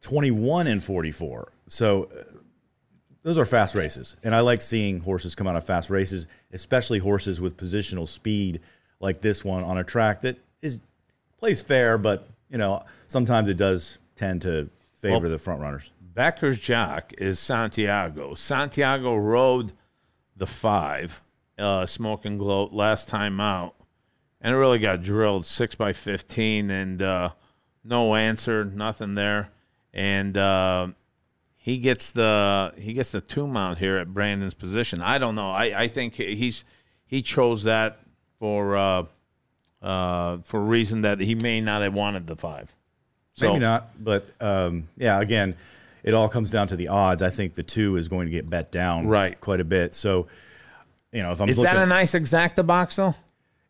21 0.00 0.66
and 0.66 0.82
44. 0.82 1.52
So 1.66 2.04
uh, 2.04 2.38
those 3.22 3.38
are 3.38 3.44
fast 3.44 3.74
races. 3.74 4.16
And 4.22 4.34
I 4.34 4.40
like 4.40 4.60
seeing 4.60 5.00
horses 5.00 5.34
come 5.34 5.48
out 5.48 5.56
of 5.56 5.64
fast 5.64 5.90
races, 5.90 6.28
especially 6.52 7.00
horses 7.00 7.40
with 7.40 7.56
positional 7.56 8.06
speed 8.06 8.60
like 9.00 9.20
this 9.20 9.44
one 9.44 9.64
on 9.64 9.78
a 9.78 9.84
track 9.84 10.20
that 10.20 10.38
is 10.62 10.80
plays 11.38 11.60
fair, 11.60 11.98
but 11.98 12.28
you 12.50 12.58
know, 12.58 12.82
sometimes 13.08 13.48
it 13.48 13.56
does 13.56 13.98
tend 14.14 14.42
to 14.42 14.70
favor 15.00 15.20
Well, 15.20 15.30
the 15.30 15.38
front 15.38 15.60
runners. 15.60 15.90
Becker's 16.00 16.58
jock 16.58 17.12
is 17.18 17.38
Santiago. 17.38 18.34
Santiago 18.34 19.16
rode 19.16 19.72
the 20.36 20.46
five, 20.46 21.22
uh, 21.58 21.84
Smoke 21.86 22.24
and 22.24 22.38
Gloat, 22.38 22.72
last 22.72 23.08
time 23.08 23.40
out, 23.40 23.74
and 24.40 24.54
it 24.54 24.56
really 24.56 24.78
got 24.78 25.02
drilled 25.02 25.44
six 25.44 25.74
by 25.74 25.92
fifteen, 25.92 26.70
and 26.70 27.02
uh, 27.02 27.30
no 27.84 28.14
answer, 28.14 28.64
nothing 28.64 29.14
there, 29.14 29.50
and 29.92 30.36
uh, 30.36 30.88
he 31.54 31.78
gets 31.78 32.12
the 32.12 32.72
he 32.78 32.92
gets 32.92 33.10
the 33.10 33.20
two 33.20 33.46
mount 33.46 33.78
here 33.78 33.96
at 33.98 34.14
Brandon's 34.14 34.54
position. 34.54 35.02
I 35.02 35.18
don't 35.18 35.34
know. 35.34 35.50
I, 35.50 35.82
I 35.82 35.88
think 35.88 36.14
he's 36.14 36.64
he 37.06 37.22
chose 37.22 37.64
that 37.64 38.00
for 38.38 38.76
uh, 39.86 40.38
for 40.42 40.58
a 40.60 40.64
reason 40.64 41.02
that 41.02 41.20
he 41.20 41.34
may 41.34 41.60
not 41.60 41.82
have 41.82 41.94
wanted 41.94 42.26
the 42.26 42.36
five. 42.36 42.74
So- 43.34 43.48
Maybe 43.48 43.60
not, 43.60 43.90
but 44.02 44.28
um, 44.40 44.88
yeah, 44.96 45.20
again, 45.20 45.54
it 46.02 46.14
all 46.14 46.28
comes 46.28 46.50
down 46.50 46.68
to 46.68 46.76
the 46.76 46.88
odds. 46.88 47.22
I 47.22 47.30
think 47.30 47.54
the 47.54 47.62
two 47.62 47.96
is 47.96 48.08
going 48.08 48.26
to 48.26 48.30
get 48.32 48.48
bet 48.48 48.72
down 48.72 49.06
Right. 49.06 49.38
quite 49.40 49.60
a 49.60 49.64
bit. 49.64 49.94
So, 49.94 50.26
you 51.12 51.22
know, 51.22 51.32
if 51.32 51.40
I'm 51.40 51.48
Is 51.48 51.58
looking, 51.58 51.74
that 51.74 51.82
a 51.82 51.86
nice 51.86 52.12
exacta 52.12 52.66
box 52.66 52.96
though? 52.96 53.14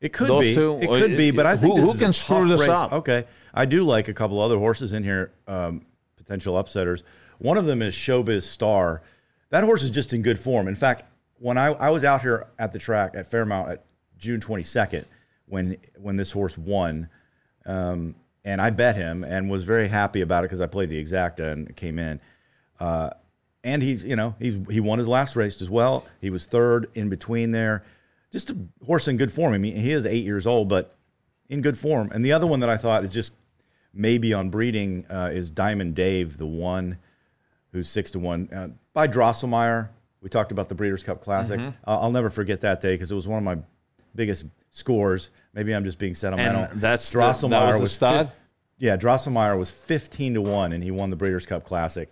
It 0.00 0.12
could 0.12 0.28
Those 0.28 0.42
be. 0.44 0.54
two? 0.54 0.78
It 0.80 0.86
could 0.88 1.16
be, 1.16 1.30
but 1.30 1.46
I 1.46 1.56
think 1.56 1.74
Who- 1.74 1.80
this 1.80 1.84
who 1.86 1.94
is 1.94 1.98
can 2.00 2.10
a 2.10 2.12
screw 2.12 2.48
this 2.48 2.60
race. 2.60 2.68
up? 2.70 2.92
Okay, 2.92 3.24
I 3.54 3.64
do 3.64 3.82
like 3.82 4.08
a 4.08 4.14
couple 4.14 4.40
other 4.40 4.58
horses 4.58 4.92
in 4.92 5.02
here, 5.04 5.32
um, 5.48 5.84
potential 6.16 6.54
upsetters. 6.62 7.02
One 7.38 7.56
of 7.56 7.66
them 7.66 7.82
is 7.82 7.94
Showbiz 7.94 8.42
Star. 8.42 9.02
That 9.50 9.64
horse 9.64 9.82
is 9.82 9.90
just 9.90 10.12
in 10.12 10.22
good 10.22 10.38
form. 10.38 10.68
In 10.68 10.74
fact, 10.74 11.04
when 11.38 11.56
I, 11.58 11.66
I 11.68 11.90
was 11.90 12.04
out 12.04 12.20
here 12.22 12.46
at 12.58 12.72
the 12.72 12.78
track 12.78 13.12
at 13.14 13.26
Fairmount 13.26 13.68
at 13.70 13.84
June 14.18 14.40
22nd, 14.40 15.04
when 15.46 15.76
when 15.98 16.16
this 16.16 16.32
horse 16.32 16.56
won, 16.58 17.08
um, 17.64 18.14
and 18.44 18.60
I 18.60 18.70
bet 18.70 18.96
him 18.96 19.24
and 19.24 19.50
was 19.50 19.64
very 19.64 19.88
happy 19.88 20.20
about 20.20 20.44
it 20.44 20.48
because 20.48 20.60
I 20.60 20.66
played 20.66 20.88
the 20.88 21.02
exacta 21.02 21.52
and 21.52 21.68
it 21.68 21.76
came 21.76 21.98
in. 21.98 22.20
Uh, 22.78 23.10
and 23.64 23.82
he's 23.82 24.04
you 24.04 24.16
know 24.16 24.34
he's 24.38 24.58
he 24.70 24.80
won 24.80 24.98
his 24.98 25.08
last 25.08 25.34
race 25.36 25.60
as 25.62 25.70
well. 25.70 26.04
He 26.20 26.30
was 26.30 26.46
third 26.46 26.88
in 26.94 27.08
between 27.08 27.50
there. 27.52 27.84
Just 28.32 28.50
a 28.50 28.56
horse 28.84 29.08
in 29.08 29.16
good 29.16 29.32
form. 29.32 29.54
I 29.54 29.58
mean, 29.58 29.76
he 29.76 29.92
is 29.92 30.04
eight 30.04 30.24
years 30.24 30.46
old, 30.46 30.68
but 30.68 30.96
in 31.48 31.62
good 31.62 31.78
form. 31.78 32.10
And 32.12 32.24
the 32.24 32.32
other 32.32 32.46
one 32.46 32.60
that 32.60 32.68
I 32.68 32.76
thought 32.76 33.02
is 33.04 33.12
just 33.12 33.32
maybe 33.94 34.34
on 34.34 34.50
breeding 34.50 35.06
uh, 35.08 35.30
is 35.32 35.50
Diamond 35.50 35.94
Dave, 35.94 36.36
the 36.36 36.46
one 36.46 36.98
who's 37.72 37.88
six 37.88 38.10
to 38.12 38.18
one 38.18 38.48
uh, 38.52 38.68
by 38.92 39.06
Drosselmeyer. 39.08 39.88
We 40.20 40.28
talked 40.28 40.50
about 40.52 40.68
the 40.68 40.74
Breeders' 40.74 41.04
Cup 41.04 41.22
Classic. 41.22 41.58
Mhm. 41.58 41.74
I'll, 41.84 41.98
I'll 42.02 42.10
never 42.10 42.30
forget 42.30 42.60
that 42.62 42.80
day 42.80 42.94
because 42.94 43.10
it 43.12 43.14
was 43.14 43.28
one 43.28 43.38
of 43.38 43.44
my 43.44 43.64
biggest 44.16 44.44
scores. 44.70 45.30
Maybe 45.54 45.74
I'm 45.74 45.84
just 45.84 45.98
being 45.98 46.14
sentimental. 46.14 46.64
And 46.64 46.80
that's 46.80 47.10
the- 47.12 47.18
that 47.18 47.66
was 47.68 47.80
the 47.80 47.88
stud? 47.88 48.26
fif- 48.28 48.36
yeah, 48.78 48.96
Drosselmeyer 48.96 49.58
was 49.58 49.70
15 49.70 50.34
to 50.34 50.42
one, 50.42 50.72
and 50.72 50.82
he 50.82 50.90
won 50.90 51.10
the 51.10 51.16
Breeders' 51.16 51.46
Cup 51.46 51.64
Classic. 51.64 52.10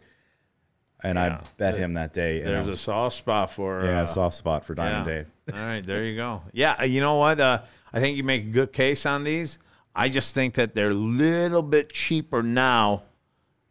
And 1.02 1.18
I 1.18 1.42
bet 1.58 1.76
him 1.76 1.94
that 1.94 2.14
day. 2.14 2.40
There's 2.40 2.66
a 2.68 2.76
soft 2.78 3.16
spot 3.16 3.50
for 3.50 3.84
Yeah, 3.84 4.02
uh, 4.02 4.06
soft 4.06 4.36
spot 4.36 4.64
for 4.64 4.74
Diamond 4.74 5.06
yeah. 5.06 5.12
Dave. 5.14 5.32
All 5.52 5.66
right, 5.66 5.84
there 5.84 6.02
you 6.02 6.16
go. 6.16 6.40
Yeah, 6.54 6.82
you 6.84 7.02
know 7.02 7.16
what? 7.16 7.38
Uh, 7.38 7.60
I 7.92 8.00
think 8.00 8.16
you 8.16 8.24
make 8.24 8.44
a 8.44 8.48
good 8.50 8.72
case 8.72 9.04
on 9.04 9.22
these. 9.24 9.58
I 9.94 10.08
just 10.08 10.34
think 10.34 10.54
that 10.54 10.74
they're 10.74 10.90
a 10.92 10.94
little 10.94 11.62
bit 11.62 11.90
cheaper 11.90 12.42
now. 12.42 13.02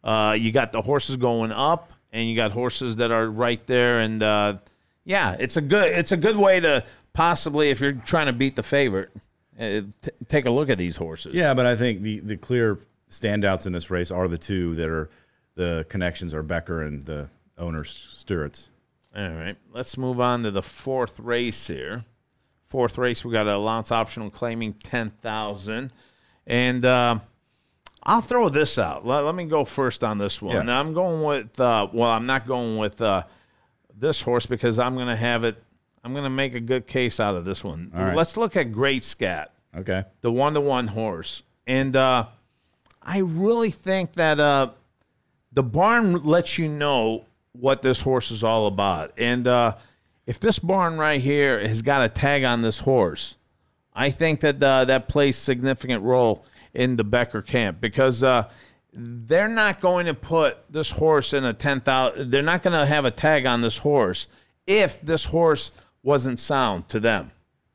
Uh, 0.04 0.36
you 0.38 0.52
got 0.52 0.70
the 0.70 0.80
horses 0.82 1.16
going 1.16 1.50
up, 1.50 1.92
and 2.12 2.28
you 2.30 2.36
got 2.36 2.52
horses 2.52 2.96
that 2.96 3.10
are 3.10 3.26
right 3.26 3.66
there. 3.66 3.98
And 4.00 4.22
uh, 4.22 4.58
yeah, 5.04 5.34
it's 5.40 5.56
a 5.56 5.60
good 5.60 5.90
it's 5.92 6.12
a 6.12 6.16
good 6.16 6.36
way 6.36 6.60
to 6.60 6.84
possibly, 7.14 7.70
if 7.70 7.80
you're 7.80 7.92
trying 7.92 8.26
to 8.26 8.32
beat 8.32 8.56
the 8.56 8.62
favorite, 8.62 9.10
uh, 9.58 9.80
t- 10.02 10.10
take 10.28 10.44
a 10.44 10.50
look 10.50 10.68
at 10.68 10.76
these 10.76 10.96
horses. 10.98 11.34
Yeah, 11.34 11.54
but 11.54 11.64
I 11.64 11.74
think 11.76 12.02
the, 12.02 12.20
the 12.20 12.36
clear 12.36 12.78
standouts 13.08 13.66
in 13.66 13.72
this 13.72 13.90
race 13.90 14.10
are 14.10 14.28
the 14.28 14.36
two 14.36 14.74
that 14.74 14.90
are 14.90 15.08
the 15.54 15.86
connections 15.88 16.34
are 16.34 16.42
Becker 16.42 16.82
and 16.82 17.04
the 17.06 17.28
owner 17.56 17.84
Stewart's. 17.84 18.68
All 19.16 19.30
right, 19.30 19.56
let's 19.72 19.96
move 19.96 20.20
on 20.20 20.42
to 20.42 20.50
the 20.50 20.62
fourth 20.62 21.20
race 21.20 21.68
here. 21.68 22.04
Fourth 22.66 22.98
race, 22.98 23.24
we 23.24 23.30
got 23.30 23.46
an 23.46 23.52
allowance 23.52 23.92
optional 23.92 24.30
claiming 24.30 24.72
ten 24.72 25.10
thousand, 25.10 25.92
and 26.44 26.84
uh, 26.84 27.20
I'll 28.02 28.20
throw 28.20 28.48
this 28.48 28.76
out. 28.76 29.06
Let, 29.06 29.20
let 29.20 29.36
me 29.36 29.44
go 29.44 29.64
first 29.64 30.02
on 30.02 30.18
this 30.18 30.42
one. 30.42 30.56
Yeah. 30.56 30.62
Now, 30.62 30.80
I'm 30.80 30.92
going 30.92 31.22
with 31.22 31.60
uh, 31.60 31.86
well, 31.92 32.10
I'm 32.10 32.26
not 32.26 32.48
going 32.48 32.76
with 32.76 33.00
uh, 33.00 33.22
this 33.96 34.20
horse 34.20 34.46
because 34.46 34.80
I'm 34.80 34.94
going 34.96 35.06
to 35.06 35.14
have 35.14 35.44
it. 35.44 35.62
I'm 36.04 36.12
going 36.12 36.24
to 36.24 36.30
make 36.30 36.54
a 36.54 36.60
good 36.60 36.86
case 36.86 37.18
out 37.18 37.34
of 37.34 37.44
this 37.46 37.64
one. 37.64 37.90
All 37.96 38.02
right. 38.04 38.14
Let's 38.16 38.36
look 38.36 38.56
at 38.56 38.72
Great 38.72 39.02
Scat, 39.04 39.52
Okay. 39.76 40.04
the 40.20 40.30
one 40.30 40.52
to 40.54 40.60
one 40.60 40.88
horse, 40.88 41.42
and 41.66 41.96
uh, 41.96 42.26
I 43.02 43.18
really 43.18 43.70
think 43.70 44.12
that 44.12 44.38
uh, 44.38 44.70
the 45.52 45.62
barn 45.62 46.22
lets 46.22 46.58
you 46.58 46.68
know 46.68 47.24
what 47.52 47.82
this 47.82 48.02
horse 48.02 48.30
is 48.30 48.44
all 48.44 48.66
about. 48.66 49.12
And 49.16 49.46
uh, 49.46 49.76
if 50.26 50.38
this 50.38 50.58
barn 50.58 50.98
right 50.98 51.20
here 51.20 51.58
has 51.66 51.80
got 51.82 52.04
a 52.04 52.08
tag 52.08 52.44
on 52.44 52.62
this 52.62 52.80
horse, 52.80 53.36
I 53.94 54.10
think 54.10 54.40
that 54.40 54.62
uh, 54.62 54.84
that 54.84 55.08
plays 55.08 55.36
significant 55.36 56.02
role 56.02 56.44
in 56.74 56.96
the 56.96 57.04
Becker 57.04 57.40
camp 57.42 57.80
because 57.80 58.22
uh, 58.22 58.50
they're 58.92 59.48
not 59.48 59.80
going 59.80 60.06
to 60.06 60.14
put 60.14 60.58
this 60.70 60.90
horse 60.90 61.32
in 61.32 61.44
a 61.44 61.52
ten 61.54 61.80
thousand. 61.80 62.30
They're 62.30 62.42
not 62.42 62.62
going 62.62 62.78
to 62.78 62.84
have 62.86 63.04
a 63.04 63.10
tag 63.10 63.46
on 63.46 63.62
this 63.62 63.78
horse 63.78 64.28
if 64.66 65.00
this 65.00 65.26
horse 65.26 65.70
wasn't 66.04 66.38
sound 66.38 66.88
to 66.90 67.00
them. 67.00 67.32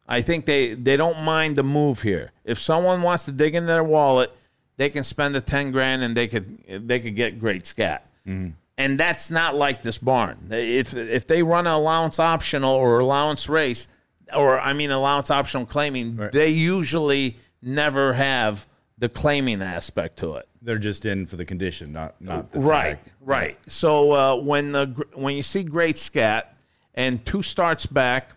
I 0.07 0.21
think 0.21 0.45
they 0.45 0.73
they 0.75 0.95
don't 0.95 1.21
mind 1.23 1.55
the 1.57 1.63
move 1.63 2.01
here. 2.01 2.31
If 2.45 2.59
someone 2.59 3.01
wants 3.01 3.25
to 3.25 3.31
dig 3.31 3.53
in 3.55 3.65
their 3.65 3.83
wallet, 3.83 4.31
they 4.77 4.89
can 4.89 5.03
spend 5.03 5.35
the 5.35 5.41
ten 5.41 5.71
grand 5.71 6.01
and 6.03 6.15
they 6.15 6.27
could 6.27 6.87
they 6.87 6.99
could 7.01 7.15
get 7.15 7.39
great 7.39 7.67
scat. 7.67 8.05
And 8.25 8.97
that's 8.99 9.29
not 9.31 9.55
like 9.55 9.81
this 9.81 9.97
barn. 9.97 10.47
If 10.51 10.95
if 10.95 11.27
they 11.27 11.43
run 11.43 11.67
an 11.67 11.73
allowance 11.73 12.19
optional 12.19 12.73
or 12.75 12.99
allowance 12.99 13.49
race, 13.49 13.87
or 14.33 14.59
I 14.59 14.73
mean 14.73 14.91
allowance 14.91 15.29
optional 15.29 15.65
claiming, 15.65 16.15
they 16.31 16.49
usually 16.49 17.37
never 17.61 18.13
have 18.13 18.67
the 18.97 19.09
claiming 19.09 19.61
aspect 19.61 20.17
to 20.19 20.35
it. 20.35 20.47
They're 20.61 20.77
just 20.77 21.05
in 21.05 21.25
for 21.25 21.35
the 21.37 21.45
condition, 21.45 21.91
not 21.91 22.21
not 22.21 22.51
the 22.51 22.59
Right, 22.59 23.03
tag. 23.03 23.13
right. 23.21 23.57
So 23.71 24.11
uh, 24.11 24.35
when 24.35 24.71
the 24.73 24.87
when 25.13 25.35
you 25.35 25.41
see 25.43 25.63
great 25.63 25.97
scat 25.97 26.55
and 26.99 27.25
two 27.25 27.41
starts 27.41 27.85
back, 27.85 28.31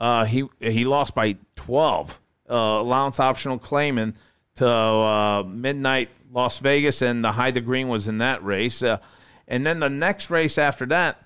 uh, 0.00 0.24
he 0.24 0.48
he 0.58 0.84
lost 0.84 1.14
by 1.14 1.36
twelve. 1.54 2.20
Uh, 2.50 2.82
allowance 2.82 3.20
optional 3.20 3.56
claiming 3.56 4.14
to 4.56 4.68
uh, 4.68 5.44
midnight 5.46 6.10
Las 6.32 6.58
Vegas, 6.58 7.00
and 7.00 7.22
the 7.22 7.32
hide 7.32 7.54
the 7.54 7.60
green 7.60 7.86
was 7.86 8.08
in 8.08 8.18
that 8.18 8.44
race. 8.44 8.82
Uh, 8.82 8.98
and 9.46 9.64
then 9.64 9.78
the 9.78 9.88
next 9.88 10.28
race 10.28 10.58
after 10.58 10.84
that. 10.86 11.22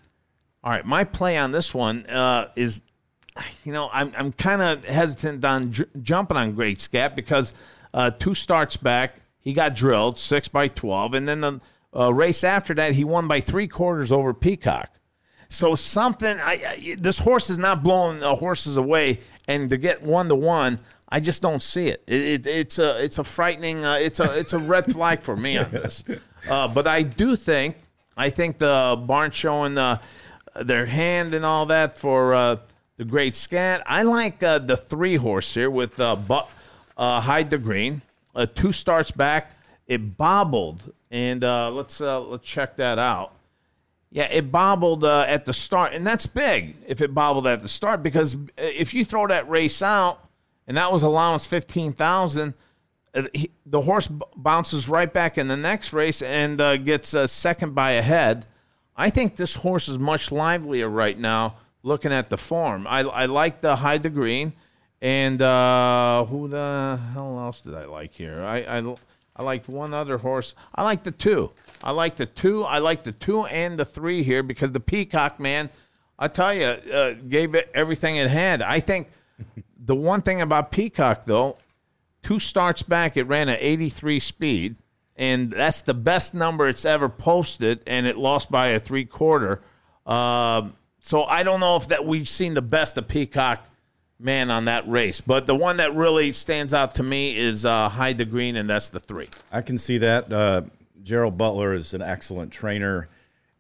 All 0.62 0.70
right, 0.70 0.84
my 0.84 1.04
play 1.04 1.38
on 1.38 1.52
this 1.52 1.72
one 1.72 2.04
uh, 2.06 2.50
is 2.54 2.82
you 3.64 3.72
know, 3.72 3.88
I'm 3.90 4.12
I'm 4.14 4.32
kind 4.32 4.60
of 4.60 4.84
hesitant 4.84 5.42
on 5.46 5.72
j- 5.72 5.84
jumping 6.02 6.36
on 6.36 6.52
Great 6.52 6.82
Scat 6.82 7.16
because 7.16 7.54
uh, 7.94 8.10
two 8.10 8.34
starts 8.34 8.76
back, 8.76 9.14
he 9.40 9.54
got 9.54 9.74
drilled 9.74 10.18
six 10.18 10.48
by 10.48 10.68
twelve, 10.68 11.14
and 11.14 11.26
then 11.26 11.40
the 11.40 12.12
race 12.12 12.44
after 12.44 12.74
that, 12.74 12.92
he 12.92 13.04
won 13.04 13.26
by 13.26 13.40
three 13.40 13.68
quarters 13.68 14.12
over 14.12 14.34
Peacock. 14.34 14.90
So 15.48 15.74
something, 15.74 16.38
I, 16.40 16.52
I 16.52 16.96
this 16.98 17.18
horse 17.18 17.48
is 17.50 17.58
not 17.58 17.82
blowing 17.82 18.20
the 18.20 18.34
horses 18.34 18.76
away, 18.76 19.20
and 19.46 19.68
to 19.70 19.78
get 19.78 20.02
one 20.02 20.28
to 20.28 20.34
one, 20.34 20.78
I 21.08 21.20
just 21.20 21.40
don't 21.40 21.62
see 21.62 21.88
it. 21.88 22.02
it, 22.06 22.22
it 22.22 22.46
it's 22.46 22.78
a 22.78 23.02
it's 23.02 23.18
a 23.18 23.24
frightening, 23.24 23.84
uh, 23.84 23.94
it's 23.94 24.20
a 24.20 24.38
it's 24.38 24.52
a 24.52 24.58
red 24.58 24.92
flag 24.92 25.22
for 25.22 25.36
me 25.36 25.58
on 25.58 25.70
this. 25.70 26.04
Uh, 26.48 26.72
but 26.72 26.86
I 26.86 27.02
do 27.02 27.34
think, 27.34 27.76
I 28.16 28.30
think 28.30 28.58
the 28.58 28.96
barn 29.06 29.32
showing 29.32 29.76
uh, 29.76 29.98
their 30.54 30.86
hand 30.86 31.34
and 31.34 31.44
all 31.44 31.66
that 31.66 31.98
for 31.98 32.32
uh, 32.32 32.56
the 32.96 33.04
great 33.04 33.34
scat. 33.34 33.82
I 33.86 34.02
like 34.02 34.42
uh, 34.42 34.58
the 34.58 34.76
three 34.76 35.16
horse 35.16 35.54
here 35.54 35.70
with 35.70 35.98
uh, 35.98 36.16
but, 36.16 36.48
uh, 36.96 37.20
Hide 37.20 37.50
the 37.50 37.58
Green. 37.58 38.02
Uh, 38.34 38.46
two 38.46 38.72
starts 38.72 39.10
back, 39.10 39.52
it 39.86 40.16
bobbled, 40.16 40.92
and 41.10 41.42
uh, 41.42 41.70
let's 41.70 42.00
uh, 42.00 42.20
let's 42.20 42.46
check 42.46 42.76
that 42.76 42.98
out. 42.98 43.32
Yeah, 44.10 44.24
it 44.24 44.50
bobbled 44.50 45.04
uh, 45.04 45.26
at 45.28 45.44
the 45.44 45.52
start, 45.52 45.92
and 45.92 46.06
that's 46.06 46.26
big 46.26 46.76
if 46.86 47.02
it 47.02 47.12
bobbled 47.12 47.46
at 47.46 47.60
the 47.60 47.68
start 47.68 48.02
because 48.02 48.34
uh, 48.34 48.38
if 48.56 48.94
you 48.94 49.04
throw 49.04 49.26
that 49.26 49.48
race 49.50 49.82
out, 49.82 50.26
and 50.66 50.76
that 50.78 50.90
was 50.90 51.02
allowance 51.02 51.44
fifteen 51.44 51.92
thousand, 51.92 52.54
uh, 53.14 53.22
the 53.66 53.82
horse 53.82 54.08
bounces 54.34 54.88
right 54.88 55.12
back 55.12 55.36
in 55.36 55.48
the 55.48 55.56
next 55.58 55.92
race 55.92 56.22
and 56.22 56.58
uh, 56.60 56.78
gets 56.78 57.12
uh, 57.12 57.26
second 57.26 57.74
by 57.74 57.92
a 57.92 58.02
head. 58.02 58.46
I 58.96 59.10
think 59.10 59.36
this 59.36 59.56
horse 59.56 59.88
is 59.88 59.98
much 59.98 60.32
livelier 60.32 60.88
right 60.88 61.18
now. 61.18 61.56
Looking 61.82 62.12
at 62.12 62.28
the 62.28 62.36
form, 62.36 62.86
I, 62.86 63.00
I 63.00 63.26
like 63.26 63.60
the 63.60 63.76
hide 63.76 64.02
the 64.02 64.10
green, 64.10 64.52
and 65.00 65.40
uh, 65.40 66.24
who 66.24 66.48
the 66.48 66.98
hell 67.12 67.38
else 67.38 67.60
did 67.62 67.74
I 67.74 67.84
like 67.84 68.14
here? 68.14 68.42
I, 68.42 68.78
I 68.78 68.94
I 69.36 69.42
liked 69.42 69.68
one 69.68 69.94
other 69.94 70.18
horse. 70.18 70.54
I 70.74 70.82
like 70.82 71.04
the 71.04 71.12
two. 71.12 71.52
I 71.82 71.92
like 71.92 72.16
the 72.16 72.26
two. 72.26 72.64
I 72.64 72.78
like 72.78 73.04
the 73.04 73.12
two 73.12 73.44
and 73.46 73.78
the 73.78 73.84
three 73.84 74.22
here 74.22 74.42
because 74.42 74.72
the 74.72 74.80
Peacock 74.80 75.38
man, 75.38 75.70
I 76.18 76.28
tell 76.28 76.52
you, 76.52 76.64
uh, 76.64 77.14
gave 77.28 77.54
it 77.54 77.70
everything 77.74 78.16
it 78.16 78.30
had. 78.30 78.62
I 78.62 78.80
think 78.80 79.08
the 79.78 79.94
one 79.94 80.22
thing 80.22 80.40
about 80.40 80.70
Peacock 80.72 81.24
though, 81.24 81.56
two 82.22 82.38
starts 82.38 82.82
back, 82.82 83.16
it 83.16 83.24
ran 83.24 83.48
at 83.48 83.58
83 83.60 84.20
speed, 84.20 84.76
and 85.16 85.50
that's 85.52 85.82
the 85.82 85.94
best 85.94 86.34
number 86.34 86.68
it's 86.68 86.84
ever 86.84 87.08
posted, 87.08 87.80
and 87.86 88.06
it 88.06 88.16
lost 88.16 88.50
by 88.50 88.68
a 88.68 88.80
three 88.80 89.04
quarter. 89.04 89.60
Um, 90.06 90.74
so 91.00 91.24
I 91.24 91.42
don't 91.42 91.60
know 91.60 91.76
if 91.76 91.88
that 91.88 92.04
we've 92.04 92.28
seen 92.28 92.54
the 92.54 92.62
best 92.62 92.98
of 92.98 93.08
Peacock 93.08 93.64
man 94.18 94.50
on 94.50 94.64
that 94.64 94.88
race, 94.88 95.20
but 95.20 95.46
the 95.46 95.54
one 95.54 95.76
that 95.76 95.94
really 95.94 96.32
stands 96.32 96.74
out 96.74 96.96
to 96.96 97.02
me 97.02 97.36
is 97.36 97.64
uh, 97.64 97.88
Hide 97.88 98.18
the 98.18 98.24
Green, 98.24 98.56
and 98.56 98.68
that's 98.68 98.90
the 98.90 99.00
three. 99.00 99.28
I 99.52 99.62
can 99.62 99.78
see 99.78 99.98
that. 99.98 100.32
Uh, 100.32 100.62
Gerald 101.02 101.38
Butler 101.38 101.74
is 101.74 101.94
an 101.94 102.02
excellent 102.02 102.52
trainer, 102.52 103.08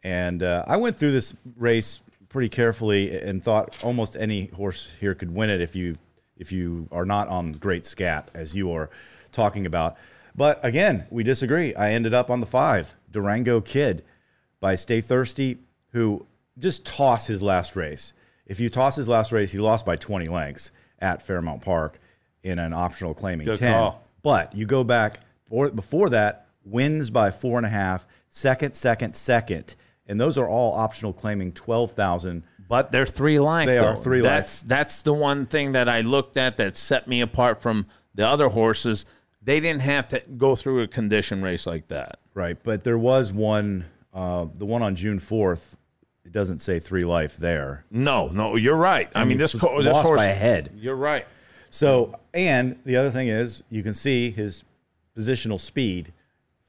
and 0.02 0.42
uh, 0.42 0.64
I 0.66 0.76
went 0.76 0.96
through 0.96 1.12
this 1.12 1.34
race 1.56 2.00
pretty 2.28 2.48
carefully 2.48 3.18
and 3.18 3.42
thought 3.42 3.76
almost 3.82 4.16
any 4.16 4.46
horse 4.46 4.94
here 5.00 5.14
could 5.14 5.34
win 5.34 5.50
it 5.50 5.60
if 5.60 5.74
you 5.74 5.96
if 6.36 6.52
you 6.52 6.86
are 6.92 7.04
not 7.04 7.26
on 7.28 7.52
great 7.52 7.84
scat 7.84 8.30
as 8.34 8.54
you 8.54 8.70
are 8.72 8.88
talking 9.32 9.66
about. 9.66 9.96
But 10.36 10.64
again, 10.64 11.06
we 11.10 11.24
disagree. 11.24 11.74
I 11.74 11.90
ended 11.90 12.14
up 12.14 12.30
on 12.30 12.40
the 12.40 12.46
five 12.46 12.94
Durango 13.10 13.60
Kid 13.60 14.04
by 14.60 14.76
Stay 14.76 15.00
Thirsty, 15.00 15.58
who 15.92 16.26
just 16.58 16.86
tossed 16.86 17.26
his 17.26 17.42
last 17.42 17.74
race. 17.74 18.12
If 18.46 18.60
you 18.60 18.70
toss 18.70 18.96
his 18.96 19.08
last 19.08 19.32
race, 19.32 19.52
he 19.52 19.58
lost 19.58 19.84
by 19.84 19.96
20 19.96 20.28
lengths 20.28 20.70
at 21.00 21.22
Fairmount 21.22 21.62
Park 21.62 21.98
in 22.42 22.58
an 22.58 22.72
optional 22.72 23.14
claiming 23.14 23.46
Good 23.46 23.58
10. 23.58 23.72
call. 23.72 24.02
But 24.22 24.54
you 24.54 24.64
go 24.64 24.84
back 24.84 25.20
or 25.50 25.70
before 25.70 26.10
that, 26.10 26.47
wins 26.64 27.10
by 27.10 27.30
four 27.30 27.56
and 27.58 27.66
a 27.66 27.70
half, 27.70 28.06
second, 28.28 28.74
second, 28.74 29.14
second. 29.14 29.76
And 30.06 30.20
those 30.20 30.38
are 30.38 30.48
all 30.48 30.72
optional 30.74 31.12
claiming 31.12 31.52
12,000. 31.52 32.42
But 32.68 32.90
they're 32.92 33.06
three 33.06 33.38
life. 33.38 33.66
They 33.66 33.78
are 33.78 33.94
though. 33.94 34.00
three 34.00 34.20
that's, 34.20 34.62
That's 34.62 35.02
the 35.02 35.12
one 35.12 35.46
thing 35.46 35.72
that 35.72 35.88
I 35.88 36.00
looked 36.02 36.36
at 36.36 36.56
that 36.58 36.76
set 36.76 37.08
me 37.08 37.20
apart 37.20 37.60
from 37.62 37.86
the 38.14 38.26
other 38.26 38.48
horses. 38.48 39.06
They 39.42 39.60
didn't 39.60 39.82
have 39.82 40.06
to 40.10 40.20
go 40.36 40.56
through 40.56 40.82
a 40.82 40.88
condition 40.88 41.42
race 41.42 41.66
like 41.66 41.88
that. 41.88 42.18
Right. 42.34 42.58
But 42.62 42.84
there 42.84 42.98
was 42.98 43.32
one, 43.32 43.86
uh, 44.12 44.46
the 44.54 44.66
one 44.66 44.82
on 44.82 44.96
June 44.96 45.18
4th, 45.18 45.74
it 46.24 46.32
doesn't 46.32 46.58
say 46.60 46.78
three 46.78 47.04
life 47.04 47.38
there. 47.38 47.84
No, 47.90 48.28
no, 48.28 48.56
you're 48.56 48.76
right. 48.76 49.10
I 49.14 49.20
And 49.22 49.28
mean, 49.30 49.38
this, 49.38 49.54
co- 49.54 49.82
this 49.82 49.92
lost 49.92 50.06
horse 50.06 50.18
by 50.18 50.26
a 50.26 50.34
head. 50.34 50.72
You're 50.76 50.94
right. 50.96 51.26
So, 51.70 52.18
and 52.34 52.78
the 52.84 52.96
other 52.96 53.10
thing 53.10 53.28
is, 53.28 53.62
you 53.70 53.82
can 53.82 53.94
see 53.94 54.30
his 54.30 54.64
positional 55.16 55.58
speed. 55.60 56.12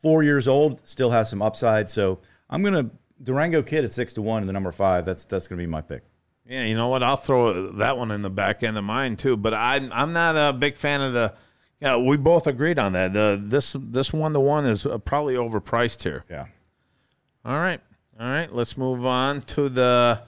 Four 0.01 0.23
years 0.23 0.47
old, 0.47 0.87
still 0.87 1.11
has 1.11 1.29
some 1.29 1.41
upside. 1.41 1.89
So, 1.89 2.19
I'm 2.49 2.63
gonna 2.63 2.89
Durango 3.21 3.61
Kid 3.61 3.83
at 3.83 3.91
six 3.91 4.13
to 4.13 4.21
one, 4.21 4.41
and 4.41 4.49
the 4.49 4.53
number 4.53 4.71
five. 4.71 5.05
That's 5.05 5.25
that's 5.25 5.47
gonna 5.47 5.61
be 5.61 5.67
my 5.67 5.81
pick. 5.81 6.03
Yeah, 6.49 6.63
you 6.63 6.73
know 6.73 6.87
what? 6.87 7.03
I'll 7.03 7.15
throw 7.15 7.71
that 7.73 7.97
one 7.97 8.09
in 8.09 8.23
the 8.23 8.29
back 8.29 8.63
end 8.63 8.77
of 8.77 8.83
mine 8.83 9.15
too. 9.15 9.37
But 9.37 9.53
I'm 9.53 9.91
I'm 9.93 10.13
not 10.13 10.35
a 10.35 10.51
big 10.51 10.77
fan 10.77 11.01
of 11.01 11.13
the. 11.13 11.33
Yeah, 11.79 11.97
we 11.97 12.17
both 12.17 12.47
agreed 12.47 12.79
on 12.79 12.93
that. 12.93 13.15
Uh, 13.15 13.37
this 13.39 13.75
this 13.79 14.11
one 14.11 14.33
to 14.33 14.39
one 14.39 14.65
is 14.65 14.85
uh, 14.85 14.97
probably 14.97 15.35
overpriced 15.35 16.03
here. 16.03 16.25
Yeah. 16.29 16.47
All 17.45 17.59
right, 17.59 17.79
all 18.19 18.27
right. 18.27 18.51
Let's 18.51 18.77
move 18.77 19.05
on 19.05 19.41
to 19.41 19.69
the 19.69 20.23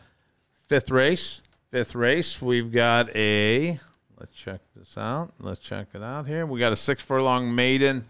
fifth 0.67 0.91
race. 0.91 1.41
Fifth 1.71 1.95
race. 1.95 2.41
We've 2.41 2.71
got 2.71 3.13
a. 3.15 3.79
Let's 4.19 4.35
check 4.35 4.61
this 4.75 4.97
out. 4.97 5.33
Let's 5.39 5.59
check 5.59 5.87
it 5.95 6.03
out 6.03 6.27
here. 6.27 6.45
We 6.45 6.59
got 6.59 6.71
a 6.71 6.75
six 6.75 7.01
furlong 7.01 7.55
maiden, 7.55 8.05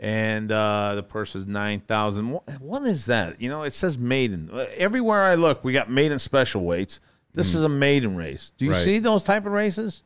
and 0.00 0.50
uh, 0.52 0.94
the 0.94 1.02
purse 1.02 1.34
is 1.34 1.46
nine 1.46 1.80
thousand. 1.80 2.30
What, 2.60 2.82
is 2.84 3.06
that? 3.06 3.40
You 3.40 3.48
know, 3.48 3.62
it 3.64 3.74
says 3.74 3.98
maiden. 3.98 4.50
Everywhere 4.76 5.24
I 5.24 5.34
look, 5.34 5.64
we 5.64 5.72
got 5.72 5.90
maiden 5.90 6.18
special 6.18 6.64
weights. 6.64 7.00
This 7.34 7.54
is 7.54 7.62
a 7.62 7.68
maiden 7.68 8.16
race. 8.16 8.50
Do 8.58 8.64
you 8.64 8.72
Right. 8.72 8.84
see 8.84 8.98
those 8.98 9.22
type 9.22 9.46
of 9.46 9.52
races? 9.52 10.02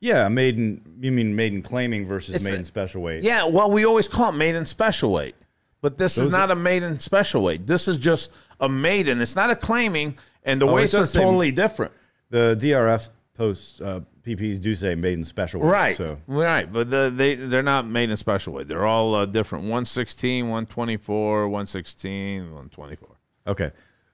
Yeah, 0.00 0.28
maiden. 0.28 0.82
You 1.00 1.12
mean 1.12 1.34
maiden 1.34 1.62
claiming 1.62 2.06
versus 2.06 2.34
It's 2.34 2.44
maiden 2.44 2.60
a- 2.62 2.64
special 2.66 3.00
weight? 3.02 3.22
Yeah, 3.22 3.46
well, 3.46 3.70
we 3.70 3.84
always 3.86 4.06
call 4.08 4.30
it 4.30 4.36
maiden 4.36 4.66
special 4.66 5.12
weight, 5.12 5.34
but 5.80 5.96
this 5.96 6.18
is 6.18 6.30
not 6.30 6.50
are- 6.50 6.52
a 6.52 6.56
maiden 6.56 7.00
special 7.00 7.42
weight. 7.42 7.66
This 7.66 7.88
is 7.88 7.96
just 7.96 8.30
a 8.60 8.68
maiden. 8.68 9.22
It's 9.22 9.36
not 9.36 9.50
a 9.50 9.56
claiming, 9.56 10.18
and 10.42 10.60
the 10.60 10.66
Oh, 10.66 10.74
weights 10.74 10.94
are 10.94 11.06
totally 11.06 11.52
different. 11.52 11.92
The 12.28 12.54
DRF 12.58 13.08
post 13.34 13.80
uh, 13.80 14.00
PPs 14.24 14.60
do 14.60 14.74
say 14.74 14.94
made 14.94 15.14
in 15.14 15.24
special 15.24 15.60
weight. 15.60 15.68
Right, 15.68 15.96
So 15.96 16.18
right, 16.26 16.70
but 16.70 16.90
the, 16.90 17.12
they 17.14 17.34
they're 17.34 17.62
not 17.62 17.86
made 17.86 18.10
in 18.10 18.16
special 18.16 18.54
weight. 18.54 18.68
They're 18.68 18.86
all 18.86 19.14
uh, 19.14 19.26
different. 19.26 19.64
116, 19.64 20.44
124, 20.44 21.48
116, 21.48 22.42
124. 22.42 23.08
Okay. 23.46 23.70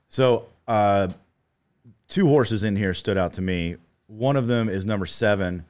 So 0.08 0.48
uh, 0.66 1.08
two 2.08 2.26
horses 2.28 2.64
in 2.64 2.76
here 2.76 2.92
stood 2.92 3.16
out 3.16 3.34
to 3.34 3.42
me. 3.42 3.76
One 4.08 4.36
of 4.36 4.48
them 4.48 4.68
is 4.68 4.84
number 4.84 5.06
seven, 5.06 5.64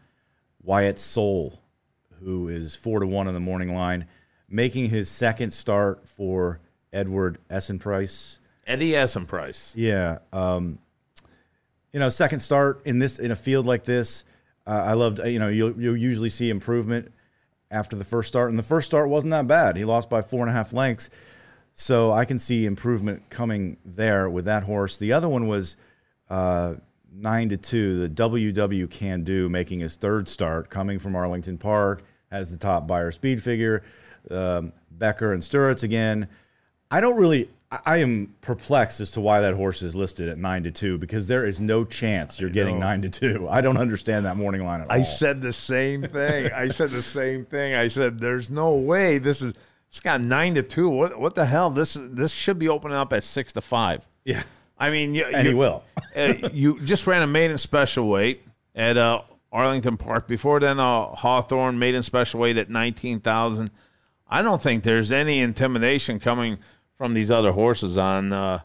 Wyatt 0.62 0.98
Soul, 0.98 1.60
who 2.20 2.48
is 2.48 2.74
four 2.74 3.00
to 3.00 3.06
one 3.06 3.28
in 3.28 3.34
the 3.34 3.40
morning 3.40 3.74
line, 3.74 4.06
making 4.48 4.88
his 4.88 5.10
second 5.10 5.52
start 5.52 6.08
for 6.08 6.60
Edward 6.92 7.38
Essenprice. 7.50 8.38
Eddie 8.66 8.92
Essenprice. 8.92 9.72
Yeah. 9.76 10.18
Um, 10.32 10.78
you 11.92 12.00
know, 12.00 12.08
second 12.08 12.40
start 12.40 12.80
in 12.84 12.98
this 12.98 13.18
in 13.18 13.30
a 13.30 13.36
field 13.36 13.66
like 13.66 13.84
this. 13.84 14.24
Uh, 14.70 14.84
I 14.84 14.92
loved, 14.92 15.18
you 15.26 15.40
know, 15.40 15.48
you'll, 15.48 15.72
you'll 15.80 15.96
usually 15.96 16.28
see 16.28 16.48
improvement 16.48 17.12
after 17.72 17.96
the 17.96 18.04
first 18.04 18.28
start, 18.28 18.50
and 18.50 18.58
the 18.58 18.62
first 18.62 18.86
start 18.86 19.08
wasn't 19.08 19.32
that 19.32 19.48
bad. 19.48 19.76
He 19.76 19.84
lost 19.84 20.08
by 20.08 20.22
four 20.22 20.42
and 20.42 20.50
a 20.50 20.52
half 20.52 20.72
lengths, 20.72 21.10
so 21.72 22.12
I 22.12 22.24
can 22.24 22.38
see 22.38 22.66
improvement 22.66 23.30
coming 23.30 23.78
there 23.84 24.30
with 24.30 24.44
that 24.44 24.62
horse. 24.62 24.96
The 24.96 25.12
other 25.12 25.28
one 25.28 25.48
was 25.48 25.74
uh, 26.28 26.74
nine 27.12 27.48
to 27.48 27.56
two. 27.56 28.06
The 28.06 28.08
WW 28.08 28.88
Can 28.88 29.24
Do 29.24 29.48
making 29.48 29.80
his 29.80 29.96
third 29.96 30.28
start, 30.28 30.70
coming 30.70 31.00
from 31.00 31.16
Arlington 31.16 31.58
Park, 31.58 32.04
has 32.30 32.52
the 32.52 32.56
top 32.56 32.86
buyer 32.86 33.10
speed 33.10 33.42
figure. 33.42 33.82
Um, 34.30 34.72
Becker 34.88 35.32
and 35.32 35.42
Sturritz 35.42 35.82
again. 35.82 36.28
I 36.92 37.00
don't 37.00 37.16
really. 37.16 37.50
I- 37.70 37.98
am 37.98 38.34
perplexed 38.40 39.00
as 39.00 39.12
to 39.12 39.20
why 39.20 39.40
that 39.40 39.54
horse 39.54 39.82
is 39.82 39.94
listed 39.94 40.28
at 40.28 40.38
nine 40.38 40.64
to 40.64 40.72
two 40.72 40.98
because 40.98 41.28
there 41.28 41.46
is 41.46 41.60
no 41.60 41.84
chance 41.84 42.40
you're 42.40 42.50
getting 42.50 42.78
nine 42.80 43.00
to 43.02 43.08
two. 43.08 43.48
I 43.48 43.60
don't 43.60 43.76
understand 43.76 44.26
that 44.26 44.36
morning 44.36 44.64
line 44.64 44.80
at 44.80 44.90
all. 44.90 44.96
I 44.96 45.02
said 45.02 45.40
the 45.40 45.52
same 45.52 46.02
thing. 46.02 46.52
I 46.52 46.68
said 46.68 46.90
the 46.90 47.02
same 47.02 47.44
thing. 47.44 47.74
I 47.74 47.86
said, 47.88 48.18
"There's 48.18 48.50
no 48.50 48.74
way 48.74 49.18
this 49.18 49.40
is." 49.40 49.54
It's 49.88 50.00
got 50.00 50.20
nine 50.20 50.54
to 50.54 50.62
two. 50.62 50.88
What? 50.88 51.18
What 51.20 51.34
the 51.34 51.46
hell? 51.46 51.70
This 51.70 51.96
this 52.00 52.32
should 52.32 52.58
be 52.58 52.68
opening 52.68 52.96
up 52.96 53.12
at 53.12 53.22
six 53.22 53.52
to 53.52 53.60
five. 53.60 54.06
Yeah. 54.24 54.42
I 54.78 54.90
mean, 54.90 55.14
you, 55.14 55.24
And 55.24 55.46
he 55.46 55.52
will. 55.52 55.84
uh, 56.16 56.34
you 56.52 56.80
just 56.80 57.06
ran 57.06 57.22
a 57.22 57.26
maiden 57.26 57.58
special 57.58 58.08
weight 58.08 58.42
at 58.74 58.96
uh, 58.96 59.20
Arlington 59.52 59.96
Park. 59.96 60.26
Before 60.26 60.58
then, 60.58 60.80
uh, 60.80 61.06
Hawthorne 61.06 61.78
maiden 61.78 62.02
special 62.02 62.40
weight 62.40 62.56
at 62.56 62.68
nineteen 62.68 63.20
thousand. 63.20 63.70
I 64.28 64.42
don't 64.42 64.62
think 64.62 64.84
there's 64.84 65.12
any 65.12 65.40
intimidation 65.40 66.20
coming 66.20 66.58
from 67.00 67.14
these 67.14 67.30
other 67.30 67.50
horses 67.50 67.96
on 67.96 68.30
uh, 68.30 68.58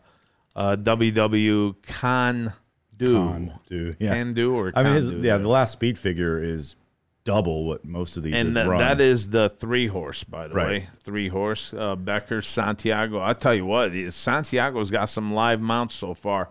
uh, 0.58 0.76
WW 0.76 1.74
Con 1.84 2.52
Do. 2.98 3.14
Con 3.14 3.60
do, 3.70 3.96
yeah. 3.98 4.14
Can 4.14 4.34
do 4.34 4.58
or 4.58 4.74
I 4.76 4.84
mean, 4.84 4.92
his, 4.92 5.10
yeah, 5.26 5.38
the 5.38 5.48
last 5.48 5.72
speed 5.72 5.98
figure 5.98 6.44
is 6.44 6.76
double 7.24 7.64
what 7.66 7.86
most 7.86 8.18
of 8.18 8.24
these 8.24 8.34
and 8.34 8.54
that, 8.58 8.68
run. 8.68 8.80
that 8.80 9.00
is 9.00 9.30
the 9.30 9.50
three 9.52 9.88
horse, 9.88 10.26
by 10.26 10.50
the 10.50 10.54
Right. 10.54 10.68
way, 10.68 10.90
three 11.02 11.30
horse. 11.30 11.74
Uh, 11.74 11.96
Becker, 11.96 12.42
Santiago. 12.42 13.22
I 13.24 13.32
tell 13.32 13.56
you 13.56 13.66
what, 13.66 13.94
Santiago's 14.10 14.92
got 14.92 15.06
some 15.06 15.34
live 15.34 15.62
mounts 15.62 15.96
so 15.96 16.14
far, 16.14 16.50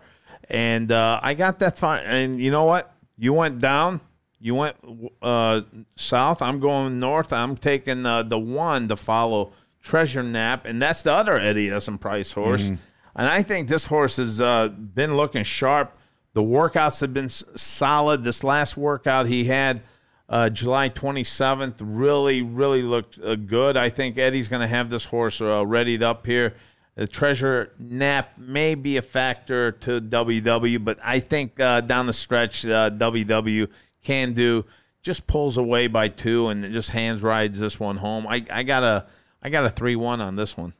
and 0.49 0.91
uh, 0.91 1.19
I 1.21 1.35
got 1.35 1.59
that 1.59 1.77
fine. 1.77 2.03
And 2.03 2.39
you 2.41 2.49
know 2.49 2.63
what? 2.63 2.91
You 3.15 3.31
went 3.33 3.59
down. 3.59 4.01
You 4.39 4.55
went 4.55 4.75
uh, 5.21 5.61
south. 5.95 6.41
I'm 6.41 6.59
going 6.59 6.97
north. 6.99 7.31
I'm 7.31 7.55
taking 7.57 8.07
uh, 8.07 8.23
the 8.23 8.39
one 8.39 8.87
to 8.87 8.95
follow 8.95 9.53
Treasure 9.85 10.23
Nap, 10.23 10.65
and 10.65 10.81
that's 10.81 11.03
the 11.03 11.11
other 11.11 11.37
Eddie 11.37 11.69
Essenprice 11.69 12.33
horse. 12.33 12.63
Mm-hmm. 12.63 12.75
And 13.15 13.29
I 13.29 13.43
think 13.43 13.67
this 13.67 13.85
horse 13.85 14.17
has 14.17 14.41
uh, 14.41 14.69
been 14.69 15.15
looking 15.15 15.43
sharp. 15.43 15.95
The 16.33 16.41
workouts 16.41 17.01
have 17.01 17.13
been 17.13 17.25
s- 17.25 17.43
solid. 17.55 18.23
This 18.23 18.43
last 18.43 18.75
workout 18.77 19.27
he 19.27 19.45
had 19.45 19.83
uh, 20.27 20.49
July 20.49 20.89
27th 20.89 21.75
really, 21.81 22.41
really 22.41 22.81
looked 22.81 23.19
uh, 23.19 23.35
good. 23.35 23.77
I 23.77 23.89
think 23.89 24.17
Eddie's 24.17 24.49
going 24.49 24.61
to 24.61 24.67
have 24.67 24.89
this 24.89 25.05
horse 25.05 25.39
uh, 25.39 25.63
readied 25.63 26.01
up 26.01 26.25
here. 26.25 26.55
The 26.95 27.05
treasure 27.05 27.71
nap 27.77 28.39
may 28.39 28.73
be 28.73 28.97
a 28.97 29.03
factor 29.03 29.71
to 29.71 30.01
WW, 30.01 30.83
but 30.83 30.97
I 31.03 31.19
think 31.19 31.59
uh, 31.59 31.81
down 31.81 32.07
the 32.07 32.13
stretch, 32.13 32.65
uh, 32.65 32.89
WW 32.89 33.69
can 34.03 34.33
do 34.33 34.65
just 35.03 35.27
pulls 35.27 35.57
away 35.57 35.85
by 35.85 36.07
two 36.07 36.47
and 36.47 36.73
just 36.73 36.89
hands 36.89 37.21
rides 37.21 37.59
this 37.59 37.79
one 37.79 37.97
home. 37.97 38.25
I, 38.25 38.43
I 38.49 38.63
got 38.63 38.81
a 38.81 39.05
I 39.45 39.49
got 39.49 39.63
a 39.65 39.69
three 39.69 39.95
one 39.95 40.21
on 40.21 40.35
this 40.35 40.57
one. 40.57 40.73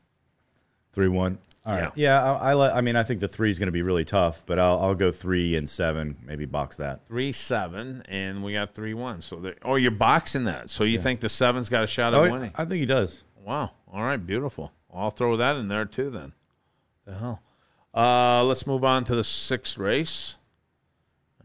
three 0.91 1.07
one. 1.07 1.38
All 1.68 1.76
right. 1.80 1.91
Yeah, 1.95 2.22
I, 2.24 2.51
I, 2.51 2.53
li- 2.53 2.72
I 2.74 2.82
mean, 2.82 2.95
I 2.95 3.01
think 3.03 3.20
the 3.20 3.28
three 3.28 3.49
is 3.49 3.57
going 3.57 3.68
to 3.68 3.72
be 3.72 3.82
really 3.82 4.05
tough, 4.05 4.43
but 4.45 4.59
I'll, 4.59 4.80
I'll 4.80 4.95
go 4.95 5.11
three 5.11 5.55
and 5.55 5.68
seven, 5.70 6.16
maybe 6.24 6.45
box 6.45 6.76
that. 6.78 7.05
Three 7.07 7.32
seven, 7.32 8.03
and 8.07 8.43
we 8.43 8.53
got 8.53 8.74
three 8.76 8.93
one. 8.93 9.22
So 9.22 9.38
there, 9.38 9.55
oh, 9.63 9.76
you're 9.76 9.89
boxing 9.91 10.43
that. 10.45 10.70
So 10.70 10.84
you 10.84 10.99
think 10.99 11.22
the 11.22 11.30
seven's 11.30 11.70
got 11.70 11.84
a 11.84 11.88
shot 11.88 12.13
at 12.13 12.20
Oh, 12.20 12.32
winning? 12.32 12.51
I 12.55 12.66
think 12.66 12.80
he 12.80 12.86
does. 12.86 13.24
Wow. 13.43 13.72
All 13.91 14.03
right. 14.03 14.18
Beautiful. 14.18 14.72
I'll 14.93 15.11
throw 15.11 15.38
that 15.38 15.55
in 15.57 15.68
there 15.68 15.86
too 15.86 16.09
then. 16.09 16.34
The 17.05 17.16
hell. 17.16 17.41
Uh, 17.93 18.43
let's 18.43 18.66
move 18.68 18.84
on 18.84 19.03
to 19.05 19.16
the 19.16 19.24
sixth 19.24 19.78
race. 19.78 20.38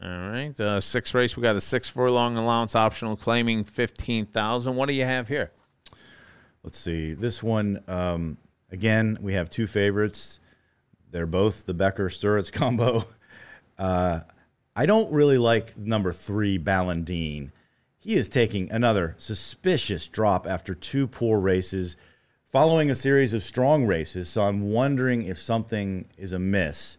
All 0.03 0.09
right. 0.09 0.59
Uh, 0.59 0.81
sixth 0.81 1.15
race. 1.15 1.37
We 1.37 1.43
got 1.43 1.57
a 1.57 1.61
six 1.61 1.89
furlong 1.89 2.37
allowance 2.37 2.75
optional 2.75 3.17
claiming 3.17 3.65
fifteen 3.65 4.25
thousand. 4.27 4.77
What 4.77 4.89
do 4.89 4.95
you 4.95 5.05
have 5.05 5.29
here? 5.29 5.53
Let's 6.63 6.79
see. 6.79 7.15
This 7.15 7.43
one, 7.43 7.83
um, 7.89 8.37
again, 8.71 9.19
we 9.21 9.35
have 9.35 9.49
two 9.49 9.67
favorites. 9.67 10.41
They're 11.11 11.27
both 11.27 11.65
the 11.65 11.75
Becker 11.75 12.09
Sturritz 12.09 12.53
combo. 12.53 13.05
Uh, 13.79 14.21
I 14.77 14.87
don't 14.87 15.11
really 15.11 15.39
like 15.39 15.77
number 15.77 16.13
three, 16.13 16.59
Ballandine. 16.59 17.51
He 17.99 18.15
is 18.15 18.29
taking 18.29 18.71
another 18.71 19.15
suspicious 19.19 20.07
drop 20.09 20.47
after 20.47 20.75
two 20.75 21.07
poor 21.07 21.39
races, 21.39 21.97
following 22.45 22.91
a 22.91 22.95
series 22.95 23.35
of 23.35 23.43
strong 23.43 23.87
races. 23.87 24.29
So 24.29 24.43
I'm 24.43 24.71
wondering 24.71 25.25
if 25.25 25.39
something 25.39 26.07
is 26.17 26.33
amiss. 26.33 26.99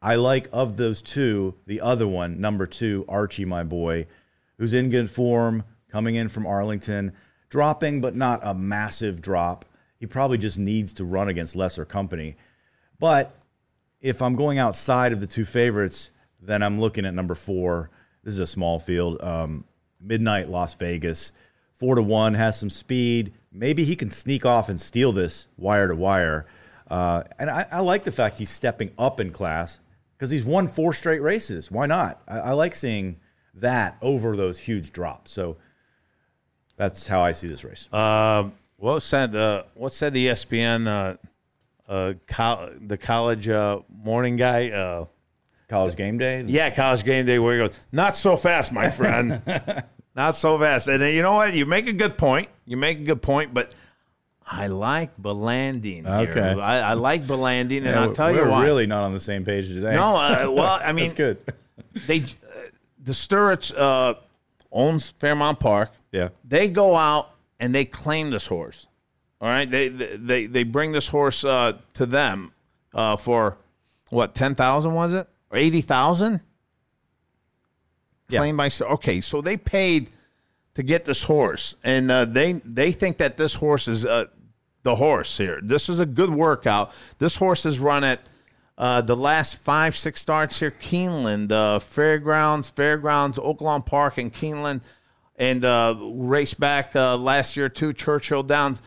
I 0.00 0.16
like 0.16 0.48
of 0.52 0.76
those 0.76 1.00
two, 1.00 1.54
the 1.66 1.80
other 1.80 2.06
one, 2.06 2.38
number 2.38 2.66
two, 2.66 3.06
Archie, 3.08 3.46
my 3.46 3.64
boy, 3.64 4.06
who's 4.58 4.74
in 4.74 4.90
good 4.90 5.08
form, 5.08 5.64
coming 5.88 6.14
in 6.14 6.28
from 6.28 6.46
Arlington, 6.46 7.12
dropping, 7.54 8.00
but 8.00 8.16
not 8.16 8.40
a 8.42 8.52
massive 8.52 9.22
drop. 9.22 9.64
He 10.00 10.06
probably 10.06 10.38
just 10.38 10.58
needs 10.58 10.92
to 10.94 11.04
run 11.04 11.28
against 11.28 11.54
lesser 11.54 11.84
company. 11.84 12.34
But 12.98 13.32
if 14.00 14.20
I'm 14.20 14.34
going 14.34 14.58
outside 14.58 15.12
of 15.12 15.20
the 15.20 15.28
two 15.28 15.44
favorites, 15.44 16.10
then 16.42 16.64
I'm 16.64 16.80
looking 16.80 17.06
at 17.06 17.14
number 17.14 17.36
four. 17.36 17.90
This 18.24 18.34
is 18.34 18.40
a 18.40 18.46
small 18.48 18.80
field. 18.80 19.22
Um, 19.22 19.66
Midnight 20.00 20.48
Las 20.48 20.74
Vegas. 20.74 21.30
Four 21.72 21.94
to 21.94 22.02
one, 22.02 22.34
has 22.34 22.58
some 22.58 22.70
speed. 22.70 23.32
Maybe 23.52 23.84
he 23.84 23.94
can 23.94 24.10
sneak 24.10 24.44
off 24.44 24.68
and 24.68 24.80
steal 24.80 25.12
this 25.12 25.46
wire 25.56 25.86
to 25.86 25.94
wire. 25.94 26.46
Uh, 26.90 27.22
and 27.38 27.48
I, 27.48 27.68
I 27.70 27.80
like 27.82 28.02
the 28.02 28.10
fact 28.10 28.40
he's 28.40 28.50
stepping 28.50 28.90
up 28.98 29.20
in 29.20 29.30
class 29.30 29.78
because 30.18 30.32
he's 30.32 30.44
won 30.44 30.66
four 30.66 30.92
straight 30.92 31.22
races. 31.22 31.70
Why 31.70 31.86
not? 31.86 32.20
I, 32.26 32.38
I 32.38 32.50
like 32.50 32.74
seeing 32.74 33.20
that 33.54 33.96
over 34.02 34.34
those 34.34 34.58
huge 34.58 34.90
drops. 34.92 35.30
So 35.30 35.56
that's 36.76 37.06
how 37.06 37.22
I 37.22 37.32
see 37.32 37.46
this 37.48 37.64
race. 37.64 37.88
Uh, 37.92 38.50
what 38.76 39.00
said 39.00 39.34
uh, 39.34 39.64
what 39.74 39.92
said 39.92 40.12
the 40.12 40.26
ESPN 40.26 40.86
uh, 40.86 41.90
uh, 41.90 42.14
col- 42.26 42.70
the 42.80 42.96
college 42.98 43.48
uh, 43.48 43.80
morning 43.88 44.36
guy? 44.36 44.70
Uh, 44.70 45.06
college 45.68 45.96
game 45.96 46.18
day. 46.18 46.42
Yeah, 46.46 46.70
college 46.70 47.04
game 47.04 47.26
day. 47.26 47.38
Where 47.38 47.52
he 47.54 47.58
goes, 47.58 47.80
not 47.92 48.16
so 48.16 48.36
fast, 48.36 48.72
my 48.72 48.90
friend. 48.90 49.40
not 50.16 50.34
so 50.36 50.58
fast. 50.58 50.88
And 50.88 51.02
you 51.14 51.22
know 51.22 51.34
what? 51.34 51.54
You 51.54 51.66
make 51.66 51.86
a 51.86 51.92
good 51.92 52.18
point. 52.18 52.48
You 52.66 52.76
make 52.76 53.00
a 53.00 53.04
good 53.04 53.22
point, 53.22 53.54
but. 53.54 53.74
I 54.46 54.66
like 54.66 55.16
Belandine. 55.16 56.04
Here. 56.06 56.30
Okay. 56.30 56.60
I, 56.60 56.90
I 56.90 56.92
like 56.92 57.24
Belandine, 57.24 57.78
and 57.78 57.86
Yeah, 57.86 58.02
I'll 58.02 58.12
tell 58.12 58.30
you 58.30 58.42
we're 58.42 58.50
why. 58.50 58.62
really 58.62 58.86
not 58.86 59.02
on 59.04 59.14
the 59.14 59.18
same 59.20 59.42
page 59.42 59.68
today. 59.68 59.94
No, 59.94 60.12
well, 60.54 60.78
I 60.84 60.92
mean, 60.92 61.06
that's 61.06 61.14
good. 61.14 61.38
they 62.06 62.18
uh, 62.20 62.68
the 63.02 63.12
Sturritz 63.12 63.72
uh, 63.74 64.14
owns 64.70 65.08
Fairmount 65.18 65.60
Park. 65.60 65.92
Yeah, 66.14 66.28
they 66.44 66.68
go 66.68 66.94
out 66.94 67.30
and 67.58 67.74
they 67.74 67.84
claim 67.84 68.30
this 68.30 68.46
horse. 68.46 68.86
All 69.40 69.48
right, 69.48 69.68
they 69.68 69.88
they 69.88 70.46
they 70.46 70.62
bring 70.62 70.92
this 70.92 71.08
horse 71.08 71.44
uh, 71.44 71.78
to 71.94 72.06
them 72.06 72.52
uh, 72.94 73.16
for 73.16 73.58
what 74.10 74.32
ten 74.32 74.54
thousand 74.54 74.94
was 74.94 75.12
it 75.12 75.26
or 75.50 75.58
eighty 75.58 75.80
thousand? 75.80 76.40
Claimed 78.30 78.56
by 78.56 78.68
so 78.68 78.86
okay, 78.86 79.20
so 79.20 79.40
they 79.40 79.56
paid 79.56 80.08
to 80.74 80.84
get 80.84 81.04
this 81.04 81.24
horse, 81.24 81.74
and 81.82 82.08
uh, 82.12 82.26
they 82.26 82.52
they 82.64 82.92
think 82.92 83.18
that 83.18 83.36
this 83.36 83.54
horse 83.54 83.88
is 83.88 84.06
uh, 84.06 84.26
the 84.84 84.94
horse 84.94 85.36
here. 85.36 85.58
This 85.64 85.88
is 85.88 85.98
a 85.98 86.06
good 86.06 86.30
workout. 86.30 86.92
This 87.18 87.34
horse 87.34 87.64
has 87.64 87.80
run 87.80 88.04
at 88.04 88.20
uh, 88.78 89.02
the 89.02 89.16
last 89.16 89.56
five 89.56 89.96
six 89.96 90.20
starts 90.20 90.60
here: 90.60 90.70
Keeneland, 90.70 91.50
uh, 91.50 91.80
Fairgrounds, 91.80 92.70
Fairgrounds, 92.70 93.36
Oaklawn 93.36 93.84
Park, 93.84 94.16
and 94.16 94.32
Keeneland, 94.32 94.80
and 95.36 95.64
uh, 95.64 95.96
race 96.00 96.54
back 96.54 96.94
uh, 96.94 97.16
last 97.16 97.56
year 97.56 97.68
to 97.68 97.92
Churchill 97.92 98.42
Downs. 98.42 98.82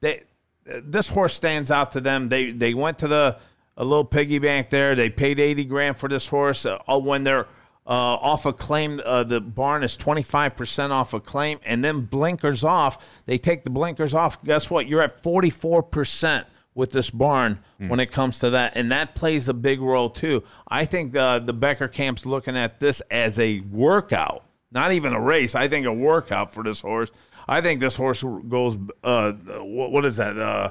They 0.00 0.24
this 0.64 1.08
horse 1.08 1.34
stands 1.34 1.70
out 1.70 1.92
to 1.92 2.00
them. 2.00 2.28
They 2.28 2.50
they 2.50 2.74
went 2.74 2.98
to 2.98 3.08
the 3.08 3.38
a 3.76 3.84
little 3.84 4.04
piggy 4.04 4.38
bank 4.38 4.70
there. 4.70 4.94
They 4.94 5.10
paid 5.10 5.40
eighty 5.40 5.64
grand 5.64 5.96
for 5.96 6.08
this 6.08 6.28
horse. 6.28 6.66
Uh, 6.66 6.78
when 6.98 7.24
they're 7.24 7.46
uh, 7.86 7.88
off 7.88 8.46
a 8.46 8.52
claim, 8.52 9.00
uh, 9.04 9.24
the 9.24 9.40
barn 9.40 9.82
is 9.82 9.96
twenty 9.96 10.22
five 10.22 10.56
percent 10.56 10.92
off 10.92 11.14
a 11.14 11.20
claim, 11.20 11.58
and 11.64 11.84
then 11.84 12.02
blinkers 12.02 12.62
off. 12.62 13.22
They 13.26 13.38
take 13.38 13.64
the 13.64 13.70
blinkers 13.70 14.14
off. 14.14 14.42
Guess 14.44 14.70
what? 14.70 14.86
You're 14.86 15.02
at 15.02 15.20
forty 15.22 15.50
four 15.50 15.82
percent 15.82 16.46
with 16.74 16.92
this 16.92 17.10
barn 17.10 17.58
when 17.88 18.00
it 18.00 18.10
comes 18.10 18.38
to 18.38 18.48
that, 18.50 18.72
and 18.76 18.90
that 18.92 19.14
plays 19.14 19.48
a 19.48 19.52
big 19.52 19.80
role 19.80 20.08
too. 20.08 20.42
I 20.68 20.84
think 20.84 21.14
uh, 21.14 21.40
the 21.40 21.52
Becker 21.52 21.88
camp's 21.88 22.24
looking 22.24 22.56
at 22.56 22.80
this 22.80 23.02
as 23.10 23.38
a 23.38 23.60
workout, 23.60 24.44
not 24.72 24.92
even 24.92 25.12
a 25.12 25.20
race. 25.20 25.54
I 25.54 25.68
think 25.68 25.86
a 25.86 25.92
workout 25.92 26.52
for 26.52 26.64
this 26.64 26.80
horse. 26.80 27.10
I 27.48 27.60
think 27.60 27.80
this 27.80 27.96
horse 27.96 28.22
goes. 28.48 28.76
Uh, 29.02 29.32
what, 29.32 29.90
what 29.92 30.04
is 30.04 30.16
that? 30.16 30.38
Uh, 30.38 30.70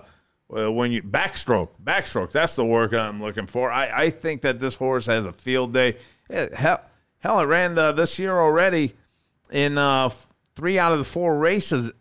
uh, 0.54 0.72
when 0.72 0.91
you 0.91 1.02
backstroke, 1.02 1.70
backstroke. 1.84 2.32
That's 2.32 2.56
the 2.56 2.66
work 2.66 2.93
I'm 2.93 3.22
looking 3.22 3.47
for. 3.47 3.72
I, 3.72 4.04
I 4.06 4.10
think 4.10 4.41
that 4.41 4.60
this 4.60 4.76
horse 4.76 5.06
has 5.06 5.26
a 5.26 5.32
field 5.34 5.74
day. 5.74 5.97
Eh, 6.30 6.49
Hell, 6.54 6.82
hell, 7.20 7.39
it 7.39 7.45
ran 7.45 7.78
uh, 7.78 7.91
this 7.93 8.20
year 8.20 8.38
already 8.38 8.93
in 9.49 9.78
uh, 9.78 10.10
three 10.56 10.78
out 10.78 10.91
of 10.91 10.97
the 10.97 11.06
four 11.06 11.38
races. 11.38 11.91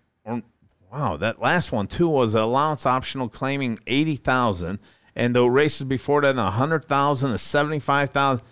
Wow, 0.92 1.16
that 1.18 1.40
last 1.40 1.70
one 1.70 1.86
too 1.86 2.09
was 2.09 2.34
allowance 2.34 2.84
optional 2.84 3.28
claiming 3.28 3.78
eighty 3.86 4.16
thousand, 4.16 4.80
and 5.14 5.36
the 5.36 5.44
races 5.48 5.86
before 5.86 6.20
that 6.22 6.36
a 6.36 6.51
hundred 6.51 6.86
thousand, 6.86 7.30
a 7.30 7.38
seventy 7.38 7.78
five 7.78 8.11
thousand. 8.11 8.44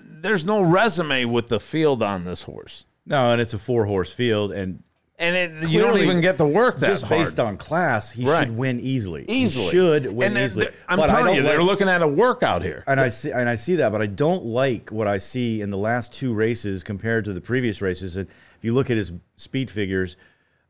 There's 0.00 0.44
no 0.44 0.62
resume 0.62 1.24
with 1.26 1.48
the 1.48 1.60
field 1.60 2.02
on 2.02 2.24
this 2.24 2.44
horse, 2.44 2.86
No, 3.06 3.32
and 3.32 3.40
it's 3.40 3.54
a 3.54 3.58
four 3.58 3.86
horse 3.86 4.12
field, 4.12 4.52
and 4.52 4.82
and 5.18 5.36
it, 5.36 5.68
you 5.70 5.80
don't 5.80 5.98
even 5.98 6.20
get 6.20 6.38
to 6.38 6.44
work 6.44 6.78
that 6.78 6.86
just 6.86 7.04
hard. 7.04 7.20
based 7.20 7.38
on 7.38 7.56
class. 7.56 8.10
He 8.10 8.24
Right. 8.24 8.40
should 8.40 8.56
win 8.56 8.80
easily. 8.80 9.24
He 9.28 9.44
easily 9.44 9.68
should 9.70 10.06
win 10.16 10.36
easily. 10.36 10.66
I'm 10.88 10.98
But 10.98 11.08
telling 11.08 11.36
you, 11.36 11.42
they're 11.42 11.62
looking 11.62 11.88
at 11.88 12.02
a 12.02 12.08
workout 12.08 12.62
here. 12.62 12.82
And 12.88 12.98
I 12.98 13.08
see 13.10 13.30
and 13.30 13.48
I 13.48 13.54
see 13.54 13.76
that, 13.76 13.92
but 13.92 14.02
I 14.02 14.06
don't 14.06 14.44
like 14.44 14.90
what 14.90 15.06
I 15.06 15.18
see 15.18 15.60
in 15.60 15.70
the 15.70 15.76
last 15.76 16.12
two 16.12 16.34
races 16.34 16.82
compared 16.82 17.24
to 17.26 17.32
the 17.32 17.40
previous 17.40 17.80
races. 17.80 18.16
And 18.16 18.26
if 18.28 18.58
you 18.64 18.74
look 18.74 18.90
at 18.90 18.96
his 18.96 19.12
speed 19.36 19.70
figures, 19.70 20.16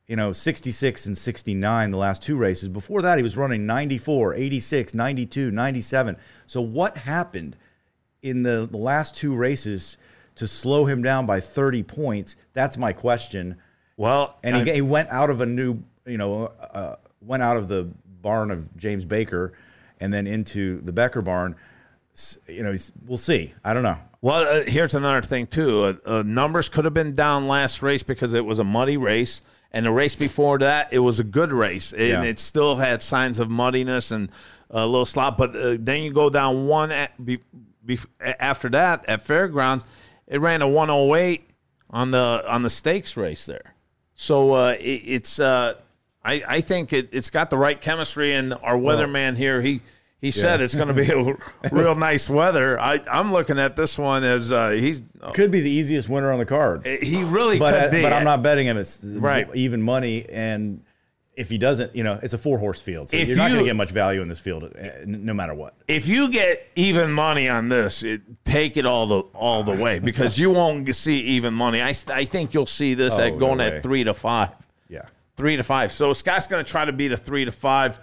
you 0.06 0.16
know, 0.16 0.32
66 0.32 1.06
and 1.06 1.16
69 1.16 1.90
the 1.90 1.96
last 1.96 2.20
two 2.20 2.36
races. 2.36 2.68
Before 2.68 3.00
that 3.00 3.16
he 3.18 3.22
was 3.22 3.36
running 3.38 3.64
94, 3.64 4.34
86, 4.34 4.92
92, 4.92 5.50
97. 5.50 6.16
So 6.46 6.60
what 6.60 6.98
happened 6.98 7.56
in 8.22 8.42
the, 8.42 8.68
the 8.70 8.76
last 8.78 9.16
two 9.16 9.34
races 9.36 9.98
to 10.36 10.46
slow 10.46 10.86
him 10.86 11.02
down 11.02 11.26
by 11.26 11.40
30 11.40 11.82
points? 11.82 12.36
That's 12.52 12.76
my 12.78 12.92
question. 12.92 13.56
Well, 13.96 14.36
and 14.42 14.66
he, 14.66 14.74
he 14.74 14.80
went 14.80 15.10
out 15.10 15.30
of 15.30 15.40
a 15.40 15.46
new, 15.46 15.82
you 16.06 16.18
know, 16.18 16.46
uh, 16.46 16.96
went 17.20 17.42
out 17.42 17.56
of 17.56 17.68
the 17.68 17.88
barn 18.22 18.50
of 18.50 18.74
James 18.76 19.04
Baker 19.04 19.52
and 20.00 20.12
then 20.12 20.26
into 20.26 20.80
the 20.80 20.92
Becker 20.92 21.22
barn. 21.22 21.56
You 22.48 22.62
know, 22.62 22.70
he's, 22.70 22.92
we'll 23.06 23.18
see. 23.18 23.52
I 23.64 23.74
don't 23.74 23.82
know. 23.82 23.98
Well, 24.20 24.46
uh, 24.46 24.64
here's 24.66 24.94
another 24.94 25.22
thing 25.22 25.46
too. 25.46 25.82
Uh, 25.82 25.94
uh, 26.06 26.22
numbers 26.24 26.68
could 26.68 26.84
have 26.84 26.94
been 26.94 27.12
down 27.12 27.48
last 27.48 27.82
race 27.82 28.02
because 28.02 28.34
it 28.34 28.44
was 28.44 28.58
a 28.58 28.64
muddy 28.64 28.96
race, 28.96 29.42
and 29.72 29.84
the 29.86 29.90
race 29.90 30.14
before 30.14 30.58
that 30.58 30.92
it 30.92 31.00
was 31.00 31.18
a 31.18 31.24
good 31.24 31.52
race, 31.52 31.92
and 31.92 32.02
Yeah. 32.02 32.22
it 32.22 32.38
still 32.38 32.76
had 32.76 33.02
signs 33.02 33.40
of 33.40 33.50
muddiness 33.50 34.10
and 34.12 34.30
a 34.70 34.86
little 34.86 35.04
slop. 35.04 35.36
But 35.38 35.56
uh, 35.56 35.76
then 35.80 36.02
you 36.02 36.12
go 36.12 36.30
down 36.30 36.66
one 36.68 36.92
at, 36.92 37.24
be, 37.24 37.40
after 38.20 38.68
that 38.70 39.04
at 39.08 39.22
Fairgrounds, 39.22 39.84
it 40.26 40.40
ran 40.40 40.62
a 40.62 40.68
108 40.68 41.48
on 41.90 42.10
the 42.10 42.42
on 42.46 42.62
the 42.62 42.70
stakes 42.70 43.16
race 43.16 43.46
there. 43.46 43.74
So 44.14 44.52
uh, 44.52 44.76
it, 44.78 45.02
it's 45.04 45.40
uh, 45.40 45.74
I 46.24 46.42
I 46.46 46.60
think 46.60 46.92
it, 46.92 47.08
it's 47.12 47.30
got 47.30 47.50
the 47.50 47.58
right 47.58 47.80
chemistry, 47.80 48.34
and 48.34 48.54
our 48.54 48.76
weatherman 48.76 49.36
here 49.36 49.60
he. 49.62 49.80
He 50.20 50.30
said 50.30 50.60
Yeah. 50.60 50.64
it's 50.66 50.76
going 50.76 50.86
to 50.86 50.94
be 50.94 51.10
a 51.10 51.36
real 51.74 51.96
nice 51.96 52.30
weather. 52.30 52.78
I, 52.78 53.00
I'm 53.10 53.32
looking 53.32 53.58
at 53.58 53.74
this 53.74 53.98
one 53.98 54.22
as 54.22 54.52
uh, 54.52 54.68
he's 54.70 55.02
Could 55.34 55.50
be 55.50 55.58
the 55.62 55.68
easiest 55.68 56.08
winner 56.08 56.30
on 56.30 56.38
the 56.38 56.46
card. 56.46 56.86
he 56.86 57.24
really 57.24 57.58
but 57.58 57.74
could 57.74 57.88
uh, 57.88 57.90
be. 57.90 58.02
but 58.02 58.12
I'm 58.12 58.22
not 58.22 58.40
betting 58.40 58.68
him. 58.68 58.76
It's 58.76 59.02
Right. 59.02 59.48
even 59.56 59.82
money, 59.82 60.24
and 60.30 60.84
if 61.34 61.48
he 61.48 61.56
doesn't, 61.56 61.96
you 61.96 62.04
know, 62.04 62.18
it's 62.22 62.34
a 62.34 62.38
four 62.38 62.58
horse 62.58 62.80
field, 62.82 63.08
so 63.10 63.16
If 63.16 63.28
you're 63.28 63.36
not 63.38 63.50
going 63.50 63.60
to 63.62 63.68
get 63.68 63.76
much 63.76 63.90
value 63.90 64.20
in 64.20 64.28
this 64.28 64.40
field, 64.40 64.64
uh, 64.64 64.88
no 65.06 65.32
matter 65.32 65.54
what. 65.54 65.74
If 65.88 66.06
you 66.06 66.30
get 66.30 66.68
even 66.76 67.10
money 67.12 67.48
on 67.48 67.68
this, 67.68 68.02
it, 68.02 68.20
take 68.44 68.76
it 68.76 68.84
all 68.84 69.06
the 69.06 69.20
all 69.34 69.64
the 69.64 69.72
way 69.74 69.98
because 70.10 70.38
you 70.38 70.50
won't 70.50 70.94
see 70.94 71.20
even 71.20 71.54
money. 71.54 71.80
I, 71.80 71.94
I 72.08 72.24
think 72.26 72.52
you'll 72.52 72.66
see 72.66 72.94
this 72.94 73.18
Oh, 73.18 73.22
at 73.22 73.38
going 73.38 73.58
no 73.58 73.64
at 73.64 73.82
three 73.82 74.04
to 74.04 74.12
five. 74.14 74.50
Yeah. 74.88 75.06
three 75.36 75.56
to 75.56 75.62
five. 75.62 75.90
So 75.92 76.12
Scott's 76.12 76.46
going 76.46 76.62
to 76.64 76.70
try 76.70 76.84
to 76.84 76.92
beat 76.92 77.12
a 77.12 77.16
three 77.16 77.44
to 77.46 77.52
five. 77.52 77.98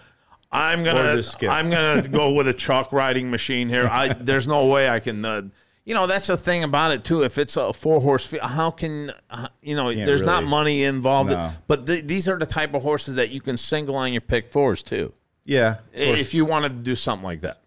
I'm 0.52 0.84
gonna. 0.84 1.22
I'm 1.48 1.70
gonna 1.70 2.08
go 2.08 2.32
with 2.32 2.48
a 2.48 2.54
chalk 2.54 2.92
riding 2.92 3.30
machine 3.30 3.70
here. 3.70 3.88
I 3.88 4.14
there's 4.14 4.48
no 4.48 4.66
way 4.68 4.90
I 4.90 5.00
can. 5.00 5.24
Uh, 5.24 5.42
you 5.90 5.96
know 5.96 6.06
that's 6.06 6.28
the 6.28 6.38
thing 6.38 6.64
about 6.64 6.92
it 6.92 7.04
too. 7.04 7.24
If 7.24 7.40
it's 7.40 7.58
a 7.58 7.74
four 7.74 8.00
horse 8.00 8.24
field, 8.26 8.44
how 8.44 8.70
can 8.70 9.12
uh, 9.32 9.48
you 9.62 9.76
know? 9.76 9.92
Can't 9.92 10.06
there's 10.06 10.22
not 10.22 10.44
money 10.44 10.84
involved. 10.84 11.32
No. 11.32 11.52
But 11.68 11.88
th- 11.88 12.06
these 12.06 12.30
are 12.30 12.38
the 12.38 12.46
type 12.46 12.76
of 12.76 12.84
horses 12.84 13.16
that 13.16 13.30
you 13.30 13.42
can 13.42 13.58
single 13.58 13.96
on 13.96 14.14
your 14.14 14.22
pick 14.22 14.52
fours 14.52 14.84
too. 14.84 15.14
Yeah, 15.46 15.80
If 15.94 16.36
you 16.36 16.46
wanted 16.46 16.70
to 16.70 16.84
do 16.84 16.96
something 16.96 17.24
like 17.26 17.42
that. 17.42 17.58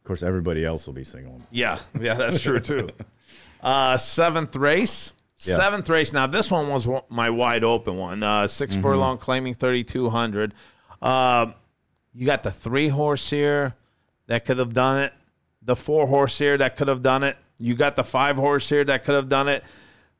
of 0.00 0.04
course 0.04 0.22
everybody 0.22 0.62
else 0.62 0.86
will 0.86 0.92
be 0.92 1.04
single. 1.04 1.40
Yeah, 1.50 1.78
yeah, 1.98 2.12
that's 2.14 2.40
true 2.42 2.60
too. 2.70 2.90
Uh, 3.62 3.96
seventh 3.96 4.54
race. 4.56 5.14
Yeah. 5.38 5.56
Seventh 5.56 5.88
race. 5.88 6.12
Now 6.12 6.26
this 6.26 6.50
one 6.50 6.68
was 6.68 6.86
my 7.08 7.30
wide 7.30 7.64
open 7.64 7.96
one. 7.96 8.22
Uh, 8.22 8.46
6 8.46 8.74
Mm-hmm. 8.74 8.82
furlong, 8.82 9.16
claiming 9.16 9.54
thirty 9.54 9.84
two 9.84 10.10
hundred. 10.10 10.52
Uh, 11.00 11.52
you 12.12 12.26
got 12.26 12.42
the 12.42 12.50
three 12.50 12.88
horse 12.88 13.30
here 13.30 13.74
that 14.26 14.44
could 14.44 14.58
have 14.58 14.74
done 14.74 15.02
it. 15.04 15.14
The 15.62 15.76
four 15.76 16.06
horse 16.08 16.36
here 16.36 16.58
that 16.58 16.76
could 16.76 16.88
have 16.88 17.00
done 17.02 17.22
it. 17.22 17.38
You 17.60 17.74
got 17.74 17.96
the 17.96 18.04
five 18.04 18.36
horse 18.36 18.68
here 18.68 18.84
that 18.84 19.04
could 19.04 19.14
have 19.14 19.28
done 19.28 19.48
it. 19.48 19.62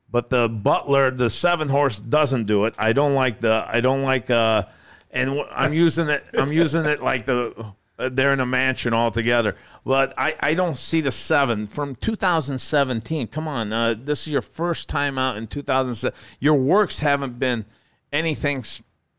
But 0.09 0.29
the 0.29 0.49
Butler, 0.49 1.09
the 1.09 1.29
seven 1.29 1.69
horse, 1.69 1.99
doesn't 1.99 2.45
do 2.45 2.65
it. 2.65 2.75
I 2.77 2.93
don't 2.93 3.15
like 3.15 3.39
the. 3.39 3.65
I 3.67 3.81
don't 3.81 4.03
like. 4.03 4.29
Uh, 4.29 4.63
and 5.09 5.43
I'm 5.51 5.73
using 5.73 6.09
it. 6.09 6.23
I'm 6.33 6.51
using 6.51 6.85
it 6.85 7.01
like 7.01 7.25
the. 7.25 7.73
Uh, 7.97 8.09
they're 8.09 8.33
in 8.33 8.39
a 8.39 8.45
mansion 8.45 8.93
all 8.93 9.11
together. 9.11 9.55
But 9.85 10.13
I, 10.17 10.35
I 10.39 10.53
don't 10.53 10.77
see 10.77 11.01
the 11.01 11.11
seven 11.11 11.65
from 11.65 11.95
2017. 11.95 13.27
Come 13.27 13.47
on, 13.47 13.71
uh, 13.73 13.95
this 13.97 14.27
is 14.27 14.33
your 14.33 14.41
first 14.41 14.89
time 14.89 15.17
out 15.17 15.37
in 15.37 15.47
2007. 15.47 16.17
Your 16.39 16.55
works 16.55 16.99
haven't 16.99 17.39
been 17.39 17.65
anything 18.11 18.63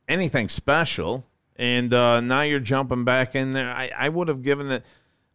anything 0.09 0.49
special, 0.49 1.25
and 1.57 1.93
uh, 1.95 2.21
now 2.21 2.43
you're 2.43 2.61
jumping 2.61 3.05
back 3.05 3.35
in 3.35 3.53
there. 3.53 3.71
I, 3.71 3.91
I 3.97 4.09
would 4.09 4.29
have 4.29 4.43
given 4.43 4.71
it. 4.71 4.85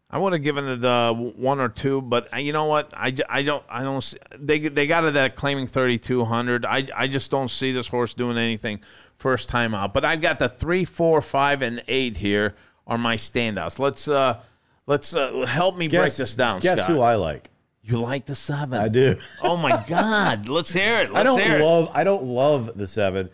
I 0.09 0.17
would 0.19 0.31
have 0.31 0.41
given 0.41 0.65
it 0.67 0.85
uh, 0.85 1.13
one 1.13 1.59
or 1.59 1.67
two, 1.67 2.01
but 2.01 2.33
uh, 2.33 2.37
you 2.37 2.53
know 2.53 2.65
what? 2.65 2.93
I, 2.95 3.13
I 3.27 3.41
don't 3.41 3.63
I 3.69 3.83
don't 3.83 4.01
see, 4.01 4.17
they 4.37 4.59
they 4.59 4.87
got 4.87 5.03
it 5.03 5.15
at 5.17 5.35
claiming 5.35 5.67
3200. 5.67 6.65
I 6.65 6.87
I 6.95 7.07
just 7.07 7.29
don't 7.29 7.49
see 7.49 7.73
this 7.73 7.87
horse 7.87 8.13
doing 8.13 8.37
anything 8.37 8.79
first 9.17 9.49
time 9.49 9.73
out. 9.73 9.93
But 9.93 10.05
I've 10.05 10.21
got 10.21 10.39
the 10.39 10.47
three, 10.47 10.85
four, 10.85 11.21
five, 11.21 11.61
and 11.61 11.83
eight 11.89 12.17
here 12.17 12.55
are 12.85 12.97
my 12.97 13.17
standouts. 13.17 13.79
Let's 13.79 14.07
uh 14.07 14.39
let's 14.85 15.13
uh, 15.13 15.45
help 15.45 15.77
me 15.77 15.89
break 15.89 16.13
this 16.13 16.35
down. 16.35 16.61
Guess 16.61 16.79
Scott. 16.83 16.89
who 16.89 17.01
I 17.01 17.15
like? 17.15 17.49
You 17.83 17.99
like 17.99 18.25
the 18.25 18.35
seven? 18.35 18.79
I 18.79 18.87
do. 18.89 19.17
Oh 19.43 19.57
my 19.57 19.83
God! 19.87 20.47
Let's 20.47 20.71
hear 20.71 21.01
it. 21.01 21.11
Let's 21.11 21.15
I 21.15 21.23
don't 21.23 21.39
hear 21.39 21.57
it. 21.57 21.61
love. 21.61 21.89
I 21.93 22.03
don't 22.03 22.23
love 22.23 22.77
the 22.77 22.87
seven, 22.87 23.29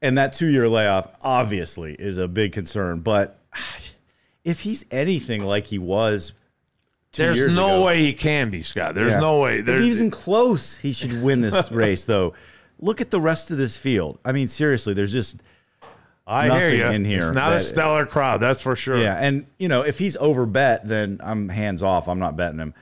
and 0.00 0.18
that 0.18 0.34
two 0.34 0.48
year 0.48 0.68
layoff 0.68 1.08
obviously 1.20 1.94
is 1.94 2.16
a 2.16 2.28
big 2.28 2.52
concern. 2.52 3.00
But 3.00 3.38
if 4.44 4.60
he's 4.60 4.84
anything 4.90 5.44
like 5.44 5.66
he 5.66 5.78
was, 5.78 6.32
There's 7.14 7.54
no 7.56 7.76
ago- 7.76 7.84
way 7.86 8.00
he 8.00 8.12
can 8.14 8.50
be 8.50 8.62
Scott. 8.62 8.94
There's 8.94 9.12
Yeah. 9.12 9.20
no 9.20 9.40
way. 9.40 9.58
If 9.58 9.66
he's 9.66 9.96
even 9.96 10.10
close, 10.10 10.78
he 10.78 10.92
should 10.92 11.22
win 11.22 11.40
this 11.42 11.70
race. 11.72 12.04
Though, 12.04 12.34
look 12.80 13.00
at 13.00 13.10
the 13.10 13.20
rest 13.20 13.50
of 13.50 13.58
this 13.58 13.76
field. 13.76 14.18
I 14.24 14.32
mean, 14.32 14.48
seriously, 14.48 14.94
there's 14.94 15.12
just 15.12 15.42
I 16.26 16.48
nothing 16.48 16.62
hear 16.62 16.74
you. 16.88 16.94
in 16.94 17.04
here. 17.04 17.18
It's 17.18 17.32
not 17.32 17.52
a 17.52 17.56
that- 17.56 17.60
stellar 17.62 18.06
crowd, 18.06 18.40
that's 18.40 18.62
for 18.62 18.74
sure. 18.76 18.96
Yeah, 18.96 19.16
and 19.16 19.46
you 19.58 19.68
know, 19.68 19.82
if 19.82 19.98
he's 19.98 20.16
over 20.16 20.46
bet, 20.46 20.86
then 20.88 21.20
I'm 21.22 21.48
hands 21.48 21.82
off. 21.82 22.08
I'm 22.08 22.18
not 22.18 22.36
betting 22.36 22.58
him. 22.60 22.74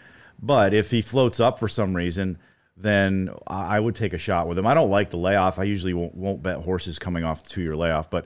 But 0.42 0.72
if 0.72 0.90
he 0.90 1.02
floats 1.02 1.40
up 1.40 1.58
for 1.58 1.68
some 1.68 1.94
reason, 1.94 2.38
then 2.76 3.30
I 3.46 3.76
I 3.76 3.80
would 3.80 3.94
take 3.96 4.12
a 4.14 4.18
shot 4.18 4.46
with 4.48 4.56
him. 4.58 4.66
I 4.66 4.72
don't 4.74 4.90
like 4.90 5.10
the 5.10 5.18
layoff. 5.18 5.58
I 5.58 5.64
usually 5.64 5.92
won't, 5.92 6.14
won't 6.14 6.42
bet 6.42 6.58
horses 6.58 6.98
coming 6.98 7.24
off 7.24 7.42
two 7.42 7.60
year 7.62 7.76
layoff. 7.76 8.08
But 8.10 8.24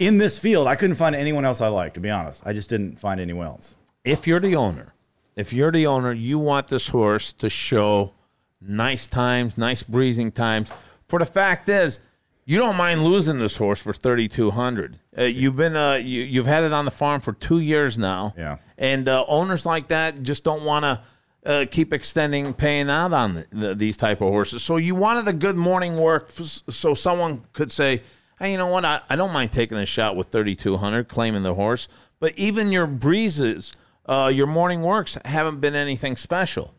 in 0.00 0.18
this 0.18 0.38
field, 0.38 0.66
I 0.66 0.74
couldn't 0.74 0.96
find 0.96 1.14
anyone 1.14 1.44
else 1.44 1.60
I 1.60 1.68
like. 1.68 1.94
To 1.94 2.00
be 2.00 2.10
honest, 2.10 2.42
I 2.44 2.52
just 2.52 2.68
didn't 2.68 2.98
find 2.98 3.20
anyone 3.20 3.46
else. 3.46 3.76
if 4.04 4.26
you're 4.26 4.40
the 4.40 4.56
owner, 4.56 4.94
if 5.36 5.52
you're 5.52 5.70
the 5.70 5.86
owner, 5.86 6.12
you 6.12 6.38
want 6.40 6.66
this 6.68 6.88
horse 6.88 7.32
to 7.34 7.48
show 7.48 8.12
nice 8.60 9.06
times, 9.06 9.56
nice 9.56 9.82
breezing 9.84 10.32
times. 10.32 10.72
For 11.06 11.18
the 11.18 11.26
fact 11.26 11.68
is, 11.68 12.00
you 12.46 12.58
don't 12.58 12.76
mind 12.76 13.04
losing 13.04 13.38
this 13.38 13.56
horse 13.56 13.80
for 13.80 13.92
thirty 13.92 14.26
two 14.26 14.50
hundred. 14.50 14.98
Uh, 15.16 15.22
you've 15.24 15.56
been 15.56 15.76
uh, 15.76 15.94
you, 15.94 16.22
you've 16.22 16.46
had 16.46 16.64
it 16.64 16.72
on 16.72 16.84
the 16.84 16.90
farm 16.90 17.20
for 17.20 17.32
two 17.32 17.60
years 17.60 17.96
now. 17.96 18.34
Yeah. 18.36 18.56
and 18.78 19.08
uh, 19.08 19.24
owners 19.28 19.64
like 19.64 19.88
that 19.88 20.22
just 20.22 20.42
don't 20.44 20.64
want 20.64 20.84
to. 20.84 21.00
Uh, 21.42 21.64
keep 21.70 21.94
extending 21.94 22.52
paying 22.52 22.90
out 22.90 23.14
on 23.14 23.32
the, 23.32 23.46
the, 23.50 23.74
these 23.74 23.96
type 23.96 24.20
of 24.20 24.28
horses. 24.28 24.62
So 24.62 24.76
you 24.76 24.94
wanted 24.94 25.26
a 25.26 25.32
good 25.32 25.56
morning 25.56 25.96
work, 25.96 26.28
f- 26.38 26.60
so 26.68 26.92
someone 26.92 27.44
could 27.54 27.72
say, 27.72 28.02
"Hey, 28.40 28.52
you 28.52 28.58
know 28.58 28.66
what? 28.66 28.84
I, 28.84 29.02
I 29.08 29.14
don't 29.14 29.32
mind 29.32 29.52
taking 29.52 29.78
a 29.78 29.86
shot 29.86 30.16
with 30.16 30.28
3,200, 30.28 31.06
claiming 31.08 31.44
the 31.44 31.54
horse." 31.54 31.86
But 32.18 32.36
even 32.36 32.72
your 32.72 32.86
breezes, 32.86 33.72
uh, 34.06 34.30
your 34.32 34.46
morning 34.46 34.82
works 34.82 35.16
haven't 35.24 35.60
been 35.60 35.74
anything 35.74 36.16
special. 36.16 36.74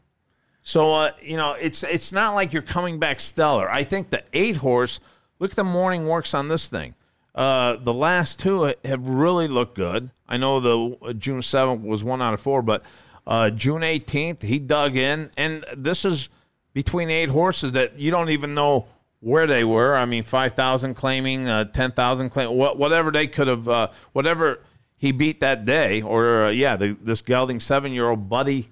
So 0.63 0.93
uh, 0.93 1.11
you 1.21 1.37
know, 1.37 1.53
it's 1.53 1.83
it's 1.83 2.11
not 2.11 2.35
like 2.35 2.53
you're 2.53 2.61
coming 2.61 2.99
back 2.99 3.19
stellar. 3.19 3.69
I 3.69 3.83
think 3.83 4.09
the 4.09 4.23
eight 4.33 4.57
horse. 4.57 4.99
Look 5.39 5.51
at 5.51 5.57
the 5.57 5.63
morning 5.63 6.07
works 6.07 6.35
on 6.35 6.49
this 6.49 6.67
thing. 6.67 6.93
Uh, 7.33 7.77
the 7.77 7.93
last 7.93 8.37
two 8.39 8.75
have 8.85 9.07
really 9.07 9.47
looked 9.47 9.75
good. 9.75 10.11
I 10.27 10.37
know 10.37 10.59
the 10.59 10.97
uh, 11.01 11.13
June 11.13 11.41
seventh 11.41 11.81
was 11.83 12.03
one 12.03 12.21
out 12.21 12.33
of 12.33 12.41
four, 12.41 12.61
but 12.61 12.83
uh, 13.25 13.49
June 13.49 13.81
eighteenth 13.83 14.43
he 14.43 14.59
dug 14.59 14.95
in, 14.95 15.29
and 15.37 15.65
this 15.75 16.05
is 16.05 16.29
between 16.73 17.09
eight 17.09 17.29
horses 17.29 17.71
that 17.71 17.97
you 17.97 18.11
don't 18.11 18.29
even 18.29 18.53
know 18.53 18.85
where 19.21 19.47
they 19.47 19.63
were. 19.63 19.95
I 19.95 20.05
mean, 20.05 20.23
five 20.23 20.51
thousand 20.53 20.95
claiming, 20.95 21.47
uh, 21.47 21.63
ten 21.65 21.91
thousand 21.91 22.29
claiming, 22.31 22.57
wha- 22.57 22.73
whatever 22.75 23.09
they 23.11 23.27
could 23.27 23.47
have, 23.47 23.67
uh, 23.69 23.87
whatever 24.11 24.59
he 24.97 25.11
beat 25.11 25.39
that 25.39 25.63
day, 25.65 26.01
or 26.01 26.45
uh, 26.45 26.49
yeah, 26.49 26.75
the, 26.75 26.97
this 27.01 27.21
gelding 27.21 27.59
seven 27.59 27.91
year 27.93 28.09
old 28.09 28.27
Buddy 28.29 28.67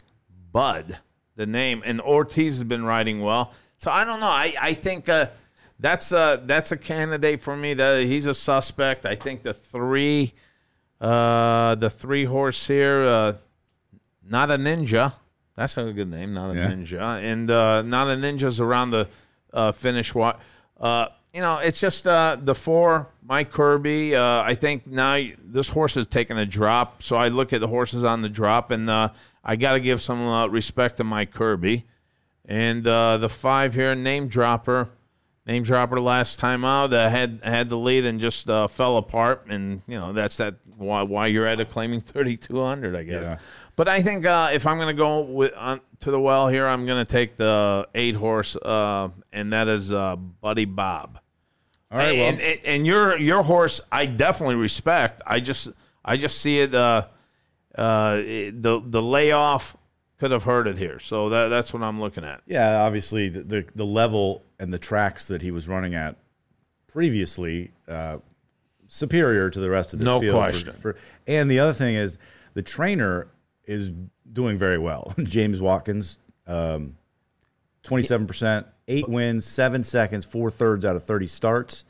Bud, 0.52 0.98
the 1.36 1.46
name, 1.46 1.82
and 1.86 2.02
Ortiz 2.02 2.56
has 2.56 2.64
been 2.64 2.84
riding 2.84 3.22
well. 3.22 3.54
So 3.78 3.90
I 3.90 4.04
don't 4.04 4.20
know. 4.20 4.28
I 4.28 4.54
I 4.60 4.74
think 4.74 5.08
uh, 5.08 5.28
that's 5.80 6.12
a 6.12 6.42
that's 6.46 6.72
a 6.72 6.78
candidate 6.78 7.40
for 7.40 7.56
me. 7.56 7.74
That 7.76 8.04
he's 8.04 8.26
a 8.26 8.34
suspect. 8.34 9.06
I 9.06 9.16
think 9.16 9.44
the 9.44 9.54
three, 9.54 10.34
uh, 11.00 11.76
the 11.76 11.90
three 11.90 12.26
horse 12.26 12.68
here, 12.68 13.04
uh, 13.04 13.34
not 14.28 14.52
a 14.52 14.56
ninja. 14.58 15.14
That's 15.56 15.78
a 15.78 15.92
good 15.92 16.10
name, 16.10 16.34
not 16.34 16.52
a 16.52 16.56
Yeah. 16.56 16.68
ninja, 16.72 17.22
and 17.24 17.50
uh, 17.50 17.82
not 17.84 18.08
a 18.10 18.16
ninja's 18.16 18.60
around 18.60 18.92
the 18.92 19.08
uh, 19.54 19.72
finish. 19.72 20.14
what. 20.14 20.40
uh, 20.80 21.08
you 21.34 21.42
know, 21.42 21.60
it's 21.60 21.80
just 21.80 22.08
uh, 22.08 22.38
the 22.42 22.56
four. 22.56 23.08
Mike 23.30 23.52
Kirby. 23.52 24.16
Uh, 24.16 24.42
I 24.42 24.56
think 24.56 24.88
now 24.88 25.22
this 25.38 25.70
horse 25.70 25.96
is 25.96 26.08
taking 26.08 26.38
a 26.38 26.46
drop, 26.48 27.04
so 27.04 27.16
I 27.16 27.28
look 27.28 27.54
at 27.54 27.62
the 27.62 27.68
horses 27.68 28.04
on 28.04 28.24
the 28.24 28.30
drop, 28.30 28.72
and 28.72 28.90
uh, 28.90 29.10
I 29.44 29.56
got 29.56 29.74
to 29.74 29.80
give 29.80 30.02
some 30.02 30.22
uh, 30.22 30.48
respect 30.48 30.98
to 30.98 31.04
Mike 31.04 31.32
Kirby. 31.32 31.86
And 32.46 32.86
uh, 32.88 33.18
the 33.18 33.30
five 33.30 33.76
here, 33.76 33.94
name 33.94 34.28
dropper, 34.28 34.90
name 35.46 35.62
dropper 35.62 36.02
last 36.02 36.40
time 36.40 36.66
out, 36.66 36.92
uh, 36.92 37.08
had 37.08 37.42
had 37.44 37.70
the 37.70 37.78
lead 37.78 38.06
and 38.06 38.20
just 38.20 38.50
uh, 38.50 38.68
fell 38.68 38.98
apart. 38.98 39.46
And 39.48 39.84
you 39.88 39.98
know 39.98 40.12
that's 40.12 40.38
that 40.38 40.56
why 40.76 41.04
why 41.04 41.28
you're 41.28 41.46
at 41.46 41.60
a 41.60 41.66
claiming 41.66 42.02
3200, 42.02 42.96
I 42.96 43.04
guess. 43.04 43.26
Yeah. 43.26 43.38
But 43.80 43.88
I 43.88 44.02
think 44.02 44.26
uh, 44.26 44.50
if 44.52 44.68
I'm 44.68 44.76
going 44.76 44.90
to 44.90 44.94
go 44.94 45.22
with 45.22 45.54
on, 45.56 45.80
to 46.02 46.12
the 46.12 46.20
well 46.20 46.50
here, 46.50 46.68
I'm 46.68 46.86
going 46.86 47.06
to 47.06 47.10
take 47.10 47.38
the 47.38 47.88
eight 47.96 48.14
horse, 48.14 48.58
uh, 48.58 49.08
and 49.32 49.54
that 49.54 49.70
is 49.70 49.94
uh, 49.94 50.18
Buddy 50.18 50.66
Bob. 50.66 51.18
All 51.90 51.98
right, 51.98 52.12
well, 52.18 52.28
and, 52.28 52.42
and, 52.42 52.60
and 52.66 52.86
your 52.86 53.18
your 53.18 53.42
horse, 53.42 53.80
I 53.90 54.06
definitely 54.06 54.56
respect. 54.56 55.22
I 55.26 55.40
just 55.40 55.70
I 56.04 56.18
just 56.18 56.42
see 56.42 56.60
it. 56.60 56.76
Uh, 56.76 57.08
uh, 57.74 58.16
the 58.18 58.84
the 58.86 59.02
layoff 59.02 59.78
could 60.20 60.32
have 60.32 60.44
hurt 60.44 60.68
it 60.68 60.78
here, 60.78 61.00
so 61.00 61.30
that 61.30 61.48
that's 61.48 61.72
what 61.74 61.82
I'm 61.82 62.02
looking 62.02 62.26
at. 62.26 62.42
Yeah, 62.48 62.82
obviously 62.82 63.30
the, 63.30 63.44
the 63.44 63.66
the 63.76 63.86
level 63.86 64.44
and 64.60 64.74
the 64.74 64.80
tracks 64.80 65.30
that 65.30 65.42
he 65.42 65.52
was 65.52 65.70
running 65.70 65.96
at 65.96 66.18
previously 66.88 67.72
uh, 67.88 68.18
superior 68.88 69.50
to 69.50 69.60
the 69.62 69.70
rest 69.70 69.94
of 69.94 70.00
the 70.00 70.06
No 70.06 70.20
field. 70.20 70.34
for- 70.36 70.38
question. 70.38 70.74
For, 70.74 70.98
and 71.28 71.50
the 71.50 71.60
other 71.60 71.72
thing 71.72 71.96
is 71.96 72.18
the 72.56 72.62
trainer 72.62 73.30
is 73.70 73.92
doing 74.32 74.58
very 74.58 74.78
well. 74.78 75.14
James 75.24 75.62
Watkins, 75.62 76.20
twenty-seven 77.84 78.28
percent, 78.28 78.68
eight 78.88 79.08
wins, 79.08 79.46
seven 79.46 79.84
seconds, 79.84 80.26
four 80.26 80.50
thirds 80.50 80.86
out 80.86 80.96
of 80.96 81.04
thirty 81.04 81.28
starts 81.28 81.86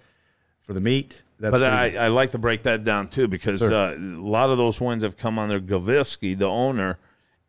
for 0.61 0.73
the 0.73 0.81
meet. 0.81 1.23
That's 1.39 1.51
but 1.51 1.63
I, 1.63 1.95
I 1.95 2.07
like 2.09 2.31
to 2.31 2.37
break 2.37 2.63
that 2.63 2.83
down 2.83 3.07
too 3.07 3.27
because 3.29 3.61
uh, 3.61 3.95
a 3.97 3.99
lot 3.99 4.49
of 4.49 4.57
those 4.57 4.81
wins 4.81 5.03
have 5.03 5.15
come 5.15 5.39
under 5.39 5.59
Gavilski, 5.59 6.37
the 6.37 6.47
owner, 6.49 6.99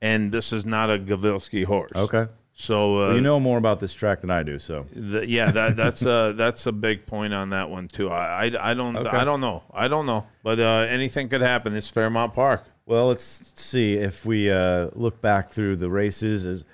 and 0.01 0.31
this 0.31 0.53
is 0.53 0.65
not 0.65 0.91
a 0.91 0.99
Gavilski 0.99 1.65
horse. 1.65 1.93
okay. 1.95 2.29
So 2.53 2.97
uh, 2.97 3.07
Well, 3.09 3.17
you 3.17 3.23
know 3.23 3.41
more 3.41 3.57
about 3.57 3.81
this 3.81 3.95
track 3.95 4.21
than 4.21 4.31
I 4.31 4.43
do, 4.43 4.59
so 4.59 4.85
The, 4.93 5.27
yeah, 5.27 5.51
that, 5.51 5.77
that's 5.77 6.03
a 6.03 6.35
that's 6.37 6.67
a 6.67 6.73
big 6.73 7.07
point 7.07 7.33
on 7.33 7.51
that 7.51 7.71
one 7.71 7.89
too. 7.89 8.11
I 8.11 8.47
I, 8.47 8.71
I 8.71 8.75
don't 8.75 8.97
Okay. 8.97 9.17
I 9.17 9.25
don't 9.25 9.41
know 9.41 9.63
I 9.73 9.89
don't 9.89 10.05
know, 10.07 10.27
but 10.45 10.61
uh, 10.61 10.87
anything 10.89 11.29
could 11.31 11.41
happen. 11.41 11.75
It's 11.75 11.89
Fairmount 11.89 12.35
Park. 12.35 12.65
Well, 12.91 13.07
let's 13.07 13.53
see 13.55 13.95
if 13.95 14.27
we 14.27 14.51
uh, 14.51 14.91
look 14.95 15.21
back 15.21 15.51
through 15.51 15.77
the 15.77 15.89
races. 15.89 16.45
As 16.45 16.65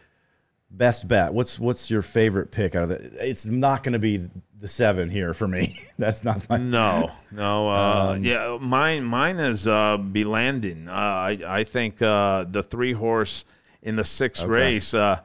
best 0.70 1.06
bet, 1.06 1.34
what's 1.34 1.58
what's 1.58 1.90
your 1.90 2.00
favorite 2.00 2.50
pick 2.50 2.74
out 2.74 2.84
of 2.84 2.90
it? 2.90 3.12
It's 3.20 3.44
not 3.44 3.82
going 3.82 3.92
to 3.92 3.98
be 3.98 4.26
the 4.58 4.66
seven 4.66 5.10
here 5.10 5.34
for 5.34 5.46
me. 5.46 5.78
That's 5.98 6.24
not 6.24 6.48
my. 6.48 6.56
No, 6.56 7.10
no, 7.30 7.68
uh, 7.68 8.12
Um, 8.14 8.24
yeah, 8.24 8.56
mine 8.58 9.04
mine 9.04 9.36
is 9.38 9.68
uh, 9.68 9.98
be 9.98 10.24
landing. 10.24 10.88
Uh, 10.88 10.92
I 10.92 11.38
I 11.46 11.64
think 11.64 12.00
uh, 12.00 12.44
the 12.48 12.62
three 12.62 12.94
horse 12.94 13.44
in 13.82 13.96
the 13.96 14.04
sixth 14.04 14.42
Okay. 14.44 14.50
race 14.52 14.94
uh, 14.94 15.20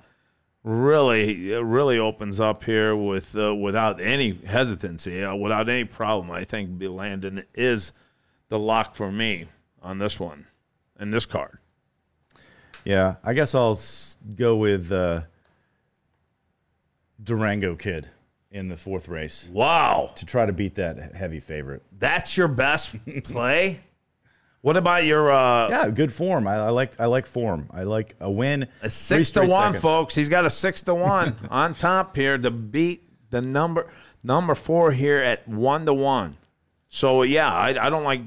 really 0.61 1.53
really 1.53 1.99
opens 1.99 2.41
up 2.41 2.65
here 2.65 2.97
with 2.97 3.33
uh, 3.35 3.55
without 3.55 4.01
any 4.01 4.31
hesitancy, 4.45 5.23
uh, 5.23 5.35
without 5.35 5.69
any 5.69 5.85
problem. 5.85 6.29
I 6.31 6.43
think 6.43 6.77
be 6.77 6.89
landing 6.89 7.43
is 7.55 7.93
the 8.49 8.59
lock 8.59 8.93
for 8.93 9.09
me 9.09 9.45
on 9.81 9.97
this 9.99 10.19
one, 10.19 10.45
and 11.01 11.13
this 11.13 11.25
card. 11.25 11.57
Yeah, 12.85 13.15
I 13.23 13.33
guess 13.33 13.53
I'll 13.53 13.77
go 14.35 14.55
with 14.55 14.91
uh, 14.91 15.21
Durango 17.21 17.75
Kid 17.75 18.09
in 18.49 18.67
the 18.67 18.75
fourth 18.75 19.07
race 19.07 19.49
Wow. 19.51 20.11
to 20.15 20.25
try 20.25 20.45
to 20.45 20.53
beat 20.53 20.75
that 20.75 21.15
heavy 21.15 21.39
favorite. 21.39 21.83
That's 21.97 22.35
your 22.37 22.47
best 22.47 22.95
play. 23.23 23.81
What 24.61 24.77
about 24.77 25.05
your 25.05 25.31
uh, 25.31 25.69
Yeah, 25.69 25.89
good 25.89 26.11
form. 26.11 26.47
I, 26.47 26.55
I 26.55 26.69
like 26.69 26.99
I 26.99 27.05
like 27.05 27.25
form. 27.25 27.67
I 27.71 27.83
like 27.83 28.15
a 28.19 28.29
win. 28.29 28.67
a 28.83 28.89
six 28.89 29.31
to 29.31 29.41
one, 29.41 29.49
seconds. 29.49 29.81
folks? 29.81 30.15
He's 30.15 30.29
got 30.29 30.45
a 30.45 30.49
six 30.51 30.83
to 30.83 30.93
one 30.93 31.35
on 31.49 31.73
top 31.73 32.15
here 32.15 32.37
to 32.37 32.51
beat 32.51 33.03
the 33.31 33.41
number 33.41 33.87
number 34.23 34.53
four 34.53 34.91
here 34.91 35.17
at 35.17 35.47
one 35.47 35.85
to 35.87 35.93
one. 35.93 36.37
So 36.89 37.23
yeah, 37.23 37.51
I, 37.51 37.87
I 37.87 37.89
don't 37.89 38.03
like 38.03 38.21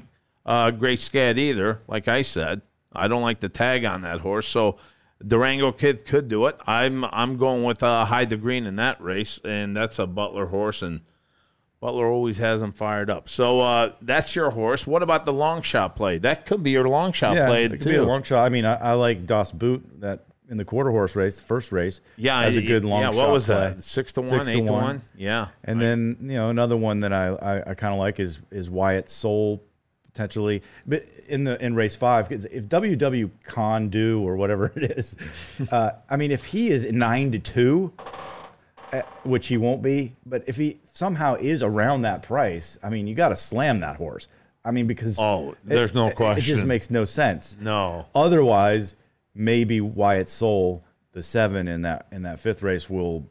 uh, 0.45 0.71
Great 0.71 0.99
Scat 0.99 1.37
either. 1.37 1.81
Like 1.87 2.07
I 2.07 2.21
said, 2.21 2.61
I 2.93 3.07
don't 3.07 3.21
like 3.23 3.39
the 3.39 3.49
tag 3.49 3.85
on 3.85 4.01
that 4.01 4.19
horse. 4.19 4.47
So 4.47 4.77
Durango 5.25 5.71
Kid 5.71 6.05
could 6.05 6.27
do 6.27 6.45
it. 6.47 6.55
I'm 6.67 7.03
I'm 7.05 7.37
going 7.37 7.63
with 7.63 7.81
uh, 7.83 8.05
Hide 8.05 8.29
the 8.29 8.37
Green 8.37 8.65
in 8.65 8.75
that 8.77 9.01
race, 9.01 9.39
and 9.43 9.75
that's 9.75 9.99
a 9.99 10.05
Butler 10.07 10.47
horse 10.47 10.81
and. 10.81 11.01
Butler 11.81 12.07
always 12.07 12.39
has 12.39 12.63
him 12.63 12.71
fired 12.71 13.11
up. 13.11 13.29
So 13.29 13.59
uh, 13.59 13.91
that's 14.01 14.35
your 14.35 14.49
horse. 14.51 14.87
What 14.87 15.03
about 15.03 15.25
the 15.25 15.33
long 15.33 15.61
shot 15.61 15.95
play? 15.95 16.17
That 16.17 16.47
could 16.47 16.63
be 16.63 16.71
your 16.71 16.87
long 16.87 17.11
shot 17.11 17.35
Yeah, 17.35 17.45
play 17.45 17.65
it 17.65 17.71
could 17.73 17.81
too. 17.81 17.89
be 17.89 17.95
a 17.97 18.03
long 18.03 18.23
shot. 18.23 18.43
I 18.43 18.49
mean, 18.49 18.65
I, 18.65 18.73
I 18.75 18.93
like 18.93 19.27
Das 19.27 19.51
Boot 19.51 20.01
that 20.01 20.23
in 20.49 20.57
the 20.57 20.65
quarter 20.65 20.89
horse 20.89 21.15
race, 21.15 21.35
the 21.35 21.43
first 21.43 21.71
race. 21.71 22.01
yeah, 22.17 22.41
has 22.41 22.55
a 22.57 22.61
good 22.63 22.85
long 22.85 23.01
Yeah, 23.01 23.11
shot 23.11 23.17
what 23.17 23.29
was 23.31 23.45
play. 23.45 23.55
that? 23.55 23.83
Six 23.83 24.13
to 24.13 24.21
one, 24.21 24.29
Six 24.31 24.47
eight 24.49 24.65
to 24.65 24.71
one. 24.71 25.03
Yeah, 25.15 25.49
And 25.63 25.79
then 25.79 26.17
you 26.21 26.37
know 26.37 26.49
another 26.49 26.77
one 26.77 27.01
that 27.01 27.13
I 27.13 27.27
I, 27.27 27.71
I 27.71 27.73
kind 27.75 27.93
of 27.93 27.99
like 27.99 28.19
is 28.19 28.39
is 28.49 28.67
Wyatt 28.67 29.07
Soul 29.09 29.61
potentially, 30.15 30.63
but 30.87 31.03
in 31.27 31.43
the 31.43 31.63
in 31.63 31.75
race 31.75 31.95
five 31.95 32.31
if 32.31 32.69
WW 32.69 33.29
Con 33.43 33.89
do 33.89 34.25
or 34.25 34.37
whatever 34.37 34.71
it 34.75 34.91
is, 34.97 35.15
uh, 35.71 35.91
I 36.09 36.15
mean 36.15 36.31
if 36.31 36.45
he 36.45 36.69
is 36.69 36.89
nine 36.91 37.31
to 37.33 37.39
two, 37.39 37.93
uh, 38.93 39.01
which 39.23 39.47
he 39.47 39.57
won't 39.57 39.81
be, 39.83 40.15
but 40.25 40.43
if 40.47 40.55
he 40.55 40.79
somehow 40.93 41.35
is 41.35 41.61
around 41.61 42.03
that 42.03 42.23
price, 42.23 42.79
I 42.81 42.89
mean 42.89 43.07
you 43.07 43.15
got 43.15 43.29
to 43.29 43.35
slam 43.35 43.81
that 43.81 43.97
horse. 43.97 44.27
I 44.63 44.71
mean 44.71 44.87
because 44.87 45.19
Oh, 45.19 45.55
there's 45.65 45.93
no 45.93 46.09
question. 46.11 46.41
It 46.43 46.45
just 46.45 46.65
makes 46.65 46.89
no 46.89 47.03
sense. 47.05 47.57
no. 47.59 48.05
Otherwise, 48.15 48.95
maybe 49.35 49.81
Wyatt 49.81 50.29
Soul, 50.29 50.83
the 51.11 51.21
seven 51.23 51.67
in 51.67 51.81
that 51.81 52.07
in 52.11 52.23
that 52.23 52.39
fifth 52.39 52.63
race, 52.63 52.89
will, 52.89 53.27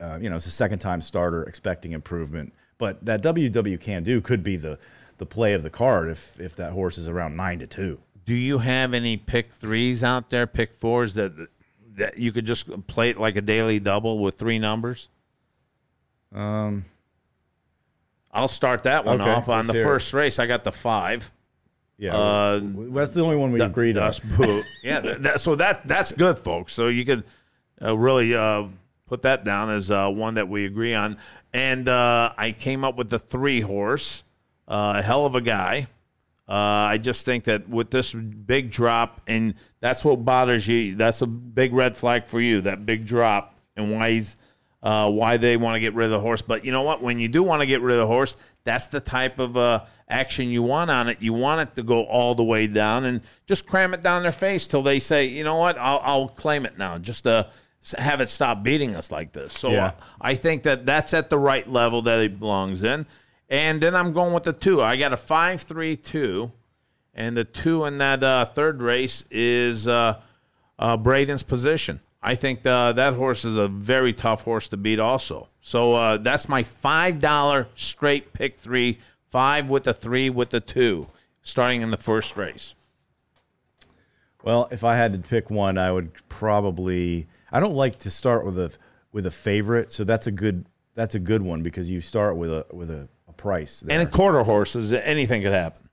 uh, 0.00 0.18
you 0.20 0.30
know, 0.30 0.36
it's 0.36 0.46
a 0.46 0.50
second 0.50 0.78
time 0.78 1.02
starter, 1.02 1.42
expecting 1.44 1.92
improvement. 1.92 2.54
But 2.78 3.04
that 3.04 3.22
WW 3.22 3.78
can 3.80 4.02
do 4.02 4.20
could 4.22 4.42
be 4.42 4.56
the 4.56 4.76
the 5.22 5.26
play 5.26 5.52
of 5.52 5.62
the 5.62 5.70
card 5.70 6.08
if 6.08 6.40
if 6.40 6.56
that 6.56 6.72
horse 6.72 6.98
is 6.98 7.06
around 7.06 7.36
nine 7.36 7.60
to 7.60 7.66
two. 7.68 8.00
Do 8.24 8.34
you 8.34 8.58
have 8.58 8.92
any 8.92 9.16
pick 9.16 9.52
threes 9.52 10.02
out 10.02 10.30
there, 10.30 10.48
pick 10.48 10.74
fours 10.74 11.14
that 11.14 11.32
that 11.94 12.18
you 12.18 12.32
could 12.32 12.44
just 12.44 12.86
play 12.88 13.10
it 13.10 13.20
like 13.20 13.36
a 13.36 13.40
daily 13.40 13.78
double 13.78 14.18
with 14.18 14.34
three 14.36 14.58
numbers? 14.58 15.08
Um, 16.34 16.86
I'll 18.32 18.48
start 18.48 18.82
that 18.84 19.04
one 19.04 19.20
Okay, 19.20 19.30
off 19.30 19.48
on 19.48 19.66
the 19.68 19.74
hear 19.74 19.82
it. 19.82 19.84
first 19.84 20.12
race. 20.12 20.38
I 20.40 20.46
got 20.46 20.64
the 20.64 20.72
five. 20.72 21.30
yeah, 21.98 22.16
Uh, 22.16 22.60
that's 22.90 23.12
the 23.12 23.20
only 23.22 23.36
one 23.36 23.52
we 23.52 23.58
That- 23.60 23.68
agreed 23.70 23.96
on. 23.98 24.12
yeah, 24.82 25.00
that, 25.00 25.22
that- 25.22 25.40
so 25.40 25.54
that 25.54 25.86
that's 25.86 26.10
good, 26.10 26.36
folks. 26.38 26.72
So 26.72 26.88
you 26.88 27.04
could 27.04 27.22
uh, 27.80 27.96
really 27.96 28.34
uh, 28.34 28.64
put 29.06 29.22
that 29.22 29.44
down 29.44 29.70
as 29.70 29.88
uh, 29.90 30.08
one 30.08 30.34
that 30.34 30.48
we 30.48 30.64
agree 30.64 30.94
on. 30.94 31.16
And 31.52 31.86
uh, 31.88 32.32
I 32.36 32.50
came 32.52 32.82
up 32.82 32.96
with 32.96 33.10
the 33.10 33.18
three 33.20 33.60
horse, 33.60 34.24
uh, 34.72 34.94
a 34.96 35.02
hell 35.02 35.26
of 35.26 35.34
a 35.34 35.40
guy. 35.40 35.86
Uh, 36.48 36.52
I 36.94 36.98
just 36.98 37.24
think 37.24 37.44
that 37.44 37.68
with 37.68 37.90
this 37.90 38.12
big 38.12 38.70
drop, 38.70 39.20
and 39.26 39.54
that's 39.80 40.04
what 40.04 40.24
bothers 40.24 40.66
you. 40.66 40.96
That's 40.96 41.22
a 41.22 41.26
big 41.26 41.72
red 41.72 41.96
flag 41.96 42.26
for 42.26 42.40
you. 42.40 42.62
That 42.62 42.84
big 42.84 43.06
drop, 43.06 43.54
and 43.76 43.92
why 43.92 44.10
he's 44.10 44.36
uh, 44.82 45.08
why 45.10 45.36
they 45.36 45.56
want 45.56 45.76
to 45.76 45.80
get 45.80 45.94
rid 45.94 46.06
of 46.06 46.10
the 46.10 46.20
horse. 46.20 46.42
But 46.42 46.64
you 46.64 46.72
know 46.72 46.82
what? 46.82 47.00
When 47.02 47.20
you 47.20 47.28
do 47.28 47.42
want 47.42 47.60
to 47.60 47.66
get 47.66 47.80
rid 47.80 47.94
of 47.94 48.00
the 48.00 48.06
horse, 48.08 48.36
that's 48.64 48.88
the 48.88 49.00
type 49.00 49.38
of 49.38 49.56
uh, 49.56 49.84
action 50.08 50.48
you 50.48 50.62
want 50.64 50.90
on 50.90 51.08
it. 51.08 51.18
You 51.20 51.32
want 51.32 51.60
it 51.60 51.76
to 51.76 51.82
go 51.84 52.04
all 52.04 52.34
the 52.34 52.42
way 52.44 52.66
down 52.66 53.04
and 53.04 53.20
just 53.46 53.64
cram 53.66 53.94
it 53.94 54.02
down 54.02 54.24
their 54.24 54.32
face 54.32 54.66
till 54.66 54.82
they 54.82 54.98
say, 54.98 55.26
you 55.26 55.44
know 55.44 55.56
what? 55.56 55.78
I'll, 55.78 56.00
I'll 56.02 56.28
claim 56.28 56.66
it 56.66 56.76
now. 56.76 56.98
Just 56.98 57.24
to 57.24 57.48
have 57.96 58.20
it 58.20 58.28
stop 58.28 58.62
beating 58.64 58.94
us 58.96 59.10
like 59.12 59.32
this. 59.32 59.52
So 59.56 59.70
Yeah. 59.70 59.86
uh, 59.86 59.92
I 60.20 60.34
think 60.34 60.64
that 60.64 60.84
that's 60.86 61.14
at 61.14 61.30
the 61.30 61.38
right 61.38 61.68
level 61.68 62.02
that 62.02 62.18
it 62.20 62.38
belongs 62.38 62.82
in. 62.82 63.06
And 63.48 63.82
then 63.82 63.94
I'm 63.94 64.12
going 64.12 64.32
with 64.32 64.44
the 64.44 64.52
two. 64.52 64.80
I 64.80 64.96
got 64.96 65.12
a 65.12 65.16
five, 65.16 65.62
three, 65.62 65.96
two, 65.96 66.52
and 67.14 67.36
the 67.36 67.44
two 67.44 67.84
in 67.84 67.98
that 67.98 68.22
uh, 68.22 68.46
third 68.46 68.80
race 68.80 69.24
is 69.30 69.86
uh, 69.86 70.20
uh, 70.78 70.96
Braden's 70.96 71.42
position. 71.42 72.00
I 72.22 72.34
think 72.36 72.64
uh, 72.64 72.92
that 72.92 73.14
horse 73.14 73.44
is 73.44 73.56
a 73.56 73.68
very 73.68 74.12
tough 74.12 74.42
horse 74.42 74.68
to 74.68 74.76
beat, 74.76 75.00
also. 75.00 75.48
So 75.60 75.94
uh, 75.94 76.16
that's 76.18 76.48
my 76.48 76.62
five 76.62 77.18
dollar 77.18 77.68
straight 77.74 78.32
pick 78.32 78.58
three, 78.58 79.00
five 79.28 79.68
with 79.68 79.84
the 79.84 79.92
three 79.92 80.30
with 80.30 80.50
the 80.50 80.60
two, 80.60 81.08
starting 81.42 81.82
in 81.82 81.90
the 81.90 81.96
first 81.96 82.36
race. 82.36 82.74
Well, 84.44 84.68
if 84.70 84.84
I 84.84 84.96
had 84.96 85.12
to 85.12 85.18
pick 85.18 85.50
one, 85.50 85.78
I 85.78 85.92
would 85.92 86.12
probably. 86.28 87.26
I 87.50 87.60
don't 87.60 87.74
like 87.74 87.98
to 88.00 88.10
start 88.10 88.44
with 88.44 88.58
a 88.58 88.72
with 89.10 89.26
a 89.26 89.30
favorite, 89.30 89.92
so 89.92 90.04
that's 90.04 90.26
a 90.26 90.32
good 90.32 90.66
that's 90.94 91.14
a 91.14 91.20
good 91.20 91.42
one 91.42 91.62
because 91.62 91.90
you 91.90 92.00
start 92.00 92.36
with 92.36 92.50
a 92.50 92.66
with 92.72 92.90
a 92.90 93.08
price. 93.42 93.80
There. 93.80 93.98
And 93.98 94.06
a 94.08 94.10
quarter 94.10 94.42
horses, 94.42 94.92
anything 94.92 95.42
could 95.42 95.52
happen. 95.52 95.88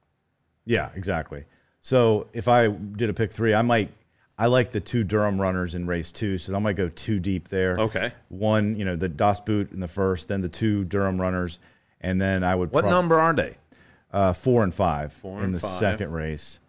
Yeah, 0.66 0.90
exactly. 0.96 1.46
So 1.82 2.28
if 2.34 2.48
I 2.48 2.68
did 2.68 3.10
a 3.10 3.14
pick 3.14 3.32
three, 3.32 3.54
I 3.54 3.62
might. 3.62 3.92
I 4.38 4.46
like 4.46 4.72
the 4.72 4.80
two 4.80 5.04
Durham 5.04 5.42
runners 5.42 5.76
in 5.76 5.86
race 5.86 6.14
two, 6.14 6.38
so 6.38 6.56
I 6.56 6.60
might 6.60 6.78
go 6.78 6.88
two 6.88 7.20
deep 7.20 7.50
there. 7.50 7.78
Okay. 7.78 8.14
One, 8.30 8.78
you 8.78 8.86
know, 8.86 8.96
the 8.96 9.10
Das 9.10 9.42
Boot 9.42 9.74
in 9.74 9.82
the 9.82 9.88
first, 9.90 10.30
then 10.30 10.40
the 10.40 10.48
two 10.48 10.86
Durham 10.86 11.20
runners, 11.20 11.60
and 12.00 12.22
then 12.22 12.44
I 12.46 12.56
would. 12.56 12.72
What 12.72 12.84
prob- 12.84 12.92
number 12.92 13.20
are 13.20 13.34
they? 13.34 13.58
Uh, 14.14 14.32
four 14.34 14.64
and 14.64 14.74
five 14.74 15.12
Four 15.12 15.40
in 15.40 15.46
and 15.46 15.54
the 15.56 15.60
five. 15.60 15.72
second 15.72 16.12
race, 16.14 16.60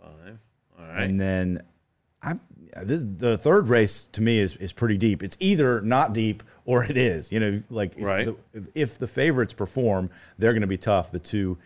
Five. 0.00 0.38
All 0.78 0.86
right. 0.88 1.02
and 1.02 1.20
then 1.20 1.62
I'm. 2.22 2.40
This, 2.82 3.04
the 3.04 3.36
third 3.38 3.68
race 3.68 4.06
to 4.12 4.20
me 4.22 4.38
is 4.38 4.56
is 4.56 4.72
pretty 4.72 4.96
deep. 4.98 5.22
It's 5.22 5.36
either 5.40 5.80
not 5.80 6.12
deep 6.12 6.42
or 6.64 6.82
it 6.84 6.96
is. 6.96 7.30
You 7.30 7.40
know, 7.40 7.62
like 7.70 7.96
if 7.96 8.04
Right. 8.04 8.24
the, 8.26 8.36
if, 8.52 8.66
if 8.74 8.98
the 8.98 9.06
favorites 9.06 9.52
perform, 9.52 10.10
they're 10.38 10.52
going 10.52 10.62
to 10.62 10.66
be 10.66 10.78
tough. 10.78 11.10
The 11.12 11.18
two 11.18 11.58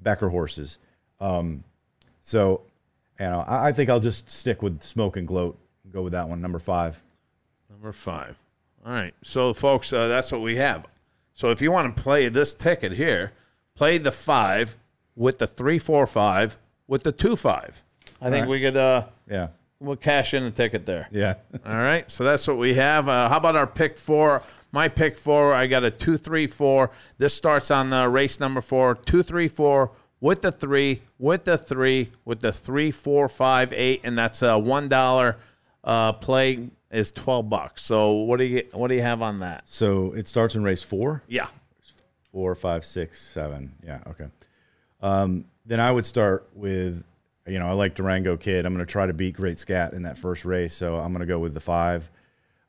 Becker 0.00 0.28
horses. 0.28 0.78
Um, 1.20 1.64
so, 2.20 2.60
you 3.18 3.26
know, 3.26 3.40
I, 3.40 3.68
I 3.68 3.72
think 3.72 3.88
I'll 3.90 4.00
just 4.00 4.30
stick 4.30 4.62
with 4.62 4.82
Smoke 4.82 5.16
and 5.16 5.26
Gloat. 5.26 5.56
And 5.84 5.92
Go 5.92 6.02
with 6.02 6.12
that 6.12 6.28
one, 6.28 6.40
number 6.40 6.58
five. 6.58 7.02
Number 7.70 7.92
five. 7.92 8.36
All 8.84 8.92
right. 8.92 9.14
So, 9.22 9.52
folks, 9.54 9.92
uh, 9.92 10.08
that's 10.08 10.30
what 10.30 10.40
we 10.42 10.56
have. 10.56 10.86
So, 11.34 11.50
if 11.50 11.60
you 11.62 11.72
want 11.72 11.96
to 11.96 12.02
play 12.02 12.28
this 12.28 12.52
ticket 12.54 12.92
here, 12.92 13.32
play 13.74 13.98
the 13.98 14.12
five 14.12 14.76
with 15.16 15.38
the 15.38 15.46
three, 15.46 15.78
four, 15.78 16.06
five 16.06 16.56
with 16.86 17.02
the 17.02 17.12
two, 17.12 17.34
five. 17.36 17.82
I 18.20 18.30
think 18.30 18.42
right. 18.42 18.50
we 18.50 18.60
could. 18.60 18.76
Uh, 18.76 19.06
Yeah. 19.28 19.48
We'll 19.84 19.96
cash 19.96 20.34
in 20.34 20.44
the 20.44 20.50
ticket 20.50 20.86
there. 20.86 21.08
Yeah. 21.10 21.34
All 21.66 21.76
right. 21.76 22.10
So 22.10 22.24
that's 22.24 22.46
what 22.48 22.56
we 22.56 22.74
have. 22.74 23.08
Uh, 23.08 23.28
how 23.28 23.36
about 23.36 23.56
our 23.56 23.66
pick 23.66 23.98
four? 23.98 24.42
My 24.72 24.88
pick 24.88 25.16
four, 25.16 25.54
I 25.54 25.68
got 25.68 25.84
a 25.84 25.90
two, 25.90 26.16
three, 26.16 26.48
four. 26.48 26.90
This 27.18 27.32
starts 27.32 27.70
on 27.70 27.90
the 27.90 28.08
race 28.08 28.40
number 28.40 28.60
four. 28.60 28.96
Two, 28.96 29.22
three, 29.22 29.46
four 29.46 29.92
with 30.20 30.42
the 30.42 30.50
three, 30.50 31.02
with 31.18 31.44
the 31.44 31.56
three, 31.56 32.10
with 32.24 32.40
the 32.40 32.50
three, 32.50 32.90
four, 32.90 33.28
five, 33.28 33.72
eight, 33.72 34.00
and 34.02 34.18
that's 34.18 34.42
a 34.42 34.58
one 34.58 34.88
dollar 34.88 35.36
uh, 35.84 36.14
play 36.14 36.70
is 36.90 37.12
twelve 37.12 37.48
bucks. 37.48 37.82
So 37.82 38.12
what 38.12 38.38
do 38.38 38.44
you 38.44 38.66
what 38.72 38.88
do 38.88 38.94
you 38.94 39.02
have 39.02 39.22
on 39.22 39.40
that? 39.40 39.68
So 39.68 40.12
it 40.12 40.26
starts 40.26 40.56
in 40.56 40.64
race 40.64 40.82
four. 40.82 41.22
Yeah. 41.28 41.48
Four, 42.32 42.54
five, 42.56 42.84
six, 42.84 43.20
seven. 43.20 43.74
Yeah. 43.84 44.00
Okay. 44.08 44.26
Um, 45.00 45.44
then 45.66 45.78
I 45.78 45.92
would 45.92 46.06
start 46.06 46.48
with, 46.54 47.04
you 47.46 47.58
know, 47.58 47.66
I 47.66 47.72
like 47.72 47.94
Durango 47.94 48.36
Kid. 48.36 48.66
I'm 48.66 48.74
going 48.74 48.84
to 48.84 48.90
try 48.90 49.06
to 49.06 49.12
beat 49.12 49.34
Great 49.36 49.58
Scat 49.58 49.92
in 49.92 50.02
that 50.02 50.16
first 50.18 50.44
race. 50.44 50.74
So 50.74 50.96
I'm 50.96 51.12
going 51.12 51.20
to 51.20 51.26
go 51.26 51.38
with 51.38 51.54
the 51.54 51.60
five. 51.60 52.10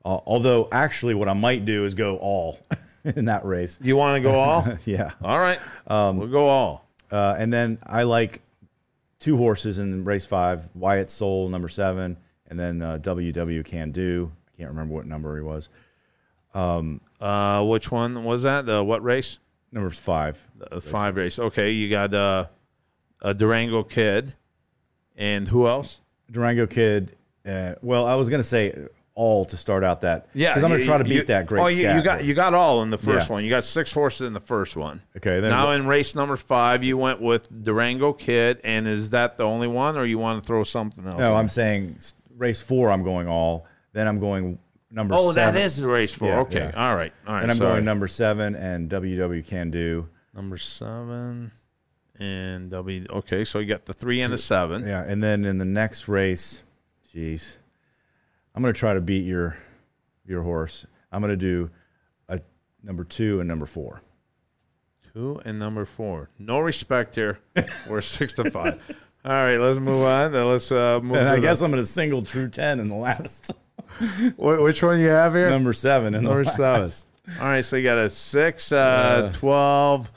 Uh, 0.04 0.20
although, 0.26 0.68
actually, 0.72 1.16
what 1.16 1.28
I 1.30 1.34
might 1.34 1.66
do 1.66 1.86
is 1.86 1.96
go 1.96 2.18
all 2.18 2.60
in 3.04 3.26
that 3.26 3.46
race. 3.46 3.80
You 3.82 3.96
want 3.98 4.22
to 4.22 4.30
go 4.30 4.38
all? 4.38 4.68
yeah. 4.86 5.12
All 5.24 5.40
right. 5.40 5.60
we'll 5.88 6.28
go 6.28 6.48
all. 6.48 6.88
Uh, 7.12 7.36
and 7.38 7.52
then 7.54 7.80
I 7.86 8.04
like 8.04 8.42
two 9.20 9.38
horses 9.38 9.78
in 9.80 10.04
race 10.04 10.26
five 10.26 10.76
Wyatt 10.76 11.10
Soul, 11.10 11.50
number 11.50 11.70
seven, 11.70 12.18
and 12.48 12.60
then 12.60 12.82
uh, 12.82 12.98
WW 13.00 13.64
Can 13.66 13.92
Do. 13.92 14.32
I 14.54 14.58
can't 14.58 14.70
remember 14.70 14.94
what 14.94 15.06
number 15.06 15.36
he 15.36 15.42
was. 15.44 15.70
Um, 16.54 17.02
Uh, 17.20 17.64
which 17.64 17.92
one 17.92 18.24
was 18.24 18.44
that? 18.44 18.66
The 18.66 18.84
what 18.84 19.04
race? 19.04 19.40
number 19.72 19.90
five. 19.90 20.48
The 20.56 20.80
five 20.80 21.18
race. 21.18 21.38
Okay, 21.40 21.72
you 21.72 21.90
got 21.90 22.14
uh, 22.14 22.46
a 23.22 23.34
Durango 23.34 23.84
kid, 23.84 24.34
and 25.16 25.48
who 25.48 25.68
else? 25.68 26.02
Durango 26.32 26.68
Kid. 26.68 27.16
Uh, 27.46 27.76
well, 27.82 28.06
I 28.06 28.16
was 28.16 28.30
going 28.30 28.40
to 28.42 28.48
say 28.48 28.88
all 29.14 29.46
to 29.46 29.56
start 29.56 29.84
out 29.84 30.02
that. 30.02 30.28
Yeah, 30.34 30.50
because 30.52 30.64
I'm 30.64 30.70
going 30.72 30.82
to 30.82 30.86
try 30.88 30.98
to 30.98 31.04
beat 31.04 31.14
you- 31.14 31.24
that 31.26 31.46
great. 31.46 31.62
Oh, 31.62 31.68
you, 31.68 31.90
you 31.90 32.02
got 32.04 32.24
you 32.26 32.34
got 32.34 32.54
all 32.54 32.82
in 32.84 32.90
the 32.90 32.98
first 32.98 33.30
Yeah. 33.30 33.34
one. 33.36 33.44
You 33.44 33.50
got 33.50 33.64
six 33.64 33.94
horses 33.94 34.28
in 34.28 34.34
the 34.34 34.40
first 34.42 34.76
one. 34.76 35.02
Okay, 35.16 35.40
then 35.40 35.52
now 35.52 35.68
what- 35.68 35.76
in 35.76 35.88
race 35.88 36.16
number 36.16 36.36
five, 36.38 36.84
you 36.84 36.98
went 36.98 37.22
with 37.22 37.48
Durango 37.64 38.14
Kid, 38.14 38.60
and 38.64 38.88
is 38.88 39.12
that 39.12 39.38
the 39.38 39.44
only 39.46 39.68
one, 39.68 39.96
or 39.98 40.06
you 40.06 40.18
want 40.18 40.44
to 40.44 40.46
throw 40.48 40.64
something 40.64 41.06
else? 41.06 41.18
No, 41.20 41.32
in? 41.32 41.38
I'm 41.38 41.48
saying 41.50 41.98
race 42.36 42.62
four. 42.62 42.92
I'm 42.92 43.04
going 43.04 43.28
all. 43.28 43.66
Then 43.94 44.08
I'm 44.08 44.20
going 44.20 44.60
number. 44.92 45.16
Oh, 45.16 45.32
seven. 45.32 45.54
that 45.56 45.62
is 45.64 45.82
race 45.82 46.14
four. 46.14 46.28
Yeah, 46.30 46.40
okay, 46.40 46.72
yeah. 46.74 46.90
all 46.90 46.96
right, 46.96 47.14
all 47.26 47.36
right. 47.36 47.44
And 47.44 47.52
I'm 47.52 47.58
sorry. 47.58 47.74
going 47.74 47.86
number 47.86 48.08
seven 48.10 48.56
and 48.56 48.90
WW 48.90 49.48
Can 49.48 49.70
Do. 49.72 50.10
number 50.34 50.58
seven 50.58 51.52
and 52.20 52.72
they'll 52.72 52.84
be 52.84 53.06
Okay, 53.10 53.44
so 53.44 53.60
you 53.60 53.66
got 53.68 53.86
the 53.86 53.94
three 53.94 54.22
and 54.22 54.32
the 54.32 54.38
seven. 54.38 54.86
Yeah, 54.88 55.04
and 55.04 55.22
then 55.24 55.46
in 55.46 55.58
the 55.58 55.66
next 55.66 56.08
race, 56.08 56.64
jeez, 57.14 57.58
I'm 58.54 58.62
going 58.62 58.74
to 58.74 58.80
try 58.80 58.94
to 58.94 59.02
beat 59.02 59.26
your 59.26 59.58
your 60.26 60.44
horse. 60.44 60.86
I'm 61.12 61.22
going 61.22 61.32
to 61.32 61.38
do 61.38 61.70
a 62.28 62.40
number 62.84 63.04
two 63.04 63.40
and 63.40 63.48
number 63.48 63.66
four. 63.66 64.02
Two 65.14 65.42
and 65.46 65.60
number 65.60 65.86
four. 65.86 66.30
No 66.38 66.60
respect 66.60 67.16
here. 67.16 67.40
We're 67.90 68.02
six 68.02 68.34
to 68.34 68.50
five. 68.52 68.82
All 69.24 69.32
right, 69.32 69.58
let's 69.58 69.80
move 69.80 70.04
on. 70.04 70.32
Then 70.32 70.46
let's 70.48 70.72
uh, 70.72 71.00
move. 71.02 71.18
And 71.18 71.30
I 71.30 71.36
the- 71.36 71.42
guess 71.42 71.62
I'm 71.62 71.72
going 71.72 71.82
to 71.82 71.88
single 71.88 72.22
true 72.22 72.50
ten 72.50 72.80
in 72.80 72.90
the 72.90 72.96
last. 72.96 73.52
Which 74.38 74.84
one 74.84 75.00
you 75.00 75.08
have 75.08 75.34
here? 75.34 75.50
number 75.50 75.74
seven 75.74 76.16
in 76.16 76.24
Number 76.24 76.44
the 76.44 76.52
seven. 76.52 76.92
All 77.40 77.48
right, 77.48 77.62
so 77.62 77.76
you 77.76 77.84
got 77.84 77.98
a 77.98 78.10
6, 78.10 78.72
uh, 78.72 79.32
12, 79.34 80.12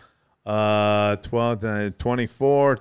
uh, 0.48 1.16
12, 1.16 1.64
uh, 1.64 1.90
24. 1.98 2.78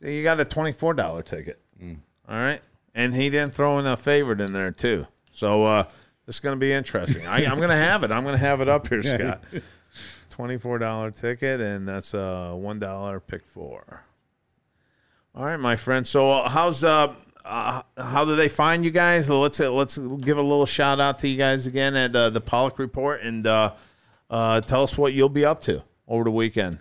So 0.00 0.08
you 0.08 0.22
got 0.22 0.40
a 0.40 0.44
$24 0.44 1.24
ticket. 1.24 1.60
Mm. 1.80 1.98
All 2.28 2.36
right. 2.36 2.60
And 2.94 3.14
he 3.14 3.30
didn't 3.30 3.54
throw 3.54 3.78
in 3.78 3.86
a 3.86 3.96
favorite 3.96 4.40
in 4.40 4.52
there, 4.52 4.72
too. 4.72 5.06
So 5.30 5.64
uh, 5.64 5.82
this 6.26 6.36
is 6.36 6.40
going 6.40 6.56
to 6.56 6.60
be 6.60 6.72
interesting. 6.72 7.26
I, 7.26 7.44
I'm 7.46 7.58
going 7.58 7.70
to 7.70 7.76
have 7.76 8.02
it. 8.02 8.10
I'm 8.10 8.22
going 8.22 8.34
to 8.34 8.40
have 8.40 8.60
it 8.60 8.68
up 8.68 8.88
here, 8.88 9.02
Scott. 9.02 9.42
$24 10.30 11.14
ticket, 11.14 11.60
and 11.60 11.86
that's 11.86 12.14
a 12.14 12.52
$1 12.56 13.20
pick 13.26 13.46
four. 13.46 14.04
All 15.34 15.44
right, 15.44 15.58
my 15.58 15.76
friend. 15.76 16.06
So 16.06 16.30
uh, 16.30 16.48
how's 16.48 16.84
uh, 16.84 17.14
uh 17.42 17.82
how 17.96 18.24
do 18.26 18.36
they 18.36 18.50
find 18.50 18.84
you 18.84 18.90
guys? 18.90 19.30
Let's 19.30 19.60
uh, 19.60 19.72
let's 19.72 19.96
give 19.96 20.36
a 20.36 20.42
little 20.42 20.66
shout 20.66 21.00
out 21.00 21.20
to 21.20 21.28
you 21.28 21.38
guys 21.38 21.66
again 21.66 21.96
at 21.96 22.14
uh, 22.14 22.28
the 22.28 22.42
Paulick 22.42 22.78
Report 22.78 23.22
and 23.22 23.46
uh, 23.46 23.72
uh, 24.28 24.60
tell 24.60 24.82
us 24.82 24.98
what 24.98 25.14
you'll 25.14 25.30
be 25.30 25.46
up 25.46 25.62
to 25.62 25.82
over 26.06 26.24
the 26.24 26.30
weekend. 26.30 26.78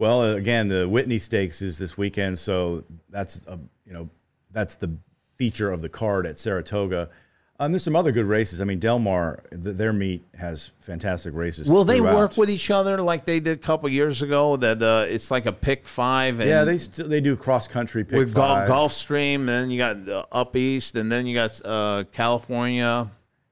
Well, 0.00 0.22
uh, 0.22 0.34
again, 0.34 0.68
the 0.68 0.88
Whitney 0.88 1.18
Stakes 1.18 1.60
is 1.60 1.76
this 1.78 1.96
weekend, 1.98 2.38
so 2.38 2.84
that's 3.10 3.44
a, 3.46 3.58
you 3.86 3.92
know 3.92 4.08
that's 4.50 4.74
the 4.76 4.90
feature 5.36 5.70
of 5.70 5.82
the 5.82 5.88
card 5.90 6.26
at 6.26 6.38
Saratoga. 6.38 7.10
Um, 7.58 7.72
there's 7.72 7.82
some 7.84 7.94
other 7.94 8.10
good 8.10 8.24
races. 8.24 8.62
I 8.62 8.64
mean, 8.64 8.78
Del 8.78 8.98
Mar, 8.98 9.42
th- 9.50 9.76
their 9.76 9.92
meet 9.92 10.24
has 10.38 10.70
fantastic 10.78 11.34
races. 11.34 11.68
Will 11.70 11.84
they 11.84 12.00
work 12.00 12.38
with 12.38 12.48
each 12.48 12.70
other 12.70 13.02
like 13.02 13.26
they 13.26 13.38
did 13.40 13.58
a 13.58 13.60
couple 13.60 13.86
years 13.90 14.22
ago? 14.22 14.56
That 14.56 14.82
uh, 14.82 15.04
it's 15.06 15.30
like 15.30 15.44
a 15.44 15.52
pick 15.52 15.84
five. 15.86 16.40
And 16.40 16.48
Yeah, 16.48 16.64
they 16.64 16.78
still 16.78 17.06
they 17.06 17.20
do 17.20 17.36
cross 17.36 17.68
country 17.68 18.02
pick 18.02 18.16
with 18.16 18.32
Gulf, 18.32 18.66
fives. 18.66 18.70
Gulfstream, 18.72 19.34
and 19.40 19.48
then 19.48 19.70
you 19.70 19.76
got 19.76 20.08
uh, 20.08 20.24
up 20.32 20.56
east, 20.56 20.96
and 20.96 21.12
then 21.12 21.26
you 21.26 21.34
got 21.34 21.60
uh, 21.62 22.04
California. 22.10 23.10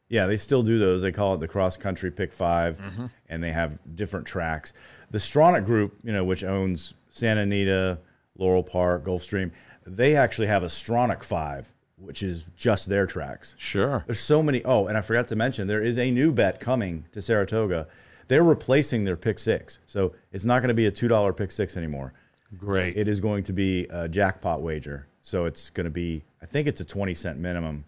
Yeah, 0.09 0.27
they 0.27 0.39
still 0.39 0.63
do 0.63 0.79
those. 0.79 1.03
They 1.03 1.13
call 1.13 1.35
it 1.35 1.41
the 1.41 1.49
cross 1.49 1.77
country 1.77 2.11
pick 2.11 2.33
5 2.33 2.79
Mm-hmm. 2.79 3.07
and 3.29 3.43
they 3.43 3.53
have 3.53 3.79
different 3.95 4.27
tracks. 4.27 4.73
The 5.11 5.19
Stronach 5.19 5.65
Group, 5.65 5.97
you 6.03 6.13
know, 6.13 6.25
which 6.25 6.45
owns 6.45 6.95
Santa 7.11 7.43
Anita, 7.43 7.99
Laurel 8.37 8.63
Park, 8.63 9.05
Gulfstream, 9.05 9.51
they 9.87 10.15
actually 10.17 10.49
have 10.49 10.63
a 10.63 10.67
Stronach 10.67 11.23
five, 11.23 11.73
which 11.97 12.23
is 12.23 12.45
just 12.57 12.89
their 12.89 13.07
tracks. 13.07 13.55
Sure. 13.59 14.05
There's 14.07 14.21
so 14.21 14.43
many. 14.43 14.63
Oh, 14.65 14.87
and 14.87 14.97
I 14.99 15.01
forgot 15.01 15.29
to 15.29 15.37
mention 15.37 15.67
there 15.67 15.83
is 15.83 15.99
a 15.99 16.11
new 16.11 16.33
bet 16.33 16.61
coming 16.61 17.07
to 17.13 17.23
Saratoga. 17.23 17.87
They're 18.29 18.45
replacing 18.45 19.05
their 19.05 19.17
pick 19.17 19.39
six, 19.39 19.79
so 19.87 20.13
it's 20.33 20.45
not 20.45 20.61
going 20.61 20.69
to 20.69 20.75
be 20.75 20.87
a 20.87 20.91
two 20.91 21.09
dollar 21.09 21.33
pick 21.33 21.51
six 21.51 21.77
anymore. 21.77 22.13
Great. 22.57 22.97
It 22.97 23.09
is 23.09 23.21
going 23.21 23.45
to 23.45 23.53
be 23.53 23.87
a 23.91 24.09
jackpot 24.09 24.61
wager. 24.63 25.07
So 25.23 25.47
it's 25.47 25.71
going 25.71 25.85
to 25.85 25.91
be. 25.91 26.25
I 26.43 26.47
think 26.47 26.69
it's 26.69 26.81
a 26.81 26.85
twenty 26.85 27.15
cent 27.15 27.39
minimum. 27.39 27.85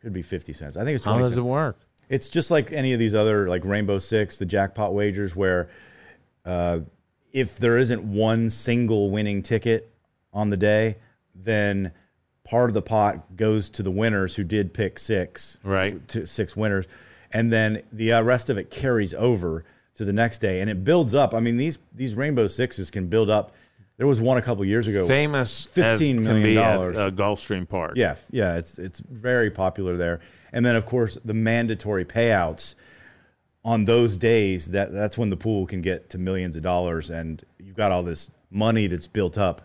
Could 0.00 0.12
be 0.14 0.22
fifty 0.22 0.52
cents. 0.54 0.76
I 0.76 0.84
think 0.84 0.96
it's 0.96 1.04
How 1.04 1.12
twenty. 1.12 1.24
does 1.24 1.34
cents. 1.34 1.44
it 1.44 1.48
work? 1.48 1.78
It's 2.08 2.30
just 2.30 2.50
like 2.50 2.72
any 2.72 2.94
of 2.94 2.98
these 2.98 3.14
other 3.14 3.48
like 3.48 3.64
Rainbow 3.66 3.98
Six, 3.98 4.38
the 4.38 4.46
jackpot 4.46 4.94
wagers, 4.94 5.36
where 5.36 5.68
uh, 6.48 6.80
if 7.32 7.58
there 7.58 7.76
isn't 7.76 8.02
one 8.02 8.48
single 8.50 9.10
winning 9.10 9.42
ticket 9.42 9.90
on 10.32 10.50
the 10.50 10.56
day, 10.56 10.96
then 11.34 11.92
part 12.44 12.70
of 12.70 12.74
the 12.74 12.82
pot 12.82 13.36
goes 13.36 13.68
to 13.70 13.82
the 13.82 13.90
winners 13.90 14.36
who 14.36 14.44
did 14.44 14.72
pick 14.72 14.98
six, 14.98 15.58
Right. 15.62 16.06
To 16.08 16.26
six 16.26 16.56
winners, 16.56 16.86
and 17.30 17.52
then 17.52 17.82
the 17.92 18.12
uh, 18.14 18.22
rest 18.22 18.48
of 18.50 18.56
it 18.56 18.70
carries 18.70 19.12
over 19.14 19.64
to 19.96 20.04
the 20.04 20.12
next 20.12 20.38
day, 20.38 20.60
and 20.60 20.70
it 20.70 20.84
builds 20.84 21.14
up. 21.14 21.34
I 21.34 21.40
mean, 21.40 21.56
these 21.58 21.78
these 21.94 22.14
Rainbow 22.14 22.46
Sixes 22.46 22.90
can 22.90 23.08
build 23.08 23.28
up. 23.28 23.52
There 23.98 24.06
was 24.06 24.20
one 24.20 24.38
a 24.38 24.42
couple 24.42 24.64
years 24.64 24.86
ago, 24.86 25.06
Famous 25.08 25.64
fifteen 25.66 26.22
million 26.22 26.42
be 26.44 26.56
at, 26.56 26.76
dollars. 26.76 26.96
uh, 26.96 27.10
Gulfstream 27.10 27.68
Park. 27.68 27.92
Yeah, 27.96 28.14
yeah, 28.30 28.56
it's 28.56 28.78
it's 28.78 29.00
very 29.00 29.50
popular 29.50 29.96
there. 29.96 30.20
And 30.52 30.64
then 30.64 30.76
of 30.76 30.86
course 30.86 31.18
the 31.24 31.34
mandatory 31.34 32.04
payouts 32.04 32.74
on 33.72 33.84
those 33.84 34.16
days 34.16 34.60
that 34.76 34.88
that's 34.92 35.16
when 35.20 35.30
the 35.30 35.36
pool 35.36 35.66
can 35.66 35.82
get 35.82 36.08
to 36.10 36.16
millions 36.18 36.56
of 36.56 36.62
dollars 36.62 37.10
and 37.10 37.44
you've 37.58 37.76
got 37.76 37.92
all 37.92 38.02
this 38.02 38.30
money 38.50 38.86
that's 38.86 39.06
built 39.06 39.36
up 39.36 39.58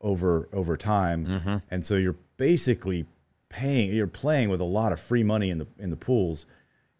over 0.00 0.48
over 0.52 0.76
time. 0.76 1.26
Mm-hmm. 1.26 1.56
And 1.70 1.84
so 1.84 1.94
you're 1.96 2.20
basically 2.36 3.06
paying 3.48 3.94
you're 3.94 4.06
playing 4.24 4.48
with 4.50 4.60
a 4.60 4.70
lot 4.78 4.92
of 4.92 5.00
free 5.00 5.22
money 5.22 5.48
in 5.50 5.58
the 5.58 5.66
in 5.78 5.90
the 5.90 5.96
pools 5.96 6.44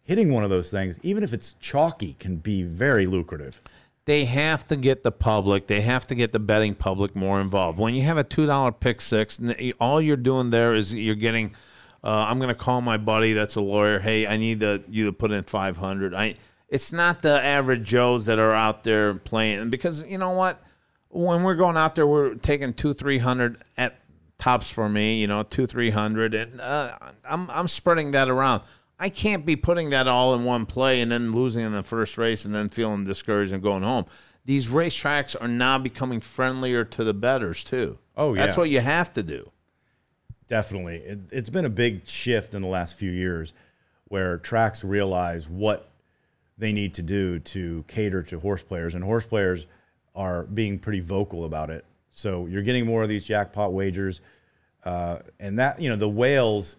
hitting 0.01 0.31
one 0.31 0.43
of 0.43 0.49
those 0.49 0.71
things, 0.71 0.97
even 1.03 1.21
if 1.21 1.33
it's 1.33 1.53
chalky, 1.59 2.15
can 2.17 2.37
be 2.37 2.63
very 2.63 3.05
lucrative. 3.05 3.61
they 4.05 4.23
have 4.25 4.65
to 4.65 4.75
get 4.77 5.03
the 5.03 5.11
public, 5.11 5.67
they 5.67 5.81
have 5.81 6.07
to 6.07 6.15
get 6.15 6.31
the 6.31 6.39
betting 6.39 6.73
public 6.73 7.13
more 7.13 7.41
involved. 7.41 7.77
When 7.77 7.93
you 7.93 8.03
have 8.03 8.17
a 8.17 8.23
two 8.23 8.45
dollar 8.45 8.71
pick 8.71 9.01
six, 9.01 9.39
all 9.79 10.01
you're 10.01 10.17
doing 10.31 10.49
there 10.49 10.73
is 10.73 10.93
you're 10.93 11.21
getting. 11.27 11.53
Uh, 12.07 12.25
I'm 12.29 12.39
going 12.39 12.47
to 12.47 12.55
call 12.55 12.79
my 12.79 12.95
buddy 12.95 13.33
that's 13.33 13.57
a 13.57 13.61
lawyer. 13.61 13.99
Hey, 13.99 14.25
I 14.25 14.37
need 14.37 14.61
to, 14.61 14.81
you 14.87 15.07
to 15.07 15.11
put 15.11 15.31
in 15.31 15.43
five 15.43 15.75
hundred. 15.75 16.15
I. 16.15 16.35
It's 16.69 16.93
not 16.93 17.21
the 17.21 17.43
average 17.43 17.83
Joes 17.85 18.25
that 18.27 18.39
are 18.39 18.53
out 18.53 18.83
there 18.83 19.13
playing 19.13 19.69
because 19.69 20.05
you 20.05 20.17
know 20.17 20.31
what? 20.31 20.63
When 21.09 21.43
we're 21.43 21.55
going 21.55 21.75
out 21.75 21.95
there, 21.95 22.07
we're 22.07 22.35
taking 22.35 22.73
two, 22.73 22.93
three 22.93 23.17
hundred 23.17 23.61
at 23.77 23.99
tops 24.37 24.69
for 24.69 24.87
me. 24.87 25.19
You 25.19 25.27
know, 25.27 25.43
two, 25.43 25.67
three 25.67 25.89
hundred, 25.89 26.33
and 26.33 26.61
uh, 26.61 26.97
I'm 27.25 27.49
I'm 27.49 27.67
spreading 27.67 28.11
that 28.11 28.29
around. 28.29 28.63
I 28.97 29.09
can't 29.09 29.45
be 29.45 29.57
putting 29.57 29.89
that 29.89 30.07
all 30.07 30.33
in 30.33 30.45
one 30.45 30.65
play 30.65 31.01
and 31.01 31.11
then 31.11 31.33
losing 31.33 31.65
in 31.65 31.73
the 31.73 31.83
first 31.83 32.17
race 32.17 32.45
and 32.45 32.55
then 32.55 32.69
feeling 32.69 33.03
discouraged 33.03 33.51
and 33.51 33.61
going 33.61 33.83
home. 33.83 34.05
These 34.45 34.69
racetracks 34.69 35.35
are 35.39 35.47
now 35.49 35.77
becoming 35.77 36.21
friendlier 36.21 36.85
to 36.85 37.03
the 37.03 37.13
betters 37.13 37.65
too. 37.65 37.99
Oh, 38.15 38.33
yeah, 38.33 38.45
that's 38.45 38.57
what 38.57 38.69
you 38.69 38.79
have 38.79 39.11
to 39.13 39.23
do. 39.23 39.51
Definitely. 40.47 40.97
It, 40.97 41.19
it's 41.31 41.49
been 41.49 41.65
a 41.65 41.69
big 41.69 42.07
shift 42.07 42.55
in 42.55 42.61
the 42.61 42.67
last 42.67 42.97
few 42.97 43.11
years 43.11 43.53
where 44.05 44.37
tracks 44.37 44.83
realize 44.83 45.49
what 45.49 45.89
they 46.57 46.71
need 46.71 46.93
to 46.95 47.01
do 47.01 47.39
to 47.39 47.83
cater 47.87 48.23
to 48.23 48.39
horse 48.39 48.63
players, 48.63 48.95
and 48.95 49.03
horse 49.03 49.25
players 49.25 49.67
are 50.15 50.43
being 50.45 50.79
pretty 50.79 51.01
vocal 51.01 51.43
about 51.45 51.69
it. 51.69 51.85
So 52.09 52.45
you're 52.47 52.63
getting 52.63 52.85
more 52.85 53.03
of 53.03 53.09
these 53.09 53.25
jackpot 53.25 53.73
wagers, 53.73 54.21
uh, 54.85 55.19
and 55.39 55.59
that 55.59 55.79
you 55.81 55.89
know 55.89 55.95
the 55.97 56.09
whales, 56.09 56.77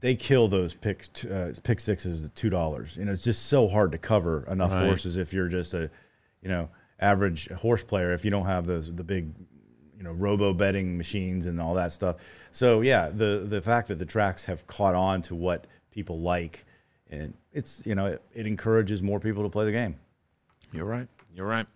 they 0.00 0.14
kill 0.16 0.48
those 0.48 0.74
pick 0.74 1.06
uh, 1.30 1.50
pick 1.62 1.78
sixes 1.78 2.24
at 2.24 2.34
two 2.34 2.50
dollars. 2.50 2.96
You 2.96 3.04
know 3.04 3.12
it's 3.12 3.22
just 3.22 3.46
so 3.46 3.68
hard 3.68 3.92
to 3.92 3.98
cover 3.98 4.44
enough 4.50 4.72
Right. 4.72 4.86
horses 4.86 5.16
if 5.18 5.32
you're 5.32 5.48
just 5.48 5.74
a, 5.74 5.90
you 6.42 6.48
know, 6.48 6.68
average 6.98 7.48
horse 7.50 7.82
player 7.84 8.12
if 8.12 8.24
you 8.24 8.30
don't 8.30 8.46
have 8.46 8.66
those 8.66 8.92
the 8.92 9.04
big 9.04 9.32
you 9.96 10.02
know 10.02 10.12
robo 10.12 10.52
betting 10.52 10.96
machines 10.96 11.46
and 11.46 11.60
all 11.60 11.74
that 11.74 11.92
stuff. 11.92 12.16
So 12.54 12.82
yeah, 12.82 13.08
the 13.08 13.44
the 13.48 13.60
fact 13.60 13.88
that 13.88 13.96
the 13.96 14.06
tracks 14.06 14.44
have 14.44 14.64
caught 14.68 14.94
on 14.94 15.22
to 15.22 15.34
what 15.34 15.66
people 15.90 16.20
like, 16.20 16.64
and 17.10 17.34
it's 17.52 17.82
you 17.84 17.96
know 17.96 18.06
it, 18.06 18.22
it 18.32 18.46
encourages 18.46 19.02
more 19.02 19.18
people 19.18 19.42
to 19.42 19.48
play 19.48 19.64
the 19.64 19.72
game. 19.72 19.96
You're 20.70 20.84
right. 20.84 21.08
You're 21.34 21.48
right. 21.48 21.66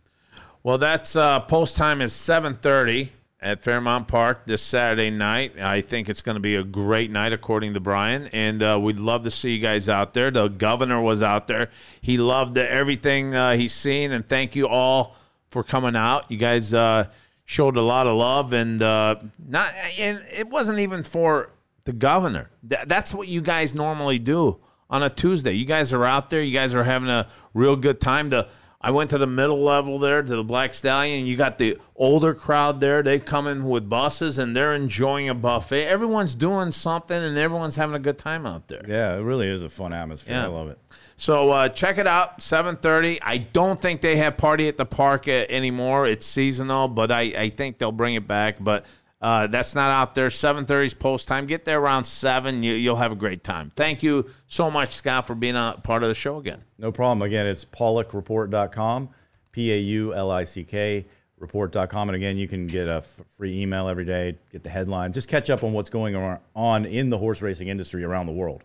Well, 0.63 0.79
that's 0.79 1.17
uh, 1.17 1.41
post 1.41 1.77
time 1.77 2.01
is 2.01 2.13
7:30 2.13 3.09
at 3.41 3.61
Fairmount 3.61 4.07
Park 4.07 4.47
this 4.47 4.63
Saturday 4.63 5.11
night. 5.11 5.55
I 5.61 5.81
think 5.81 6.09
it's 6.09 6.23
going 6.23 6.37
to 6.37 6.41
be 6.41 6.55
a 6.55 6.63
great 6.63 7.11
night, 7.11 7.33
according 7.33 7.75
to 7.75 7.81
Brian, 7.81 8.29
and 8.29 8.63
uh, 8.63 8.79
we'd 8.81 9.01
love 9.01 9.25
to 9.25 9.33
see 9.33 9.57
you 9.57 9.61
guys 9.61 9.89
out 9.89 10.15
there. 10.15 10.31
The 10.31 10.47
governor 10.47 11.03
was 11.03 11.25
out 11.25 11.49
there. 11.49 11.71
He 12.01 12.19
loved 12.19 12.57
everything 12.57 13.35
uh, 13.35 13.55
he's 13.55 13.75
seen, 13.75 14.13
and 14.13 14.25
thank 14.25 14.55
you 14.55 14.69
all 14.69 15.17
for 15.51 15.65
coming 15.65 15.97
out. 15.97 16.31
You 16.31 16.37
guys 16.37 16.73
uh, 16.73 17.07
showed 17.49 17.79
a 17.79 17.83
lot 17.83 18.07
of 18.07 18.15
love, 18.19 18.53
and 18.53 18.81
uh, 18.83 19.17
not 19.49 19.73
and 19.99 20.23
it 20.31 20.49
wasn't 20.49 20.79
even 20.81 21.03
for 21.03 21.49
the 21.85 21.95
governor. 21.95 22.51
Th- 22.69 22.83
that's 22.87 23.15
what 23.15 23.27
you 23.27 23.41
guys 23.41 23.75
normally 23.75 24.19
do 24.19 24.59
on 24.91 25.03
a 25.03 25.09
Tuesday. 25.09 25.53
You 25.53 25.65
guys 25.65 25.95
are 25.95 26.05
out 26.05 26.29
there. 26.29 26.43
You 26.43 26.53
guys 26.53 26.75
are 26.75 26.85
having 26.85 27.09
a 27.09 27.27
real 27.55 27.75
good 27.75 28.03
time. 28.03 28.29
The 28.29 28.49
I 28.83 28.91
went 28.91 29.09
to 29.11 29.19
the 29.19 29.27
middle 29.27 29.65
level 29.65 29.99
there 29.99 30.23
to 30.23 30.37
the 30.37 30.45
Black 30.45 30.75
Stallion. 30.75 31.25
You 31.25 31.37
got 31.39 31.57
the 31.57 31.79
older 31.97 32.35
crowd 32.35 32.81
there. 32.81 33.03
They 33.03 33.19
come 33.19 33.47
in 33.47 33.65
with 33.65 33.89
buses 33.89 34.39
and 34.39 34.55
they're 34.55 34.75
enjoying 34.75 35.31
a 35.31 35.35
buffet. 35.35 35.87
Everyone's 35.87 36.35
doing 36.35 36.71
something 36.71 37.17
and 37.17 37.37
everyone's 37.39 37.77
having 37.77 37.97
a 37.97 37.99
good 37.99 38.19
time 38.19 38.45
out 38.45 38.69
there. 38.69 38.85
Yeah, 38.87 39.17
it 39.17 39.23
really 39.23 39.49
is 39.49 39.63
a 39.63 39.71
fun 39.71 39.95
atmosphere. 39.95 40.37
Yeah. 40.37 40.45
I 40.45 40.49
love 40.49 40.69
it. 40.69 40.79
So 41.19 41.51
uh, 41.51 41.69
check 41.69 41.99
it 41.99 42.07
out, 42.07 42.39
7:30. 42.39 43.19
I 43.23 43.39
don't 43.39 43.79
think 43.79 44.01
they 44.01 44.17
have 44.17 44.37
party 44.37 44.69
at 44.69 44.77
the 44.77 44.87
park 44.87 45.27
uh, 45.27 45.47
anymore. 45.49 46.07
It's 46.07 46.25
seasonal, 46.25 46.87
but 46.87 47.11
I, 47.11 47.23
I 47.37 47.49
think 47.51 47.79
they'll 47.79 47.91
bring 47.91 48.15
it 48.15 48.29
back. 48.29 48.57
But 48.61 48.87
uh, 49.21 49.49
that's 49.49 49.75
not 49.75 49.91
out 49.91 50.15
there. 50.15 50.29
7:30 50.29 50.85
is 50.85 50.95
post 50.95 51.27
time. 51.27 51.47
Get 51.47 51.65
there 51.65 51.81
around 51.81 52.05
seven. 52.05 52.63
You, 52.63 52.75
you'll 52.75 52.95
have 52.95 53.11
a 53.11 53.17
great 53.17 53.43
time. 53.43 53.73
Thank 53.75 54.05
you 54.05 54.31
so 54.47 54.71
much, 54.71 54.93
Scott, 54.93 55.27
for 55.27 55.35
being 55.35 55.57
a 55.57 55.81
part 55.83 56.05
of 56.05 56.09
the 56.09 56.15
show 56.15 56.39
again. 56.39 56.63
No 56.79 56.93
problem. 56.93 57.23
Again, 57.23 57.49
it's 57.49 57.65
paulickreport.com, 57.65 59.09
P 59.51 59.73
A 59.73 59.79
U 59.79 60.15
L 60.15 60.31
I 60.31 60.45
C 60.45 60.63
K 60.63 61.05
report.com. 61.41 62.09
And 62.09 62.17
again, 62.17 62.37
you 62.37 62.47
can 62.47 62.69
get 62.69 62.89
a 62.89 62.97
f- 62.99 63.21
free 63.37 63.61
email 63.61 63.89
every 63.89 64.05
day, 64.05 64.37
get 64.53 64.63
the 64.63 64.71
headline, 64.71 65.13
just 65.13 65.29
catch 65.29 65.51
up 65.51 65.65
on 65.65 65.73
what's 65.73 65.91
going 65.91 66.17
on 66.55 66.85
in 66.85 67.11
the 67.11 67.19
horse 67.19 67.43
racing 67.43 67.69
industry 67.69 68.05
around 68.05 68.27
the 68.27 68.33
world. 68.33 68.63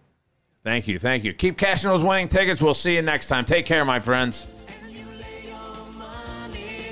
Thank 0.63 0.87
you. 0.87 0.97
Thank 0.97 1.25
you. 1.25 1.33
Keep 1.33 1.57
cashing 1.57 1.89
those 1.89 2.03
winning 2.03 2.29
tickets. 2.29 2.61
We'll 2.61 2.73
see 2.73 2.95
you 2.95 3.01
next 3.01 3.27
time. 3.27 3.43
Take 3.45 3.65
care, 3.65 3.83
my 3.83 3.99
friends. 3.99 4.47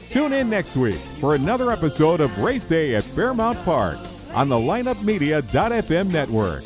Tune 0.10 0.34
in 0.34 0.50
next 0.50 0.76
week 0.76 1.00
for 1.22 1.36
another 1.36 1.72
episode 1.72 2.20
of 2.20 2.38
Race 2.40 2.66
Day 2.66 2.96
at 2.96 3.04
Fairmount 3.04 3.64
Park 3.64 3.98
on 4.34 4.50
the 4.50 4.58
lineupmedia.fm 4.58 6.12
network. 6.12 6.64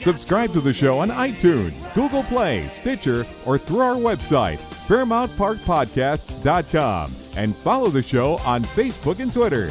Subscribe 0.00 0.50
to 0.50 0.60
the 0.60 0.74
show 0.74 0.98
on 0.98 1.10
iTunes, 1.10 1.94
Google 1.94 2.24
Play, 2.24 2.64
Stitcher, 2.64 3.24
or 3.46 3.56
through 3.56 3.78
our 3.78 3.94
website, 3.94 4.58
FairmountParkPodcast.com, 4.88 7.12
and 7.36 7.54
follow 7.54 7.88
the 7.88 8.02
show 8.02 8.38
on 8.38 8.64
Facebook 8.64 9.20
and 9.20 9.32
Twitter. 9.32 9.70